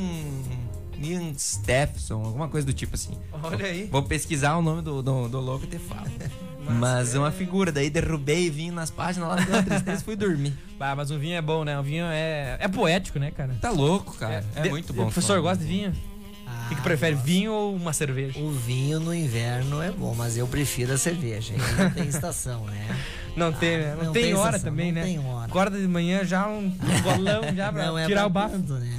Nian 0.97 1.33
Stephenson, 1.35 2.23
alguma 2.23 2.47
coisa 2.47 2.65
do 2.67 2.73
tipo 2.73 2.93
assim. 2.95 3.11
Olha 3.43 3.65
aí. 3.65 3.87
Vou 3.91 4.03
pesquisar 4.03 4.55
o 4.57 4.61
nome 4.61 4.81
do, 4.83 5.01
do, 5.01 5.27
do 5.27 5.39
louco 5.39 5.65
e 5.65 5.67
te 5.67 5.79
falo. 5.79 6.05
Mas 6.69 7.15
é 7.15 7.19
uma 7.19 7.31
figura, 7.31 7.71
daí 7.71 7.89
derrubei 7.89 8.49
vinho 8.49 8.73
nas 8.73 8.89
páginas 8.91 9.29
lá, 9.29 9.35
deu 9.35 9.53
uma 9.53 9.63
tristeza 9.63 10.01
e 10.01 10.05
fui 10.05 10.15
dormir. 10.15 10.53
Ah, 10.83 10.95
mas 10.95 11.11
o 11.11 11.19
vinho 11.19 11.35
é 11.35 11.41
bom, 11.43 11.63
né? 11.63 11.77
O 11.79 11.83
vinho 11.83 12.05
é, 12.05 12.57
é 12.59 12.67
poético, 12.67 13.19
né, 13.19 13.29
cara? 13.29 13.55
Tá 13.61 13.69
louco, 13.69 14.15
cara. 14.17 14.43
É, 14.55 14.61
De- 14.61 14.69
muito 14.71 14.91
bom. 14.91 15.03
O 15.03 15.05
professor 15.05 15.35
falar. 15.37 15.41
gosta 15.41 15.63
de 15.63 15.69
vinho? 15.69 15.91
O 15.91 16.69
que, 16.69 16.75
que 16.75 16.81
prefere, 16.81 17.15
vinho 17.15 17.51
ou 17.53 17.75
uma 17.75 17.93
cerveja? 17.93 18.39
O 18.39 18.49
vinho 18.51 18.99
no 18.99 19.13
inverno 19.13 19.79
é 19.79 19.91
bom, 19.91 20.15
mas 20.15 20.37
eu 20.37 20.47
prefiro 20.47 20.91
a 20.93 20.97
cerveja. 20.97 21.53
Não 21.77 21.91
tem 21.91 22.07
estação, 22.07 22.65
né? 22.65 22.97
Não 23.37 23.53
tem, 23.53 23.77
né? 23.77 23.95
Não, 23.97 24.05
não 24.05 24.11
tem, 24.11 24.23
tem 24.23 24.33
hora 24.33 24.57
estação, 24.57 24.71
também, 24.71 24.91
não 24.91 24.99
né? 25.01 25.07
tem 25.07 25.19
hora. 25.19 25.45
Acorda 25.45 25.79
de 25.79 25.87
manhã 25.87 26.25
já 26.25 26.47
um, 26.49 26.69
golão 27.01 27.43
já 27.55 27.71
pra 27.71 27.85
Não 27.85 27.97
é 27.97 28.05
tirar 28.05 28.21
pra 28.21 28.27
o 28.27 28.29
bafo. 28.31 28.55
tanto, 28.55 28.73
né? 28.73 28.89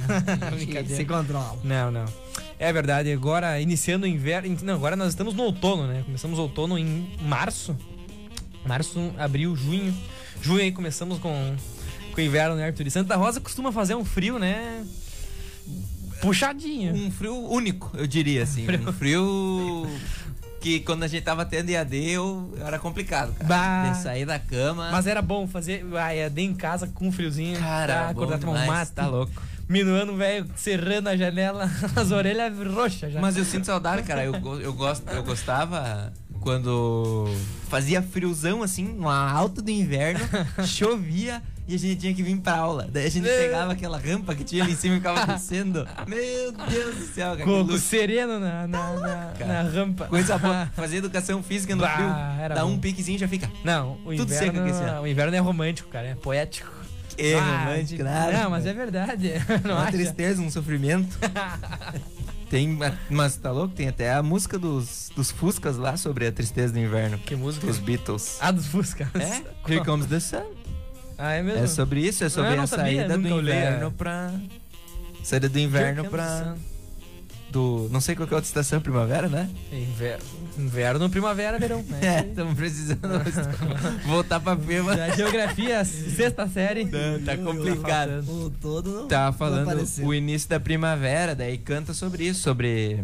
Se 0.87 1.05
controla. 1.05 1.59
Não, 1.63 1.91
não. 1.91 2.05
É 2.63 2.71
verdade, 2.71 3.11
agora 3.11 3.59
iniciando 3.59 4.05
o 4.05 4.07
inverno. 4.07 4.57
Não, 4.63 4.75
agora 4.75 4.95
nós 4.95 5.09
estamos 5.09 5.33
no 5.33 5.43
outono, 5.43 5.85
né? 5.85 6.01
Começamos 6.05 6.39
outono 6.39 6.79
em 6.79 7.09
março. 7.21 7.75
Março, 8.65 9.11
abril, 9.17 9.53
junho. 9.53 9.93
Junho 10.41 10.61
aí 10.61 10.71
começamos 10.71 11.19
com, 11.19 11.55
com 12.13 12.21
o 12.21 12.23
inverno, 12.23 12.55
né, 12.55 12.67
Arthur? 12.67 12.87
E 12.87 12.91
Santa 12.91 13.17
Rosa 13.17 13.41
costuma 13.41 13.69
fazer 13.73 13.95
um 13.95 14.05
frio, 14.05 14.39
né? 14.39 14.81
Puxadinho. 16.21 16.95
Um 16.95 17.11
frio 17.11 17.35
único, 17.35 17.91
eu 17.97 18.07
diria 18.07 18.43
assim. 18.43 18.65
Um 18.87 18.93
frio 18.93 19.85
que 20.61 20.79
quando 20.79 21.03
a 21.03 21.07
gente 21.09 21.23
tava 21.23 21.45
tendo 21.45 21.69
IAD 21.69 22.11
eu, 22.11 22.53
era 22.65 22.79
complicado, 22.79 23.33
cara. 23.33 23.45
Bah. 23.45 23.89
De 23.91 24.01
sair 24.01 24.25
da 24.25 24.39
cama. 24.39 24.89
Mas 24.89 25.05
era 25.05 25.21
bom 25.21 25.45
fazer 25.45 25.85
ah, 25.97 26.15
EAD 26.15 26.41
em 26.41 26.55
casa 26.55 26.87
com 26.87 27.09
um 27.09 27.11
friozinho. 27.11 27.59
Cara, 27.59 28.05
bom 28.05 28.09
acordar 28.11 28.39
tomar 28.39 28.63
um 28.63 28.67
mate. 28.67 28.93
tá 28.93 29.05
louco. 29.05 29.33
Minuano, 29.67 30.15
velho, 30.15 30.45
cerrando 30.55 31.07
a 31.09 31.15
janela, 31.17 31.69
as 31.95 32.11
orelhas 32.11 32.53
roxas 32.73 33.13
já. 33.13 33.21
Mas 33.21 33.37
eu 33.37 33.45
sinto 33.45 33.65
saudade, 33.65 34.03
cara. 34.03 34.23
Eu, 34.25 34.33
eu, 34.59 34.73
gosto, 34.73 35.07
eu 35.09 35.23
gostava 35.23 36.11
quando 36.41 37.25
fazia 37.69 38.01
friozão 38.01 38.61
assim, 38.61 38.87
uma 38.97 39.31
alta 39.31 39.61
do 39.61 39.71
inverno, 39.71 40.19
chovia 40.67 41.41
e 41.65 41.75
a 41.75 41.79
gente 41.79 41.95
tinha 42.01 42.13
que 42.13 42.21
vir 42.21 42.37
pra 42.39 42.57
aula. 42.57 42.89
Daí 42.91 43.05
a 43.05 43.09
gente 43.09 43.23
pegava 43.23 43.71
aquela 43.71 43.97
rampa 43.97 44.35
que 44.35 44.43
tinha 44.43 44.63
ali 44.63 44.73
em 44.73 44.75
cima 44.75 44.95
e 44.95 44.97
ficava 44.97 45.25
descendo. 45.33 45.87
Meu 46.05 46.51
Deus 46.51 46.95
do 46.97 47.05
céu, 47.05 47.31
cara. 47.37 47.45
Coco 47.45 47.77
sereno 47.77 48.37
na, 48.37 48.67
na, 48.67 48.93
na, 48.93 49.33
cara. 49.39 49.63
na 49.63 49.69
rampa. 49.69 50.05
Coisa 50.07 50.37
boa. 50.37 50.69
Fazer 50.75 50.97
educação 50.97 51.41
física 51.41 51.73
no 51.73 51.81
Bah, 51.83 51.95
frio. 51.95 52.49
Dá 52.53 52.65
bom. 52.65 52.71
um 52.73 52.77
piquezinho 52.79 53.15
e 53.15 53.19
já 53.19 53.27
fica. 53.29 53.49
Não, 53.63 53.97
o 54.05 54.13
Tudo 54.13 54.29
seco 54.29 54.47
inverno, 54.57 54.61
aqui 54.61 54.71
esse 54.71 54.83
ano. 54.83 55.01
o 55.03 55.07
inverno 55.07 55.35
é 55.37 55.39
romântico, 55.39 55.87
cara, 55.89 56.07
é 56.07 56.15
poético. 56.15 56.69
É 57.17 57.35
Ah, 57.35 57.65
romântico, 57.65 58.03
nada. 58.03 58.31
Não, 58.31 58.49
mas 58.49 58.65
é 58.65 58.73
verdade. 58.73 59.31
Não 59.63 59.75
uma 59.75 59.83
acha? 59.83 59.91
tristeza, 59.91 60.41
um 60.41 60.49
sofrimento. 60.49 61.17
Tem, 62.49 62.77
mas 63.09 63.35
tá 63.35 63.51
louco? 63.51 63.73
Tem 63.73 63.87
até 63.87 64.13
a 64.13 64.21
música 64.21 64.59
dos, 64.59 65.09
dos 65.15 65.31
Fuscas 65.31 65.75
lá 65.75 65.97
sobre 65.97 66.27
a 66.27 66.31
tristeza 66.31 66.71
do 66.71 66.77
inverno. 66.79 67.17
Que 67.17 67.35
música? 67.35 67.65
Dos 67.65 67.79
Beatles. 67.79 68.37
Ah, 68.39 68.51
dos 68.51 68.67
Fusca. 68.67 69.09
É? 69.15 69.41
Here 69.71 69.83
Comes 69.83 70.05
the 70.05 70.19
Sun. 70.19 70.43
Ah, 71.17 71.33
é 71.33 71.41
mesmo? 71.41 71.63
É 71.63 71.67
sobre 71.67 72.01
isso, 72.01 72.23
é 72.23 72.29
sobre 72.29 72.53
a 72.53 72.67
sabia, 72.67 73.07
saída 73.07 73.17
do 73.17 73.35
olhei, 73.35 73.55
inverno 73.55 73.87
é. 73.87 73.89
pra. 73.89 74.31
Saída 75.23 75.49
do 75.49 75.57
inverno 75.59 76.05
pra. 76.05 76.55
Do. 77.49 77.87
Não 77.91 78.01
sei 78.01 78.15
qual 78.15 78.27
que 78.27 78.33
é 78.33 78.35
a 78.35 78.37
outra 78.37 78.47
estação, 78.47 78.79
primavera, 78.81 79.27
né? 79.27 79.49
Inverno, 79.71 80.23
inverno, 80.57 81.09
primavera, 81.09 81.57
verão. 81.59 81.83
Né? 81.89 81.99
É, 82.03 82.19
estamos 82.27 82.53
precisando 82.55 83.01
voltar 84.05 84.39
pra 84.39 84.55
firma. 84.57 84.95
Da 84.95 85.09
geografia, 85.09 85.83
sexta 85.85 86.47
série. 86.47 86.85
Tá 87.25 87.37
complicado. 87.37 88.23
O 88.27 88.49
todo 88.49 88.91
não 89.01 89.07
Tá 89.07 89.25
não 89.27 89.33
falando 89.33 89.69
apareceu. 89.69 90.05
o 90.05 90.13
início 90.13 90.49
da 90.49 90.59
primavera, 90.59 91.33
daí 91.35 91.57
canta 91.57 91.93
sobre 91.93 92.25
isso, 92.27 92.41
sobre 92.41 93.01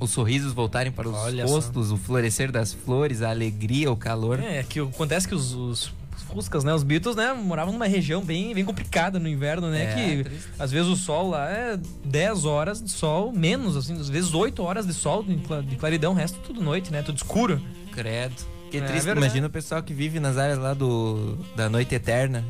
os 0.00 0.10
sorrisos 0.10 0.52
voltarem 0.52 0.90
para 0.90 1.08
os 1.08 1.14
Olha 1.16 1.46
só. 1.46 1.54
rostos, 1.54 1.92
o 1.92 1.96
florescer 1.96 2.50
das 2.50 2.72
flores, 2.72 3.22
a 3.22 3.30
alegria, 3.30 3.90
o 3.90 3.96
calor. 3.96 4.40
É, 4.40 4.62
que 4.62 4.80
acontece 4.80 5.28
que 5.28 5.34
os, 5.34 5.54
os 5.54 5.92
Fuscas, 6.32 6.64
né? 6.64 6.72
Os 6.74 6.82
Beatles, 6.82 7.14
né? 7.16 7.32
Moravam 7.32 7.72
numa 7.72 7.86
região 7.86 8.22
bem, 8.22 8.54
bem 8.54 8.64
complicada 8.64 9.18
no 9.18 9.28
inverno, 9.28 9.68
né? 9.70 9.84
É, 9.84 9.94
que 9.94 10.24
triste. 10.24 10.48
às 10.58 10.70
vezes 10.70 10.88
o 10.88 10.96
sol 10.96 11.30
lá 11.30 11.48
é 11.50 11.78
10 12.04 12.44
horas 12.44 12.82
de 12.82 12.90
sol, 12.90 13.32
menos, 13.32 13.76
assim, 13.76 13.98
às 13.98 14.08
vezes 14.08 14.32
8 14.34 14.62
horas 14.62 14.86
de 14.86 14.94
sol, 14.94 15.22
de 15.22 15.36
cla- 15.36 15.62
de 15.62 15.76
claridão, 15.76 16.12
o 16.12 16.14
resto 16.16 16.38
tudo 16.40 16.62
noite, 16.62 16.90
né? 16.92 17.02
Tudo 17.02 17.16
escuro. 17.16 17.60
Credo. 17.92 18.50
Que 18.70 18.78
É 18.78 18.80
triste. 18.80 19.04
verdade. 19.04 19.26
Imagina 19.26 19.46
o 19.48 19.50
pessoal 19.50 19.82
que 19.82 19.92
vive 19.92 20.18
nas 20.18 20.38
áreas 20.38 20.58
lá 20.58 20.72
do 20.72 21.36
da 21.54 21.68
noite 21.68 21.94
eterna, 21.94 22.42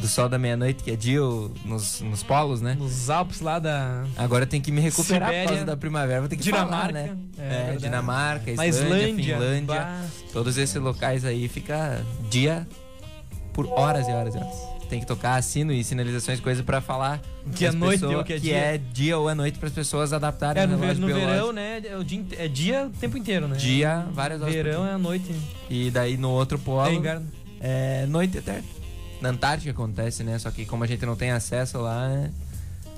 do 0.00 0.08
sol 0.08 0.26
da 0.26 0.38
meia-noite, 0.38 0.82
que 0.82 0.90
é 0.90 0.96
dia 0.96 1.20
nos, 1.66 2.00
nos 2.00 2.22
polos, 2.22 2.62
né? 2.62 2.76
Nos 2.80 3.10
Alpes 3.10 3.42
lá 3.42 3.58
da. 3.58 4.06
Agora 4.16 4.46
tem 4.46 4.58
que 4.58 4.72
me 4.72 4.80
recuperar 4.80 5.28
por 5.28 5.34
Sibéria, 5.34 5.48
causa 5.50 5.64
da 5.66 5.76
primavera. 5.76 6.20
Vou 6.20 6.30
ter 6.30 6.36
que 6.36 6.42
Dinamarca. 6.44 6.76
falar, 6.78 6.92
né? 6.94 7.14
É, 7.36 7.72
É. 7.74 7.76
Dinamarca, 7.76 8.54
Na 8.54 8.66
Islândia, 8.66 8.96
Islândia. 9.08 9.34
Finlândia. 9.36 9.66
bah. 9.66 10.04
Todos 10.32 10.56
esses 10.56 10.76
locais 10.76 11.26
aí 11.26 11.46
fica 11.46 12.02
dia 12.30 12.66
por 13.52 13.66
horas 13.66 14.06
e 14.08 14.10
horas 14.10 14.34
e 14.34 14.38
horas. 14.38 14.56
Tem 14.88 14.98
que 14.98 15.06
tocar 15.06 15.40
sino 15.42 15.72
e 15.72 15.84
sinalizações, 15.84 16.40
coisas 16.40 16.64
pra 16.64 16.80
falar 16.80 17.20
Que 17.54 17.64
é 17.64 17.68
pras 17.68 17.74
noite 17.80 18.00
pessoas- 18.00 18.26
que 18.26 18.32
é 18.32 18.36
que 18.36 18.42
dia. 18.42 18.56
é 18.56 18.78
dia 18.78 19.18
ou 19.18 19.30
é 19.30 19.34
noite 19.34 19.56
para 19.58 19.68
as 19.68 19.74
pessoas 19.74 20.12
adaptarem 20.12 20.62
É, 20.64 20.66
no, 20.66 20.76
no 20.76 21.06
verão, 21.06 21.52
né? 21.52 21.76
É, 21.84 22.02
dia, 22.02 22.24
é 22.38 22.48
dia 22.48 22.86
o 22.86 22.90
tempo 22.90 23.16
inteiro, 23.16 23.46
né? 23.46 23.56
Dia, 23.56 24.04
várias 24.12 24.42
horas 24.42 24.52
Verão 24.52 24.84
é 24.84 24.92
a 24.92 24.98
noite. 24.98 25.32
E 25.68 25.90
daí 25.92 26.16
no 26.16 26.30
outro 26.30 26.58
polo 26.58 26.88
É 26.88 26.94
inverno. 26.94 27.26
é 27.60 28.04
noite 28.06 28.38
eterna. 28.38 28.64
Na 29.20 29.28
Antártica 29.28 29.70
acontece, 29.70 30.24
né? 30.24 30.36
Só 30.40 30.50
que 30.50 30.64
como 30.66 30.82
a 30.82 30.86
gente 30.88 31.06
não 31.06 31.14
tem 31.14 31.30
acesso 31.30 31.78
lá, 31.78 32.08
é 32.10 32.30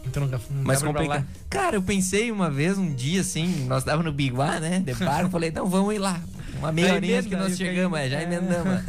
Então 0.07 0.27
não 0.27 0.39
ir 0.39 0.65
pra 0.65 0.77
complicado. 0.81 1.27
Cara, 1.51 1.77
eu 1.77 1.83
pensei 1.83 2.31
uma 2.33 2.51
vez, 2.51 2.79
um 2.79 2.91
dia 2.95 3.21
assim, 3.21 3.67
nós 3.67 3.85
tava 3.85 4.03
no 4.03 4.13
Biguá, 4.13 4.59
né? 4.61 4.79
De 4.81 4.95
barco, 4.95 5.29
falei, 5.31 5.51
então 5.51 5.67
vamos 5.67 5.95
ir 5.95 5.99
lá. 5.99 6.19
Uma 6.63 6.71
meia 6.71 6.95
horinha 6.95 7.21
que 7.25 7.35
nós 7.35 7.57
chegamos, 7.57 7.99
é, 7.99 8.09
já 8.09 8.21
é. 8.21 8.23
emendamos. 8.23 8.83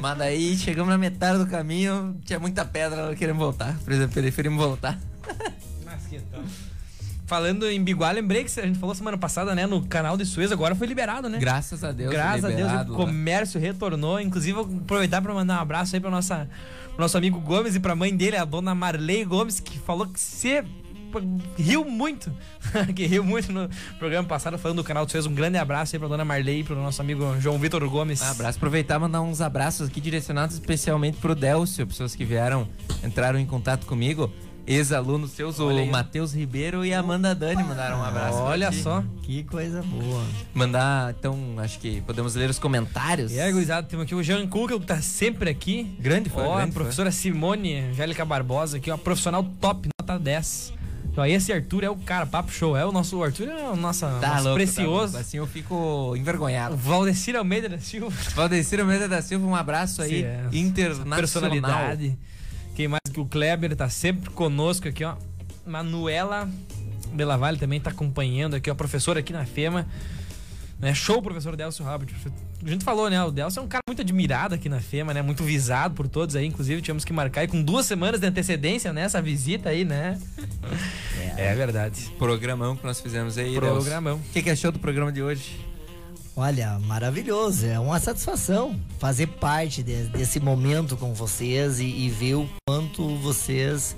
Mas 0.00 0.18
daí 0.18 0.56
chegamos 0.56 0.90
na 0.90 0.96
metade 0.96 1.38
do 1.38 1.46
caminho, 1.46 2.16
tinha 2.24 2.38
muita 2.38 2.64
pedra, 2.64 3.08
não 3.08 3.14
queremos 3.14 3.38
voltar. 3.38 3.76
Por 3.84 3.92
exemplo, 3.92 4.14
preferimos 4.14 4.58
voltar. 4.58 4.98
Falando 7.26 7.68
em 7.68 7.84
Biguá, 7.84 8.10
lembrei 8.10 8.42
que 8.42 8.58
a 8.58 8.66
gente 8.66 8.78
falou 8.78 8.94
semana 8.94 9.18
passada, 9.18 9.54
né? 9.54 9.66
No 9.66 9.84
canal 9.84 10.16
de 10.16 10.24
Suez, 10.24 10.50
agora 10.50 10.74
foi 10.74 10.86
liberado, 10.86 11.28
né? 11.28 11.38
Graças 11.38 11.84
a 11.84 11.92
Deus, 11.92 12.10
Graças 12.10 12.44
a 12.44 12.48
Deus, 12.48 12.62
liberado 12.62 12.94
o 12.94 12.96
comércio 12.96 13.60
retornou. 13.60 14.18
Inclusive, 14.18 14.54
vou 14.54 14.64
aproveitar 14.64 15.20
para 15.20 15.34
mandar 15.34 15.58
um 15.58 15.60
abraço 15.60 15.94
aí 15.94 16.00
para 16.00 16.10
nossa 16.10 16.48
pro 16.94 17.02
nosso 17.02 17.18
amigo 17.18 17.38
Gomes 17.38 17.76
e 17.76 17.80
pra 17.80 17.94
mãe 17.94 18.16
dele, 18.16 18.36
a 18.36 18.44
dona 18.44 18.74
Marley 18.74 19.24
Gomes, 19.24 19.60
que 19.60 19.78
falou 19.78 20.06
que 20.06 20.18
você 20.18 20.64
riu 21.58 21.84
muito, 21.84 22.30
que 22.94 23.06
riu 23.06 23.24
muito 23.24 23.52
no 23.52 23.68
programa 23.98 24.26
passado 24.28 24.58
falando 24.58 24.78
do 24.78 24.84
canal 24.84 25.04
de 25.06 25.12
Suez. 25.12 25.26
Um 25.26 25.34
grande 25.34 25.58
abraço 25.58 25.94
aí 25.96 25.98
pra 26.00 26.08
dona 26.08 26.24
Marley 26.24 26.60
e 26.60 26.64
pro 26.64 26.76
nosso 26.76 27.00
amigo 27.00 27.36
João 27.40 27.58
Vitor 27.58 27.88
Gomes. 27.88 28.20
Um 28.22 28.26
abraço. 28.30 28.58
Aproveitar 28.58 28.96
e 28.96 28.98
mandar 28.98 29.20
uns 29.22 29.40
abraços 29.40 29.88
aqui 29.88 30.00
direcionados 30.00 30.54
especialmente 30.54 31.16
pro 31.18 31.34
Delcio, 31.34 31.86
pessoas 31.86 32.14
que 32.14 32.24
vieram, 32.24 32.68
entraram 33.04 33.38
em 33.38 33.46
contato 33.46 33.86
comigo. 33.86 34.32
Ex-alunos 34.66 35.32
seus, 35.32 35.58
Olha 35.58 35.82
o. 35.82 35.86
Matheus 35.90 36.32
Ribeiro 36.32 36.84
e 36.84 36.94
a 36.94 37.00
Amanda 37.00 37.34
Dani 37.34 37.60
mandaram 37.64 37.98
um 37.98 38.04
abraço. 38.04 38.36
pra 38.36 38.44
Olha 38.46 38.70
ti. 38.70 38.76
só. 38.82 39.02
Que 39.22 39.42
coisa 39.42 39.82
boa. 39.82 40.22
Mandar, 40.54 41.12
então, 41.18 41.36
acho 41.58 41.80
que 41.80 42.00
podemos 42.02 42.36
ler 42.36 42.48
os 42.50 42.58
comentários. 42.58 43.32
E 43.32 43.40
aí, 43.40 43.50
gurizada, 43.50 43.88
temos 43.88 44.04
aqui 44.04 44.14
o 44.14 44.22
Jean 44.22 44.46
Kukel, 44.46 44.78
que 44.78 44.86
tá 44.86 45.00
sempre 45.02 45.50
aqui. 45.50 45.92
Grande 45.98 46.30
fã, 46.30 46.42
Ó, 46.42 46.58
a 46.58 46.60
fã. 46.66 46.70
professora 46.70 47.10
Simone 47.10 47.74
Angélica 47.80 48.24
Barbosa 48.24 48.76
aqui, 48.76 48.92
ó, 48.92 48.96
profissional 48.96 49.42
top, 49.60 49.88
nota 50.00 50.18
10. 50.20 50.72
Então, 51.12 51.26
esse 51.26 51.52
Arthur 51.52 51.84
é 51.84 51.90
o 51.90 51.96
cara, 51.96 52.24
papo 52.24 52.52
show. 52.52 52.76
É 52.76 52.84
o 52.86 52.92
nosso 52.92 53.18
o 53.18 53.24
Arthur, 53.24 53.48
é 53.48 53.68
o 53.68 53.76
nosso, 53.76 54.00
Tá 54.00 54.28
nosso 54.28 54.44
louco, 54.44 54.54
precioso. 54.54 54.88
tá 54.88 55.00
louco. 55.02 55.16
Assim 55.18 55.36
eu 55.38 55.46
fico 55.46 56.14
envergonhado. 56.16 56.76
Valdecir 56.76 57.34
Almeida 57.36 57.68
da 57.68 57.78
Silva. 57.78 58.16
Valdecir 58.34 58.80
Almeida 58.80 59.08
da 59.08 59.20
Silva, 59.20 59.46
um 59.46 59.54
abraço 59.54 60.02
aí, 60.02 60.20
Sim, 60.20 60.24
é. 60.24 60.48
internacional. 60.52 61.18
Personalidade. 61.18 62.16
Quem 62.76 62.86
mais 62.88 63.00
que 63.12 63.18
o 63.20 63.26
Kleber 63.26 63.74
tá 63.74 63.88
sempre 63.88 64.30
conosco 64.30 64.88
aqui, 64.88 65.04
ó. 65.04 65.16
Manuela 65.66 66.48
Bela 67.12 67.36
Vale 67.36 67.58
também 67.58 67.80
tá 67.80 67.90
acompanhando 67.90 68.54
aqui, 68.54 68.70
ó. 68.70 68.74
Professora 68.74 69.20
aqui 69.20 69.32
na 69.32 69.44
FEMA. 69.44 69.86
Né? 70.78 70.94
Show, 70.94 71.20
professor 71.20 71.56
Delcio 71.56 71.84
Robert. 71.84 72.08
A 72.64 72.68
gente 72.68 72.84
falou, 72.84 73.08
né? 73.08 73.22
O 73.24 73.30
Delcio 73.30 73.60
é 73.60 73.62
um 73.62 73.68
cara 73.68 73.80
muito 73.88 74.02
admirado 74.02 74.54
aqui 74.54 74.68
na 74.68 74.80
FEMA, 74.80 75.14
né? 75.14 75.22
Muito 75.22 75.42
visado 75.42 75.94
por 75.94 76.06
todos 76.06 76.36
aí. 76.36 76.44
Inclusive, 76.46 76.82
tivemos 76.82 77.04
que 77.06 77.12
marcar 77.12 77.40
aí 77.40 77.48
com 77.48 77.62
duas 77.62 77.86
semanas 77.86 78.20
de 78.20 78.26
antecedência 78.26 78.92
nessa 78.92 79.22
visita 79.22 79.70
aí, 79.70 79.82
né? 79.84 80.18
É, 81.38 81.54
verdade. 81.54 82.10
Programão 82.18 82.76
que 82.76 82.84
nós 82.84 83.00
fizemos 83.00 83.38
aí. 83.38 83.54
Programão. 83.54 84.16
O 84.16 84.32
que, 84.32 84.42
que 84.42 84.50
achou 84.50 84.70
do 84.70 84.78
programa 84.78 85.10
de 85.10 85.22
hoje? 85.22 85.58
Olha, 86.36 86.78
maravilhoso. 86.80 87.64
É 87.66 87.78
uma 87.80 87.98
satisfação 87.98 88.78
fazer 88.98 89.26
parte 89.26 89.82
de- 89.82 90.04
desse 90.08 90.38
momento 90.38 90.96
com 90.98 91.14
vocês 91.14 91.80
e, 91.80 91.84
e 91.86 92.10
ver 92.10 92.34
o 92.34 92.48
quanto 92.68 93.16
vocês 93.16 93.96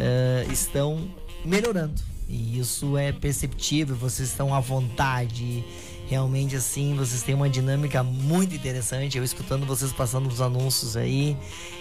eh, 0.00 0.46
estão 0.50 1.08
melhorando. 1.44 1.94
E 2.28 2.58
isso 2.60 2.96
é 2.96 3.12
perceptível, 3.12 3.96
vocês 3.96 4.28
estão 4.28 4.54
à 4.54 4.60
vontade. 4.60 5.64
Realmente, 6.10 6.56
assim, 6.56 6.96
vocês 6.96 7.22
têm 7.22 7.36
uma 7.36 7.48
dinâmica 7.48 8.02
muito 8.02 8.52
interessante. 8.52 9.16
Eu 9.16 9.22
escutando 9.22 9.64
vocês 9.64 9.92
passando 9.92 10.26
os 10.28 10.40
anúncios 10.40 10.96
aí, 10.96 11.36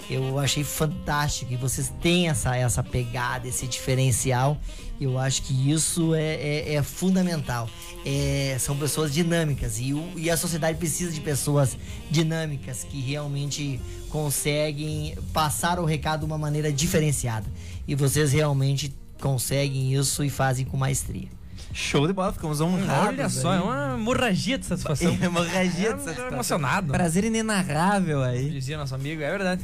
eu 0.07 0.37
achei 0.37 0.63
fantástico. 0.63 1.51
E 1.51 1.55
vocês 1.55 1.91
têm 1.99 2.29
essa, 2.29 2.55
essa 2.55 2.83
pegada, 2.83 3.47
esse 3.47 3.65
diferencial. 3.65 4.55
Eu 5.01 5.17
acho 5.17 5.41
que 5.41 5.71
isso 5.71 6.13
é, 6.13 6.35
é- 6.35 6.73
é 6.75 6.83
fundamental. 6.83 7.67
É, 8.05 8.55
são 8.59 8.77
pessoas 8.77 9.11
dinâmicas 9.11 9.79
e, 9.79 9.95
o- 9.95 10.11
e 10.15 10.29
a 10.29 10.37
sociedade 10.37 10.77
precisa 10.77 11.11
de 11.11 11.21
pessoas 11.21 11.75
dinâmicas 12.11 12.83
que 12.83 13.01
realmente 13.01 13.81
conseguem 14.09 15.17
passar 15.33 15.79
o 15.79 15.85
recado 15.85 16.19
de 16.19 16.25
uma 16.27 16.37
maneira 16.37 16.71
diferenciada. 16.71 17.47
E 17.87 17.95
vocês 17.95 18.31
realmente 18.31 18.93
conseguem 19.19 19.91
isso 19.95 20.23
e 20.23 20.29
fazem 20.29 20.67
com 20.67 20.77
maestria. 20.77 21.38
Show 21.73 22.07
de 22.07 22.13
bola, 22.13 22.33
ficamos 22.33 22.59
honrados. 22.61 23.07
Olha 23.09 23.29
só, 23.29 23.51
aí. 23.51 23.57
é 23.59 23.61
uma 23.61 23.93
hemorragia 23.95 24.57
de 24.57 24.65
satisfação. 24.65 25.15
Hemorragia 25.21 25.89
É, 25.89 25.93
de 25.93 26.01
satisfação. 26.03 26.33
emocionado. 26.33 26.91
Prazer 26.91 27.23
inenarrável 27.23 28.23
aí. 28.23 28.49
Dizia 28.49 28.77
nosso 28.77 28.95
amigo, 28.95 29.21
é 29.21 29.29
verdade. 29.29 29.61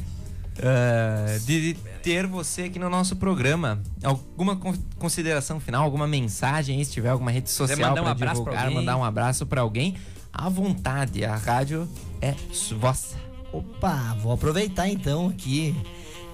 Ah, 0.62 1.36
de 1.44 1.76
ter 2.02 2.26
você 2.26 2.62
aqui 2.62 2.78
no 2.78 2.88
nosso 2.88 3.16
programa. 3.16 3.80
Alguma 4.02 4.56
con- 4.56 4.74
consideração 4.98 5.60
final, 5.60 5.84
alguma 5.84 6.06
mensagem 6.06 6.78
aí, 6.78 6.84
se 6.84 6.92
tiver 6.92 7.10
alguma 7.10 7.30
rede 7.30 7.50
social 7.50 7.78
mandar 7.94 8.02
um 8.02 8.14
divulgar, 8.14 8.70
mandar 8.70 8.96
um 8.96 9.04
abraço 9.04 9.44
pra 9.44 9.60
alguém, 9.60 9.96
à 10.32 10.48
vontade. 10.48 11.24
A 11.24 11.36
rádio 11.36 11.86
é 12.22 12.34
vossa. 12.78 13.16
Opa, 13.52 14.16
vou 14.22 14.32
aproveitar 14.32 14.88
então 14.88 15.28
aqui, 15.28 15.74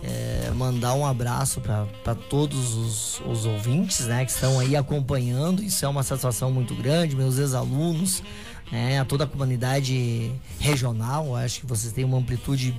é, 0.03 0.50
mandar 0.55 0.94
um 0.94 1.07
abraço 1.07 1.61
para 1.61 2.14
todos 2.28 2.74
os, 2.74 3.22
os 3.26 3.46
ouvintes 3.46 4.07
né, 4.07 4.24
que 4.24 4.32
estão 4.32 4.59
aí 4.59 4.76
acompanhando. 4.76 5.62
Isso 5.62 5.84
é 5.84 5.88
uma 5.88 6.03
satisfação 6.03 6.50
muito 6.50 6.74
grande, 6.74 7.14
meus 7.14 7.38
ex-alunos, 7.38 8.22
né, 8.70 8.98
a 8.98 9.05
toda 9.05 9.24
a 9.24 9.26
comunidade 9.26 10.32
regional. 10.59 11.36
Acho 11.36 11.61
que 11.61 11.66
vocês 11.66 11.92
têm 11.92 12.05
uma 12.05 12.18
amplitude 12.18 12.74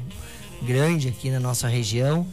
grande 0.62 1.08
aqui 1.08 1.30
na 1.30 1.40
nossa 1.40 1.68
região. 1.68 2.28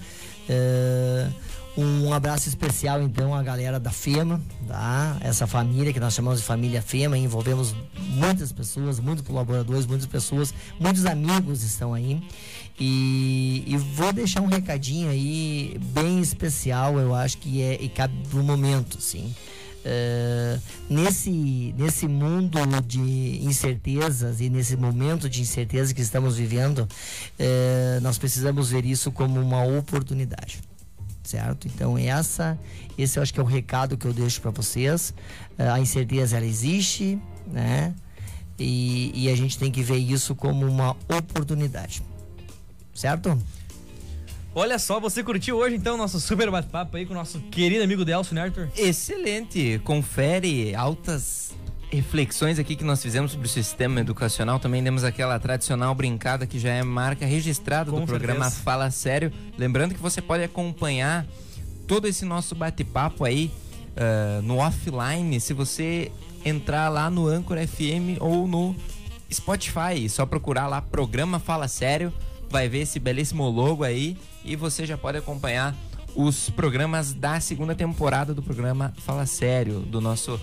É, 0.49 1.29
um 1.77 2.13
abraço 2.13 2.49
especial 2.49 3.01
então 3.01 3.33
à 3.33 3.43
galera 3.43 3.79
da 3.79 3.91
FEMA, 3.91 4.41
tá? 4.67 5.17
Essa 5.21 5.47
família 5.47 5.93
que 5.93 6.01
nós 6.01 6.13
chamamos 6.13 6.41
de 6.41 6.45
família 6.45 6.83
FEMA, 6.83 7.17
envolvemos 7.17 7.75
muitas 7.97 8.51
pessoas, 8.51 8.99
muitos 8.99 9.25
colaboradores, 9.25 9.87
muitas 9.87 10.07
pessoas, 10.07 10.53
muitos 10.79 11.07
amigos 11.07 11.63
estão 11.63 11.95
aí. 11.95 12.21
E, 12.81 13.63
e 13.67 13.77
vou 13.77 14.11
deixar 14.13 14.41
um 14.41 14.47
recadinho 14.47 15.11
aí 15.11 15.79
bem 15.93 16.21
especial, 16.21 16.99
eu 16.99 17.15
acho 17.15 17.37
que 17.37 17.61
é 17.61 17.75
e 17.81 17.89
cabe 17.91 18.15
pro 18.31 18.43
momento, 18.43 19.01
sim. 19.01 19.35
É, 19.85 20.59
nesse, 20.89 21.75
nesse 21.77 22.09
mundo 22.09 22.59
de 22.87 23.45
incertezas 23.45 24.41
e 24.41 24.49
nesse 24.51 24.77
momento 24.77 25.29
de 25.29 25.41
incerteza 25.43 25.93
que 25.93 26.01
estamos 26.01 26.37
vivendo, 26.37 26.89
é, 27.39 27.99
nós 28.03 28.17
precisamos 28.19 28.71
ver 28.71 28.85
isso 28.85 29.13
como 29.13 29.41
uma 29.41 29.63
oportunidade 29.63 30.61
certo? 31.31 31.69
Então 31.69 31.97
essa, 31.97 32.59
esse 32.99 33.19
eu 33.19 33.23
acho 33.23 33.33
que 33.33 33.39
é 33.41 33.43
o 33.43 33.47
recado 33.47 33.97
que 33.97 34.07
eu 34.07 34.13
deixo 34.13 34.41
para 34.41 34.51
vocês. 34.51 35.15
Eh, 35.57 35.69
A 35.69 35.79
incerteza 35.79 36.37
ela 36.37 36.47
existe, 36.47 37.19
né? 37.47 37.95
E, 38.59 39.13
e 39.15 39.31
a 39.31 39.37
gente 39.37 39.57
tem 39.57 39.71
que 39.71 39.83
ver 39.83 39.97
isso 39.97 40.35
como 40.35 40.67
uma 40.67 40.91
oportunidade, 41.09 42.03
certo? 42.95 43.39
Olha 44.55 44.79
só, 44.79 44.99
você 44.99 45.23
curtiu 45.23 45.57
hoje 45.57 45.77
então 45.77 45.97
nosso 45.97 46.19
super 46.19 46.51
bate-papo 46.51 46.97
aí 46.97 47.07
com 47.07 47.13
o 47.13 47.17
nosso 47.17 47.39
querido 47.41 47.85
amigo 47.85 48.05
Delcio, 48.05 48.35
né, 48.35 48.43
Arthur? 48.43 48.69
Excelente. 48.77 49.81
Confere 49.85 50.75
altas 50.75 51.55
reflexões 51.91 52.59
aqui 52.59 52.75
que 52.77 52.85
nós 52.85 53.03
fizemos 53.03 53.33
sobre 53.33 53.47
o 53.47 53.51
sistema 53.51 54.01
educacional. 54.01 54.59
Também 54.59 54.83
demos 54.83 55.05
aquela 55.05 55.39
tradicional 55.39 55.95
brincada 55.95 56.47
que 56.47 56.59
já 56.59 56.73
é 56.73 56.83
marca 56.83 57.27
registrada 57.27 57.91
Com 57.91 58.01
do 58.01 58.07
programa 58.07 58.45
certeza. 58.45 58.63
Fala 58.63 58.91
Sério. 58.91 59.33
Lembrando 59.57 59.95
que 59.95 60.01
você 60.01 60.21
pode 60.21 60.43
acompanhar 60.43 61.27
todo 61.87 62.09
esse 62.09 62.25
nosso 62.25 62.55
bate-papo 62.55 63.25
aí 63.25 63.51
ah, 63.97 64.41
no 64.43 64.59
offline 64.59 65.41
se 65.41 65.53
você 65.53 66.11
entrar 66.45 66.89
lá 66.89 67.11
no 67.11 67.27
Anchor 67.27 67.59
FM 67.59 68.21
ou 68.21 68.47
no 68.47 68.75
Spotify. 69.31 70.09
Só 70.09 70.25
procurar 70.25 70.67
lá 70.67 70.81
programa 70.81 71.39
Fala 71.39 71.69
Sério, 71.69 72.13
vai 72.51 72.69
ver 72.69 72.81
esse 72.81 72.99
belíssimo 72.99 73.49
logo 73.49 73.85
aí 73.85 74.19
e 74.45 74.57
você 74.57 74.85
já 74.85 74.99
pode 74.99 75.17
acompanhar 75.17 75.75
os 76.15 76.51
programas 76.51 77.15
da 77.15 77.39
segunda 77.39 77.75
temporada 77.75 78.35
do 78.35 78.43
programa 78.43 78.93
Fala 78.99 79.25
Sério, 79.25 79.79
do 79.81 80.01
nosso 80.01 80.41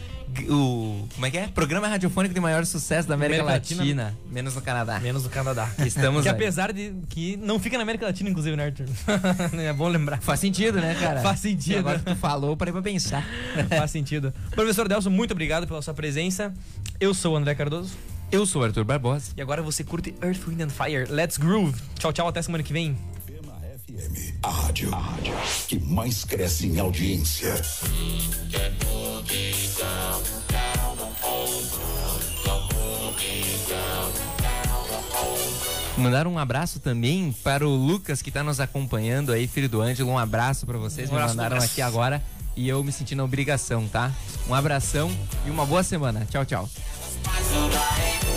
o 0.50 1.08
como 1.16 1.26
é 1.26 1.32
que 1.32 1.38
é? 1.38 1.48
Programa 1.48 1.88
radiofônico 1.88 2.34
de 2.34 2.40
maior 2.40 2.66
sucesso 2.66 3.08
da 3.08 3.16
América, 3.16 3.42
América 3.42 3.60
Latina, 3.60 4.04
Latina. 4.04 4.18
menos 4.30 4.56
no 4.56 4.62
Canadá. 4.62 5.00
Menos 5.00 5.24
do 5.24 5.30
Canadá. 5.30 5.70
Estamos 5.80 6.24
que 6.24 6.30
aí. 6.30 6.36
apesar 6.36 6.72
de 6.72 6.94
que 7.10 7.38
não 7.38 7.60
fica 7.60 7.78
na 7.78 7.84
América 7.84 8.06
Latina, 8.06 8.30
inclusive, 8.30 8.56
né, 8.56 8.66
Arthur? 8.66 8.86
é 9.60 9.74
bom 9.74 9.88
lembrar. 9.88 10.22
Faz 10.22 10.40
sentido, 10.40 10.80
né, 10.80 10.96
cara? 11.00 11.22
Faz 11.22 11.40
sentido. 11.40 11.76
E 11.76 11.80
agora 11.80 12.00
que 12.00 12.06
tu 12.06 12.16
falou, 12.16 12.56
parei 12.56 12.72
pra 12.72 12.82
pensar. 12.82 13.26
Faz 13.70 13.92
sentido. 13.92 14.34
Professor 14.52 14.88
Delcio, 14.88 15.10
muito 15.10 15.32
obrigado 15.32 15.66
pela 15.66 15.82
sua 15.82 15.94
presença. 15.94 16.54
Eu 17.00 17.14
sou 17.14 17.34
o 17.34 17.38
André 17.38 17.56
Cardoso. 17.56 17.96
Eu 18.32 18.46
sou 18.46 18.62
o 18.62 18.66
Arthur 18.66 18.84
Barbosa. 18.84 19.32
E 19.38 19.42
agora 19.42 19.62
você 19.62 19.84
curte 19.84 20.14
Earth, 20.22 20.46
Wind 20.48 20.62
and 20.62 20.70
Fire. 20.70 21.06
Let's 21.10 21.38
groove. 21.38 21.80
Tchau, 21.98 22.12
tchau. 22.12 22.28
Até 22.28 22.42
semana 22.42 22.64
que 22.64 22.74
vem. 22.74 22.98
FM, 23.88 24.34
a 24.44 24.50
rádio, 24.50 24.94
a 24.94 24.98
rádio 25.00 25.34
que 25.68 25.80
mais 25.80 26.26
cresce 26.26 26.68
em 26.68 26.80
audiência. 26.80 27.54
Mandar 35.98 36.28
um 36.28 36.38
abraço 36.38 36.80
também 36.80 37.32
para 37.44 37.68
o 37.68 37.76
Lucas 37.76 38.22
que 38.22 38.30
tá 38.30 38.44
nos 38.44 38.60
acompanhando 38.60 39.32
aí, 39.32 39.48
filho 39.48 39.68
do 39.68 39.82
Ângelo. 39.82 40.12
Um 40.12 40.18
abraço 40.18 40.66
para 40.66 40.78
vocês. 40.78 41.10
Um 41.10 41.14
Me 41.14 41.18
abraço, 41.18 41.36
mandaram 41.36 41.56
Lucas. 41.56 41.72
aqui 41.72 41.82
agora 41.82 42.22
e 42.56 42.70
eu 42.70 42.84
me 42.84 42.92
senti 42.92 43.16
na 43.16 43.24
obrigação, 43.24 43.88
tá? 43.88 44.12
Um 44.48 44.54
abração 44.54 45.12
e 45.46 45.50
uma 45.50 45.66
boa 45.66 45.82
semana. 45.82 46.28
Tchau, 46.30 46.46
tchau. 46.46 46.70
Survive. 47.26 48.37